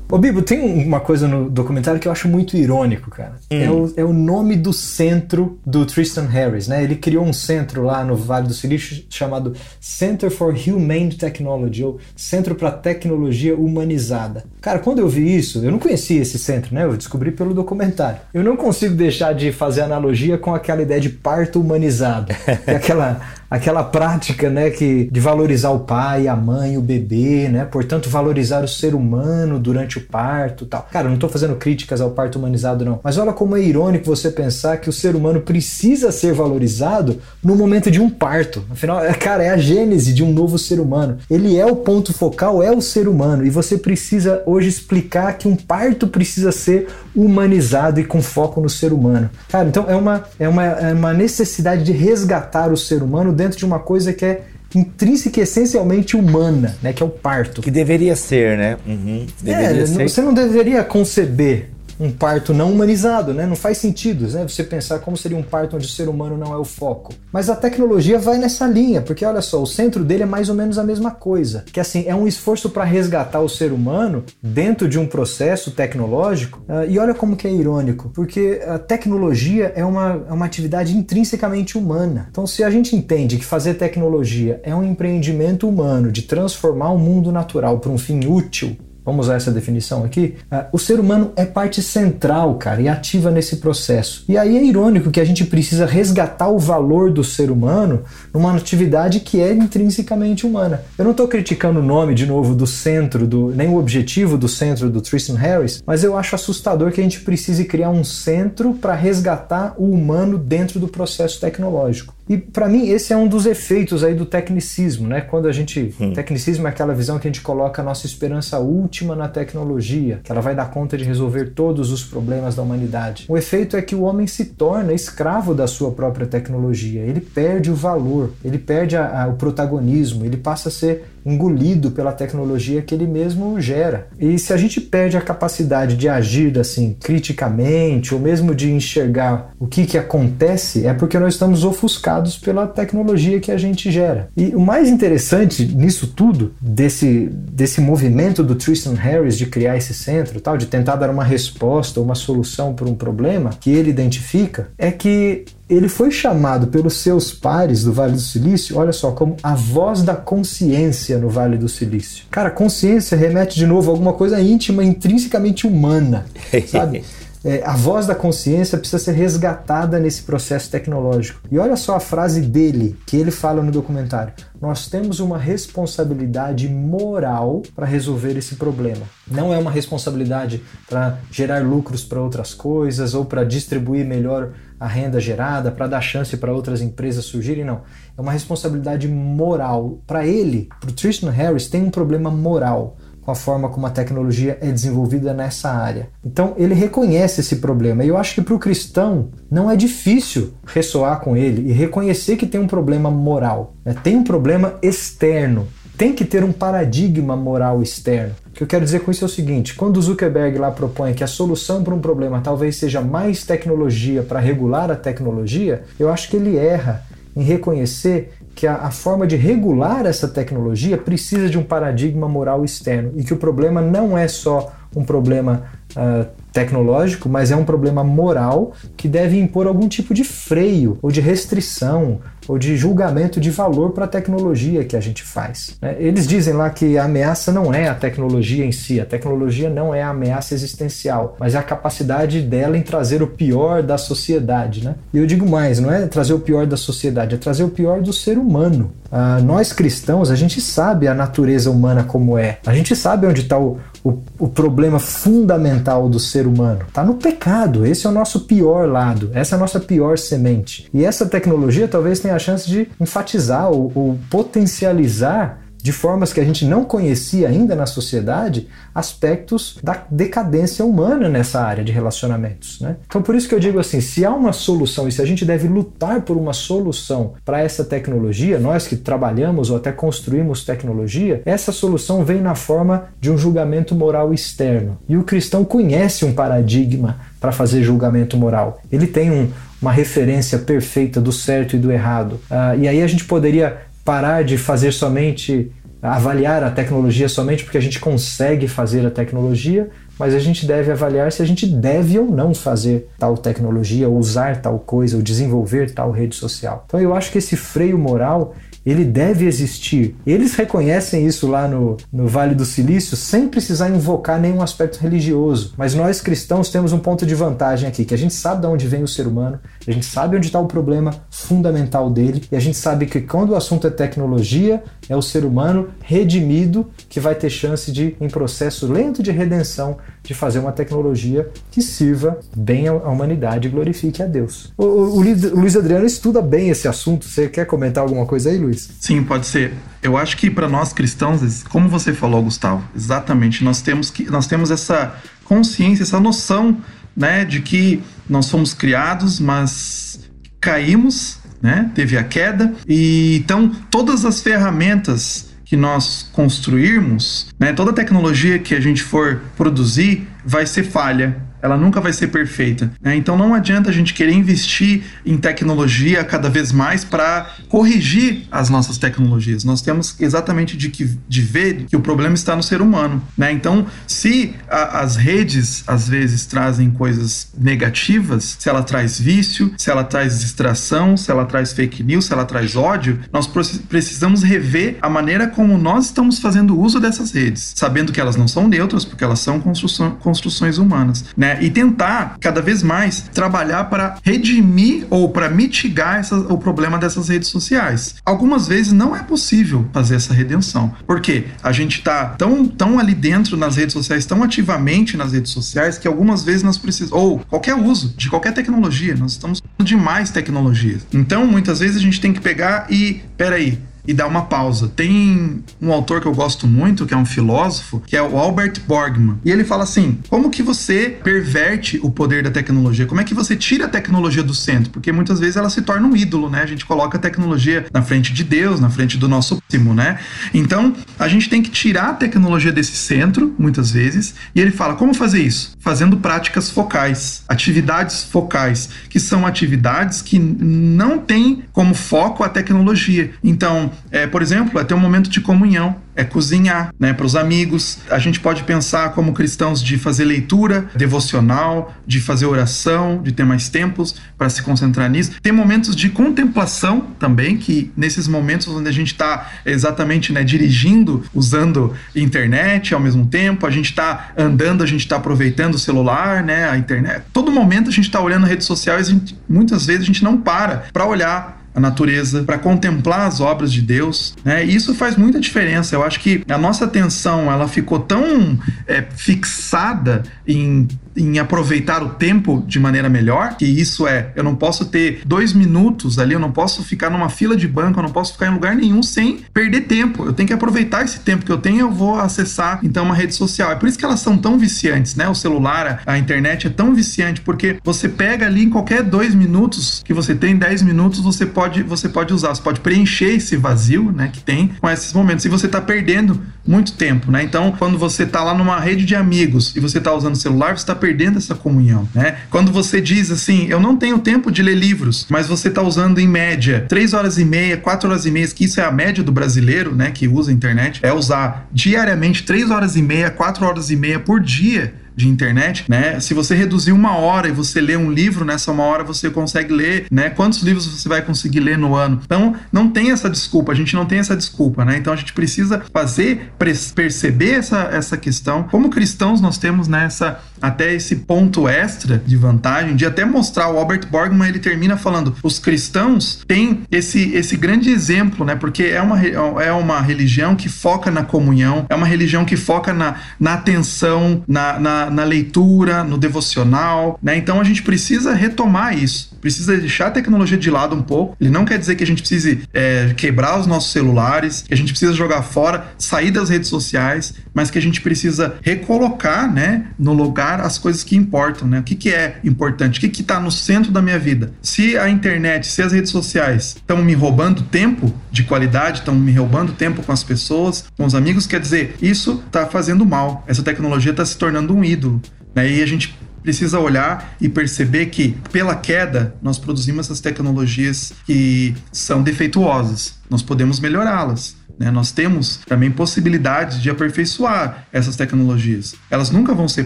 [0.10, 3.34] Ô Bibo, tem uma coisa no documentário que eu acho muito irônico, cara.
[3.52, 3.62] Hum.
[3.62, 6.82] É, o, é, o, nome do centro do Tristan Harris, né?
[6.82, 12.00] Ele criou um centro lá no Vale do Silício chamado Center for Humane Technology, ou
[12.16, 14.46] Centro para Tecnologia Humanizada.
[14.62, 16.86] Cara, quando eu vi isso, eu não conhecia esse centro, né?
[16.86, 18.20] Eu descobri pelo documentário.
[18.34, 22.34] Eu não consigo deixar de fazer analogia com aquela ideia de parto humanizado.
[22.66, 27.66] é aquela aquela prática, né, que de valorizar o pai, a mãe, o bebê, né?
[27.66, 30.88] Portanto, valorizar o ser humano durante o parto, tal.
[30.92, 34.30] Cara, não estou fazendo críticas ao parto humanizado não, mas olha como é irônico você
[34.30, 38.64] pensar que o ser humano precisa ser valorizado no momento de um parto.
[38.70, 41.18] Afinal, é, cara, é a gênese de um novo ser humano.
[41.30, 45.48] Ele é o ponto focal, é o ser humano e você precisa hoje explicar que
[45.48, 49.30] um parto precisa ser humanizado e com foco no ser humano.
[49.50, 53.58] Cara, então é uma é uma, é uma necessidade de resgatar o ser humano dentro
[53.58, 54.42] de uma coisa que é
[54.76, 57.62] intrínseca e essencialmente humana, né, que é o parto.
[57.62, 58.78] Que deveria ser, né?
[58.86, 60.10] Uhum, deveria é, ser.
[60.10, 61.70] Você não deveria conceber
[62.00, 63.46] um parto não humanizado, né?
[63.46, 64.48] Não faz sentido, né?
[64.48, 67.14] Você pensar como seria um parto onde o ser humano não é o foco.
[67.32, 70.56] Mas a tecnologia vai nessa linha, porque olha só, o centro dele é mais ou
[70.56, 74.88] menos a mesma coisa, que assim é um esforço para resgatar o ser humano dentro
[74.88, 76.62] de um processo tecnológico.
[76.68, 80.96] Uh, e olha como que é irônico, porque a tecnologia é uma, é uma atividade
[80.96, 82.28] intrinsecamente humana.
[82.30, 86.98] Então, se a gente entende que fazer tecnologia é um empreendimento humano de transformar o
[86.98, 88.78] mundo natural para um fim útil,
[89.08, 93.32] vamos usar essa definição aqui, uh, o ser humano é parte central, cara, e ativa
[93.32, 94.26] nesse processo.
[94.28, 98.04] E aí é irônico que a gente precisa resgatar o valor do ser humano
[98.34, 100.82] numa atividade que é intrinsecamente humana.
[100.98, 104.50] Eu não estou criticando o nome, de novo, do centro, do, nem o objetivo do
[104.50, 108.74] centro do Tristan Harris, mas eu acho assustador que a gente precise criar um centro
[108.74, 112.17] para resgatar o humano dentro do processo tecnológico.
[112.30, 115.22] E para mim esse é um dos efeitos aí do tecnicismo, né?
[115.22, 116.14] Quando a gente, hum.
[116.14, 120.32] tecnicismo é aquela visão que a gente coloca a nossa esperança última na tecnologia, que
[120.32, 123.26] ela vai dar conta de resolver todos os problemas da humanidade.
[123.28, 127.02] O efeito é que o homem se torna escravo da sua própria tecnologia.
[127.02, 131.92] Ele perde o valor, ele perde a, a, o protagonismo, ele passa a ser engolido
[131.92, 134.08] pela tecnologia que ele mesmo gera.
[134.20, 139.52] E se a gente perde a capacidade de agir assim criticamente ou mesmo de enxergar
[139.60, 144.30] o que, que acontece, é porque nós estamos ofuscados pela tecnologia que a gente gera.
[144.36, 149.94] E o mais interessante nisso tudo, desse, desse movimento do Tristan Harris de criar esse
[149.94, 154.70] centro, tal, de tentar dar uma resposta, uma solução para um problema que ele identifica,
[154.78, 159.36] é que ele foi chamado pelos seus pares do Vale do Silício, olha só, como
[159.44, 162.26] a voz da consciência no Vale do Silício.
[162.32, 166.26] Cara, consciência remete de novo a alguma coisa íntima, intrinsecamente humana,
[166.68, 167.04] sabe?
[167.44, 171.40] É, a voz da consciência precisa ser resgatada nesse processo tecnológico.
[171.52, 176.68] E olha só a frase dele, que ele fala no documentário: Nós temos uma responsabilidade
[176.68, 179.04] moral para resolver esse problema.
[179.30, 184.88] Não é uma responsabilidade para gerar lucros para outras coisas ou para distribuir melhor a
[184.88, 187.82] renda gerada, para dar chance para outras empresas surgirem, não.
[188.18, 190.00] É uma responsabilidade moral.
[190.06, 192.98] Para ele, para o Tristan Harris, tem um problema moral
[193.28, 196.08] com a forma como a tecnologia é desenvolvida nessa área.
[196.24, 198.06] Então ele reconhece esse problema.
[198.06, 202.38] E eu acho que para o cristão não é difícil ressoar com ele e reconhecer
[202.38, 203.74] que tem um problema moral.
[203.84, 203.94] Né?
[204.02, 205.68] Tem um problema externo.
[205.98, 208.36] Tem que ter um paradigma moral externo.
[208.48, 211.24] O que eu quero dizer com isso é o seguinte: quando Zuckerberg lá propõe que
[211.24, 216.30] a solução para um problema talvez seja mais tecnologia para regular a tecnologia, eu acho
[216.30, 217.04] que ele erra
[217.36, 222.66] em reconhecer que a, a, forma de regular essa tecnologia precisa de um paradigma moral
[222.66, 225.64] externo e que o problema não é só um problema
[225.96, 231.12] uh, tecnológico, mas é um problema moral que deve impor algum tipo de freio ou
[231.12, 235.78] de restrição ou de julgamento de valor para a tecnologia que a gente faz.
[235.82, 235.96] Né?
[236.00, 239.94] Eles dizem lá que a ameaça não é a tecnologia em si, a tecnologia não
[239.94, 244.84] é a ameaça existencial, mas é a capacidade dela em trazer o pior da sociedade.
[244.84, 244.96] Né?
[245.14, 248.02] E eu digo mais, não é trazer o pior da sociedade, é trazer o pior
[248.02, 248.92] do ser humano.
[249.12, 253.42] Ah, nós cristãos, a gente sabe a natureza humana como é, a gente sabe onde
[253.42, 253.78] está o,
[254.08, 256.86] o, o, problema fundamental do ser humano.
[256.88, 257.86] Está no pecado.
[257.86, 259.32] Esse é o nosso pior lado.
[259.34, 260.90] Essa é a nossa pior semente.
[260.94, 266.40] E essa tecnologia talvez tenha a chance de enfatizar ou, ou potencializar de formas que
[266.40, 272.82] a gente não conhecia ainda na sociedade, aspectos da decadência humana nessa área de relacionamentos.
[272.82, 272.98] Né?
[273.08, 275.46] Então, por isso que eu digo assim: se há uma solução e se a gente
[275.46, 281.42] deve lutar por uma solução para essa tecnologia, nós que trabalhamos ou até construímos tecnologia,
[281.46, 284.98] essa solução vem na forma de um julgamento moral externo.
[285.08, 288.82] E o cristão conhece um paradigma para fazer julgamento moral.
[288.92, 289.50] Ele tem um,
[289.82, 292.34] uma referência perfeita do certo e do errado.
[292.50, 295.70] Uh, e aí a gente poderia parar de fazer somente
[296.02, 300.92] avaliar a tecnologia somente porque a gente consegue fazer a tecnologia, mas a gente deve
[300.92, 305.22] avaliar se a gente deve ou não fazer tal tecnologia, ou usar tal coisa, ou
[305.22, 306.84] desenvolver tal rede social.
[306.88, 308.54] Então eu acho que esse freio moral
[308.90, 310.16] ele deve existir.
[310.26, 315.74] Eles reconhecem isso lá no, no Vale do Silício sem precisar invocar nenhum aspecto religioso.
[315.76, 318.88] Mas nós cristãos temos um ponto de vantagem aqui, que a gente sabe de onde
[318.88, 322.62] vem o ser humano, a gente sabe onde está o problema fundamental dele, e a
[322.62, 327.36] gente sabe que quando o assunto é tecnologia, é o ser humano redimido que vai
[327.36, 332.88] ter chance de, em processo lento de redenção, de fazer uma tecnologia que sirva bem
[332.88, 334.74] à humanidade e glorifique a Deus.
[334.78, 337.26] O, o, o Luiz Adriano estuda bem esse assunto.
[337.26, 338.90] Você quer comentar alguma coisa aí, Luiz?
[339.00, 339.74] Sim, pode ser.
[340.04, 344.48] Eu acho que para nós cristãos, como você falou, Gustavo, exatamente, nós temos que nós
[344.48, 345.16] temos essa
[345.46, 346.78] consciência, essa noção,
[347.16, 350.20] né, de que nós fomos criados, mas
[350.60, 351.90] caímos, né?
[351.96, 358.74] Teve a queda e então todas as ferramentas que nós construirmos, né, toda tecnologia que
[358.74, 362.92] a gente for produzir vai ser falha, ela nunca vai ser perfeita.
[363.02, 363.16] Né?
[363.16, 368.70] Então não adianta a gente querer investir em tecnologia cada vez mais para corrigir as
[368.70, 369.64] nossas tecnologias.
[369.64, 373.22] Nós temos exatamente de, que, de ver que o problema está no ser humano.
[373.38, 373.52] Né?
[373.52, 379.90] Então, se a, as redes às vezes trazem coisas negativas, se ela traz vício, se
[379.90, 384.98] ela traz distração, se ela traz fake news, se ela traz ódio, nós precisamos rever
[385.02, 389.06] a maneira como nós estamos fazendo uso dessas redes, sabendo que elas não são neutras,
[389.06, 391.26] porque elas são construção, construções humanas.
[391.36, 391.57] Né?
[391.62, 397.30] E tentar cada vez mais trabalhar para redimir ou para mitigar essa, o problema dessas
[397.30, 398.16] redes sociais.
[398.26, 403.14] Algumas vezes não é possível fazer essa redenção, porque a gente está tão, tão ali
[403.14, 407.40] dentro nas redes sociais, tão ativamente nas redes sociais, que algumas vezes nós precisamos, ou
[407.40, 411.06] qualquer uso de qualquer tecnologia, nós estamos de mais tecnologias.
[411.14, 414.88] Então, muitas vezes a gente tem que pegar e, peraí, e dar uma pausa.
[414.88, 418.82] Tem um autor que eu gosto muito, que é um filósofo, que é o Albert
[418.88, 419.38] Borgman.
[419.44, 423.06] E ele fala assim: como que você perverte o poder da tecnologia?
[423.06, 424.92] Como é que você tira a tecnologia do centro?
[424.92, 426.62] Porque muitas vezes ela se torna um ídolo, né?
[426.62, 430.20] A gente coloca a tecnologia na frente de Deus, na frente do nosso próximo, né?
[430.54, 434.96] Então, a gente tem que tirar a tecnologia desse centro, muitas vezes, e ele fala:
[434.96, 435.76] como fazer isso?
[435.80, 443.32] Fazendo práticas focais, atividades focais, que são atividades que não têm como foco a tecnologia.
[443.44, 447.36] Então, é, por exemplo, é ter um momento de comunhão, é cozinhar, né, para os
[447.36, 448.00] amigos.
[448.10, 453.44] A gente pode pensar como cristãos de fazer leitura devocional, de fazer oração, de ter
[453.44, 455.34] mais tempos para se concentrar nisso.
[455.42, 461.24] Tem momentos de contemplação também, que nesses momentos onde a gente está exatamente né, dirigindo,
[461.34, 466.44] usando internet ao mesmo tempo, a gente está andando, a gente está aproveitando o celular,
[466.44, 467.24] né, a internet.
[467.32, 470.88] Todo momento a gente está olhando redes sociais e muitas vezes a gente não para
[470.92, 474.66] para olhar a natureza, para contemplar as obras de Deus, né?
[474.66, 475.96] E isso faz muita diferença.
[475.96, 480.88] Eu acho que a nossa atenção ela ficou tão é, fixada em
[481.18, 485.52] em aproveitar o tempo de maneira melhor, que isso é, eu não posso ter dois
[485.52, 488.54] minutos ali, eu não posso ficar numa fila de banco, eu não posso ficar em
[488.54, 490.26] lugar nenhum sem perder tempo.
[490.26, 493.34] Eu tenho que aproveitar esse tempo que eu tenho, eu vou acessar então uma rede
[493.34, 493.72] social.
[493.72, 495.28] É por isso que elas são tão viciantes, né?
[495.28, 500.02] O celular, a internet é tão viciante, porque você pega ali em qualquer dois minutos
[500.06, 504.12] que você tem, dez minutos, você pode, você pode usar, você pode preencher esse vazio,
[504.12, 505.46] né, que tem com esses momentos.
[505.46, 507.44] E você está perdendo muito tempo, né?
[507.44, 510.78] Então, quando você está lá numa rede de amigos e você está usando o celular,
[510.78, 511.07] você está perdendo
[511.38, 512.38] essa comunhão, né?
[512.50, 516.20] Quando você diz assim, eu não tenho tempo de ler livros, mas você está usando
[516.20, 519.24] em média três horas e meia, quatro horas e meia, que isso é a média
[519.24, 523.66] do brasileiro, né, que usa a internet, é usar diariamente três horas e meia, quatro
[523.66, 526.20] horas e meia por dia de internet, né?
[526.20, 529.74] Se você reduzir uma hora e você ler um livro nessa uma hora, você consegue
[529.74, 530.30] ler, né?
[530.30, 532.22] Quantos livros você vai conseguir ler no ano?
[532.24, 534.96] Então, não tem essa desculpa, a gente não tem essa desculpa, né?
[534.96, 536.52] Então, a gente precisa fazer,
[536.94, 538.64] perceber essa, essa questão.
[538.64, 543.78] Como cristãos, nós temos nessa até esse ponto extra de vantagem de até mostrar o
[543.78, 549.02] Albert Borgman ele termina falando os cristãos têm esse esse grande exemplo né porque é
[549.02, 549.20] uma
[549.62, 554.44] é uma religião que foca na comunhão é uma religião que foca na, na atenção
[554.48, 557.38] na, na na, leitura, no devocional, né?
[557.38, 559.37] Então a gente precisa retomar isso.
[559.40, 561.36] Precisa deixar a tecnologia de lado um pouco.
[561.40, 564.78] Ele não quer dizer que a gente precise é, quebrar os nossos celulares, que a
[564.78, 569.88] gente precisa jogar fora, sair das redes sociais, mas que a gente precisa recolocar, né,
[569.98, 571.80] no lugar as coisas que importam, né?
[571.80, 572.98] O que, que é importante?
[572.98, 574.52] O que está no centro da minha vida?
[574.62, 579.32] Se a internet, se as redes sociais estão me roubando tempo de qualidade, estão me
[579.34, 583.44] roubando tempo com as pessoas, com os amigos, quer dizer, isso está fazendo mal.
[583.48, 585.22] Essa tecnologia está se tornando um ídolo.
[585.56, 585.72] Né?
[585.72, 591.76] E a gente precisa olhar e perceber que, pela queda, nós produzimos essas tecnologias que
[591.92, 593.16] são defeituosas.
[593.30, 594.56] Nós podemos melhorá-las.
[594.80, 594.92] Né?
[594.92, 598.96] Nós temos também possibilidades de aperfeiçoar essas tecnologias.
[599.10, 599.86] Elas nunca vão ser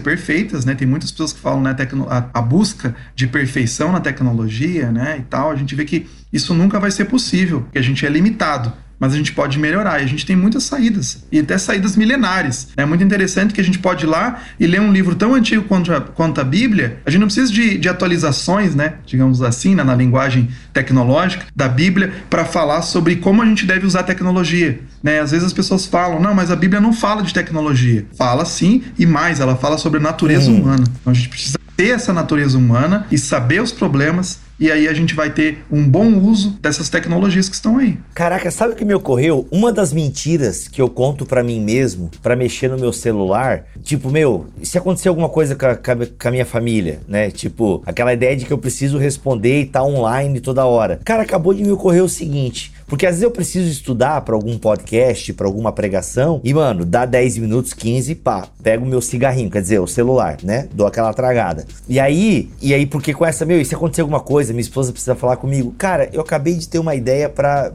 [0.00, 0.74] perfeitas, né?
[0.74, 1.74] Tem muitas pessoas que falam né,
[2.08, 5.16] a, a busca de perfeição na tecnologia, né?
[5.18, 5.50] E tal.
[5.50, 9.12] A gente vê que isso nunca vai ser possível, porque a gente é limitado mas
[9.12, 10.00] a gente pode melhorar.
[10.00, 12.68] E a gente tem muitas saídas, e até saídas milenares.
[12.76, 15.64] É muito interessante que a gente pode ir lá e ler um livro tão antigo
[15.64, 16.98] quanto a, quanto a Bíblia.
[17.04, 21.68] A gente não precisa de, de atualizações, né, digamos assim, né, na linguagem tecnológica da
[21.68, 24.80] Bíblia, para falar sobre como a gente deve usar a tecnologia.
[25.02, 25.20] Né?
[25.20, 28.06] Às vezes as pessoas falam, não, mas a Bíblia não fala de tecnologia.
[28.16, 30.60] Fala sim, e mais, ela fala sobre a natureza hum.
[30.62, 30.84] humana.
[31.00, 34.94] Então a gente precisa ter essa natureza humana e saber os problemas e aí a
[34.94, 37.98] gente vai ter um bom uso dessas tecnologias que estão aí.
[38.14, 39.46] Caraca, sabe o que me ocorreu?
[39.50, 44.10] Uma das mentiras que eu conto para mim mesmo, para mexer no meu celular, tipo,
[44.10, 47.30] meu, se acontecer alguma coisa com a, com a, minha família, né?
[47.30, 51.00] Tipo, aquela ideia de que eu preciso responder e tá online toda hora.
[51.04, 52.72] Cara, acabou de me ocorrer o seguinte.
[52.92, 57.06] Porque às vezes eu preciso estudar para algum podcast, para alguma pregação, e mano, dá
[57.06, 60.68] 10 minutos, 15, pá, pego o meu cigarrinho, quer dizer, o celular, né?
[60.74, 61.64] Dou aquela tragada.
[61.88, 64.92] E aí, e aí, porque com essa, meu, e se acontecer alguma coisa, minha esposa
[64.92, 67.72] precisa falar comigo, cara, eu acabei de ter uma ideia para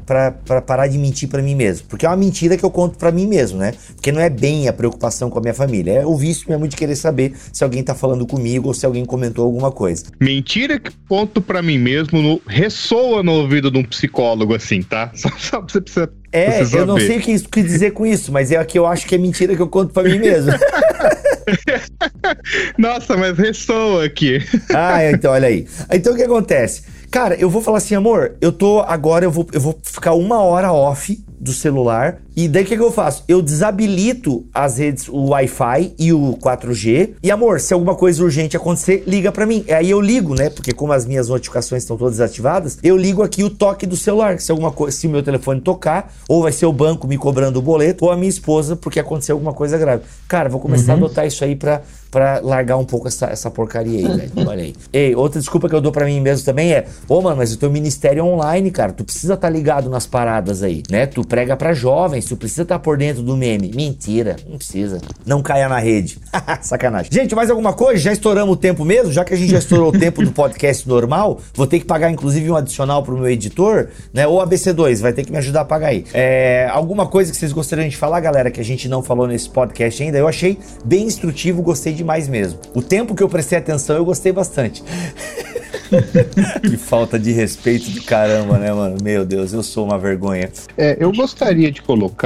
[0.68, 1.88] parar de mentir para mim mesmo.
[1.88, 3.74] Porque é uma mentira que eu conto para mim mesmo, né?
[3.96, 6.76] Porque não é bem a preocupação com a minha família, é o vício mesmo de
[6.76, 10.06] querer saber se alguém tá falando comigo ou se alguém comentou alguma coisa.
[10.20, 15.07] Mentira que conto para mim mesmo no, ressoa no ouvido de um psicólogo assim, tá?
[15.14, 16.12] Só, só você precisa.
[16.32, 18.86] É, eu não sei o que isso quer dizer com isso, mas é que eu
[18.86, 20.52] acho que é mentira que eu conto pra mim mesmo.
[22.78, 24.40] Nossa, mas ressoa aqui.
[24.74, 25.68] Ah, então, olha aí.
[25.92, 26.84] Então o que acontece?
[27.10, 30.42] Cara, eu vou falar assim, amor, eu tô agora, eu vou, eu vou ficar uma
[30.42, 33.24] hora off do celular E daí o que, que eu faço?
[33.28, 37.16] Eu desabilito as redes, o Wi-Fi e o 4G.
[37.24, 39.66] E amor, se alguma coisa urgente acontecer, liga para mim.
[39.68, 40.52] Aí eu ligo, né?
[40.52, 44.40] Porque como as minhas notificações estão todas ativadas, eu ligo aqui o toque do celular.
[44.40, 47.58] Se alguma coisa, se o meu telefone tocar, ou vai ser o banco me cobrando
[47.58, 50.04] o boleto, ou a minha esposa porque aconteceu alguma coisa grave.
[50.28, 51.04] Cara, vou começar uhum.
[51.04, 51.82] a adotar isso aí pra,
[52.12, 54.48] pra largar um pouco essa, essa porcaria aí, velho.
[54.48, 54.76] Olha aí.
[54.94, 57.58] Ei, outra desculpa que eu dou pra mim mesmo também é: Ô, mano, mas o
[57.58, 58.92] teu ministério é online, cara.
[58.92, 61.08] Tu precisa estar tá ligado nas paradas aí, né?
[61.08, 63.72] Tu prega pra jovens, tu precisa estar tá por dentro do meme.
[63.76, 65.00] Mentira, não precisa.
[65.26, 66.20] Não caia na rede.
[66.62, 67.12] Sacanagem.
[67.12, 68.00] Gente, mais alguma coisa?
[68.00, 69.12] Já estouramos o tempo mesmo?
[69.12, 72.12] Já que a gente já estourou o tempo do podcast normal, vou ter que pagar,
[72.12, 74.28] inclusive, um adicional pro meu editor, né?
[74.28, 76.06] Ou ABC2, vai ter que me ajudar a pagar aí.
[76.14, 79.50] É, alguma coisa que vocês gostariam de falar, galera, que a gente não falou nesse
[79.50, 80.18] podcast ainda?
[80.18, 82.60] Eu achei bem instrutivo, gostei demais mesmo.
[82.74, 84.84] O tempo que eu prestei atenção, eu gostei bastante.
[86.62, 88.98] que falta de respeito do caramba, né, mano?
[89.02, 90.50] Meu Deus, eu sou uma vergonha.
[90.78, 92.17] É, eu gostaria de colocar,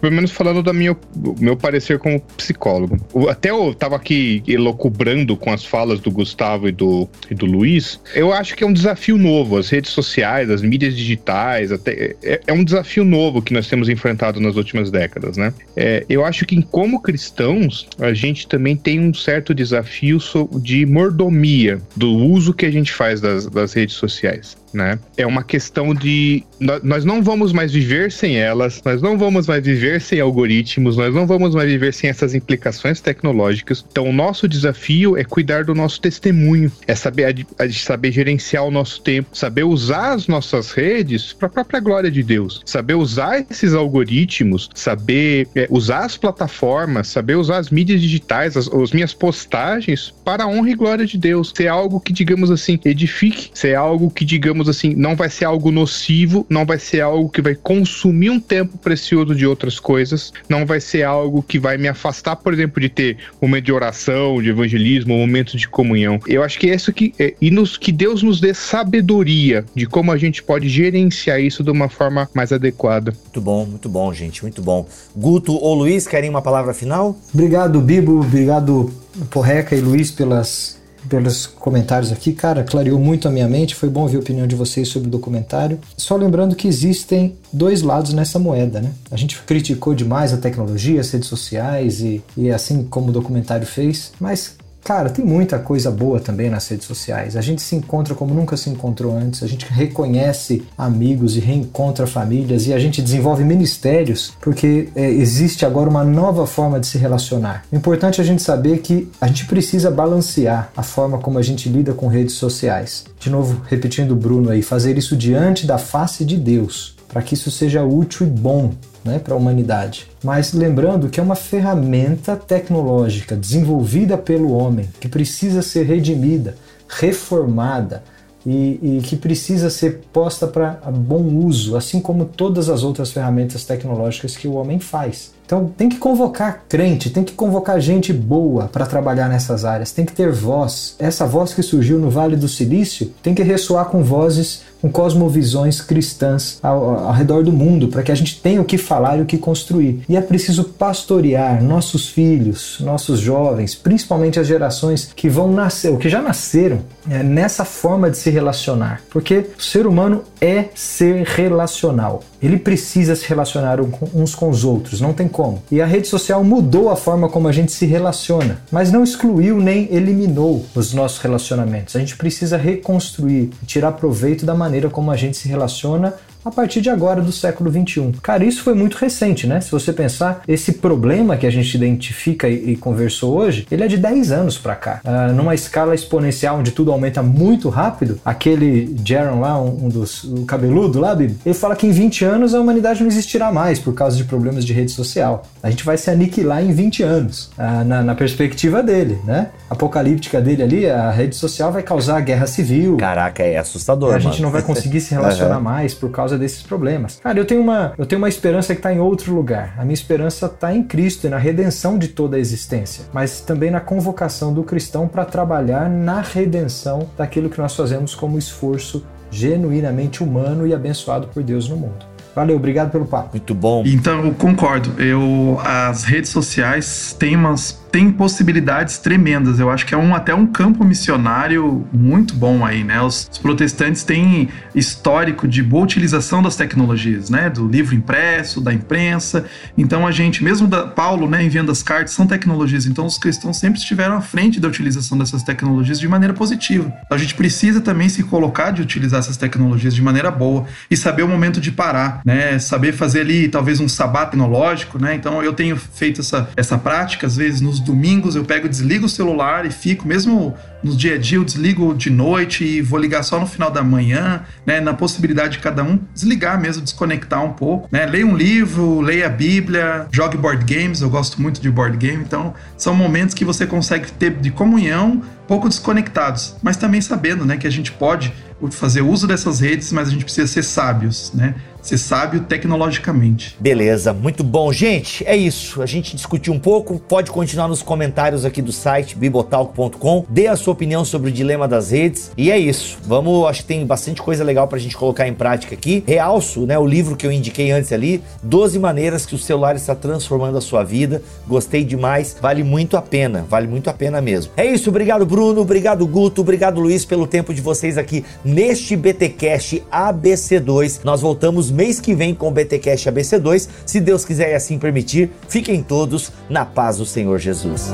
[0.00, 0.96] pelo menos falando do meu,
[1.38, 2.96] meu parecer como psicólogo.
[3.28, 8.00] Até eu tava aqui elocubrando com as falas do Gustavo e do, e do Luiz.
[8.14, 9.58] Eu acho que é um desafio novo.
[9.58, 13.88] As redes sociais, as mídias digitais, até, é, é um desafio novo que nós temos
[13.88, 15.52] enfrentado nas últimas décadas, né?
[15.76, 20.18] É, eu acho que, como cristãos, a gente também tem um certo desafio
[20.60, 24.98] de mordomia do uso que a gente faz das, das redes sociais né?
[25.16, 26.44] É uma questão de
[26.82, 31.14] nós não vamos mais viver sem elas, nós não vamos mais viver sem algoritmos, nós
[31.14, 33.84] não vamos mais viver sem essas implicações tecnológicas.
[33.90, 38.70] Então, o nosso desafio é cuidar do nosso testemunho, é saber a, saber gerenciar o
[38.70, 43.44] nosso tempo, saber usar as nossas redes para a própria glória de Deus, saber usar
[43.50, 49.14] esses algoritmos, saber é, usar as plataformas, saber usar as mídias digitais, as, as minhas
[49.14, 51.52] postagens para a honra e glória de Deus.
[51.56, 55.46] Ser algo que digamos assim edifique, ser algo que digamos digamos assim, não vai ser
[55.46, 60.32] algo nocivo, não vai ser algo que vai consumir um tempo precioso de outras coisas,
[60.48, 63.72] não vai ser algo que vai me afastar, por exemplo, de ter um momento de
[63.72, 66.20] oração, de evangelismo, um momento de comunhão.
[66.26, 69.86] Eu acho que é isso que é, e nos que Deus nos dê sabedoria de
[69.86, 73.12] como a gente pode gerenciar isso de uma forma mais adequada.
[73.12, 74.86] Muito bom, muito bom, gente, muito bom.
[75.16, 77.16] Guto ou Luiz, querem uma palavra final?
[77.32, 78.92] Obrigado, Bibo, obrigado
[79.30, 82.32] Porreca e Luiz pelas pelos comentários aqui.
[82.32, 83.74] Cara, clareou muito a minha mente.
[83.74, 85.78] Foi bom ouvir a opinião de vocês sobre o documentário.
[85.96, 88.92] Só lembrando que existem dois lados nessa moeda, né?
[89.10, 93.66] A gente criticou demais a tecnologia, as redes sociais e, e assim como o documentário
[93.66, 97.36] fez, mas Cara, tem muita coisa boa também nas redes sociais.
[97.36, 102.06] A gente se encontra como nunca se encontrou antes, a gente reconhece amigos e reencontra
[102.06, 106.98] famílias e a gente desenvolve ministérios porque é, existe agora uma nova forma de se
[106.98, 107.64] relacionar.
[107.70, 111.42] O importante é a gente saber que a gente precisa balancear a forma como a
[111.42, 113.04] gente lida com redes sociais.
[113.18, 117.34] De novo, repetindo o Bruno aí, fazer isso diante da face de Deus, para que
[117.34, 118.72] isso seja útil e bom
[119.04, 120.08] né, para a humanidade.
[120.22, 126.54] Mas lembrando que é uma ferramenta tecnológica desenvolvida pelo homem que precisa ser redimida,
[126.88, 128.02] reformada
[128.46, 133.64] e, e que precisa ser posta para bom uso, assim como todas as outras ferramentas
[133.64, 135.32] tecnológicas que o homem faz.
[135.50, 140.04] Então tem que convocar crente, tem que convocar gente boa para trabalhar nessas áreas, tem
[140.04, 140.94] que ter voz.
[140.96, 145.80] Essa voz que surgiu no Vale do Silício tem que ressoar com vozes com cosmovisões
[145.80, 149.22] cristãs ao, ao redor do mundo, para que a gente tenha o que falar e
[149.22, 150.02] o que construir.
[150.08, 155.98] E é preciso pastorear nossos filhos, nossos jovens, principalmente as gerações que vão nascer, ou
[155.98, 159.02] que já nasceram, é, nessa forma de se relacionar.
[159.10, 162.22] Porque o ser humano é ser relacional.
[162.42, 163.78] Ele precisa se relacionar
[164.14, 165.62] uns com os outros, não tem como.
[165.70, 169.60] E a rede social mudou a forma como a gente se relaciona, mas não excluiu
[169.60, 171.96] nem eliminou os nossos relacionamentos.
[171.96, 176.14] A gente precisa reconstruir, tirar proveito da maneira como a gente se relaciona
[176.44, 178.12] a partir de agora do século 21.
[178.22, 179.60] Cara, isso foi muito recente, né?
[179.60, 183.88] Se você pensar, esse problema que a gente identifica e, e conversou hoje, ele é
[183.88, 185.00] de 10 anos para cá.
[185.04, 190.24] Uh, numa escala exponencial onde tudo aumenta muito rápido, aquele Jaron lá, um, um dos
[190.24, 193.78] um cabeludo lá, Bibi, ele fala que em 20 anos a humanidade não existirá mais
[193.78, 195.44] por causa de problemas de rede social.
[195.62, 199.48] A gente vai se aniquilar em 20 anos, uh, na, na perspectiva dele, né?
[199.68, 202.96] Apocalíptica dele ali, a rede social vai causar guerra civil.
[202.96, 204.14] Caraca, é assustador.
[204.14, 205.62] A gente não vai conseguir se relacionar uhum.
[205.62, 207.20] mais por causa causa desses problemas.
[207.22, 209.74] Cara, eu tenho uma, eu tenho uma esperança que está em outro lugar.
[209.78, 213.70] A minha esperança está em Cristo e na redenção de toda a existência, mas também
[213.70, 220.22] na convocação do cristão para trabalhar na redenção daquilo que nós fazemos como esforço genuinamente
[220.22, 222.10] humano e abençoado por Deus no mundo.
[222.34, 223.30] Valeu, obrigado pelo papo.
[223.32, 223.82] Muito bom.
[223.84, 225.00] Então, eu concordo.
[225.02, 229.58] Eu, as redes sociais têm umas tem possibilidades tremendas.
[229.60, 233.00] Eu acho que é um, até um campo missionário muito bom aí, né?
[233.00, 237.48] Os, os, protestantes têm histórico de boa utilização das tecnologias, né?
[237.48, 239.44] Do livro impresso, da imprensa.
[239.78, 242.86] Então a gente, mesmo da, Paulo, né, enviando as cartas, são tecnologias.
[242.86, 246.92] Então os cristãos sempre estiveram à frente da utilização dessas tecnologias de maneira positiva.
[247.10, 251.22] A gente precisa também se colocar de utilizar essas tecnologias de maneira boa e saber
[251.22, 252.58] o momento de parar, né?
[252.58, 255.14] Saber fazer ali talvez um sabá tecnológico, né?
[255.14, 259.08] Então eu tenho feito essa, essa prática, às vezes nos domingos eu pego, desligo o
[259.08, 263.22] celular e fico, mesmo no dia a dia eu desligo de noite e vou ligar
[263.22, 264.80] só no final da manhã, né?
[264.80, 268.06] Na possibilidade de cada um desligar mesmo, desconectar um pouco, né?
[268.06, 272.22] Leia um livro, leia a Bíblia, jogue board games, eu gosto muito de board game,
[272.22, 277.56] então são momentos que você consegue ter de comunhão, pouco desconectados, mas também sabendo, né,
[277.56, 278.32] que a gente pode
[278.70, 281.54] fazer uso dessas redes, mas a gente precisa ser sábios, né?
[281.82, 283.56] Ser sábio tecnologicamente.
[283.58, 284.72] Beleza, muito bom.
[284.72, 285.82] Gente, é isso.
[285.82, 286.98] A gente discutiu um pouco.
[286.98, 290.24] Pode continuar nos comentários aqui do site bibotalk.com.
[290.28, 292.30] Dê a sua opinião sobre o dilema das redes.
[292.36, 292.98] E é isso.
[293.04, 296.04] Vamos, acho que tem bastante coisa legal pra gente colocar em prática aqui.
[296.06, 299.94] Realço, né, o livro que eu indiquei antes ali, 12 maneiras que o celular está
[299.94, 301.22] transformando a sua vida.
[301.46, 302.36] Gostei demais.
[302.40, 303.46] Vale muito a pena.
[303.48, 304.52] Vale muito a pena mesmo.
[304.56, 304.90] É isso.
[304.90, 305.60] Obrigado, Bruno.
[305.60, 306.40] Obrigado, Guto.
[306.42, 311.00] Obrigado, Luiz, pelo tempo de vocês aqui neste BTcast ABC2.
[311.04, 315.30] Nós voltamos mês que vem com o BTcast ABC2, se Deus quiser e assim permitir.
[315.48, 317.92] Fiquem todos na paz do Senhor Jesus.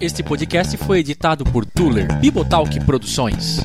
[0.00, 3.60] Este podcast foi editado por Tuller Bibotalk Produções.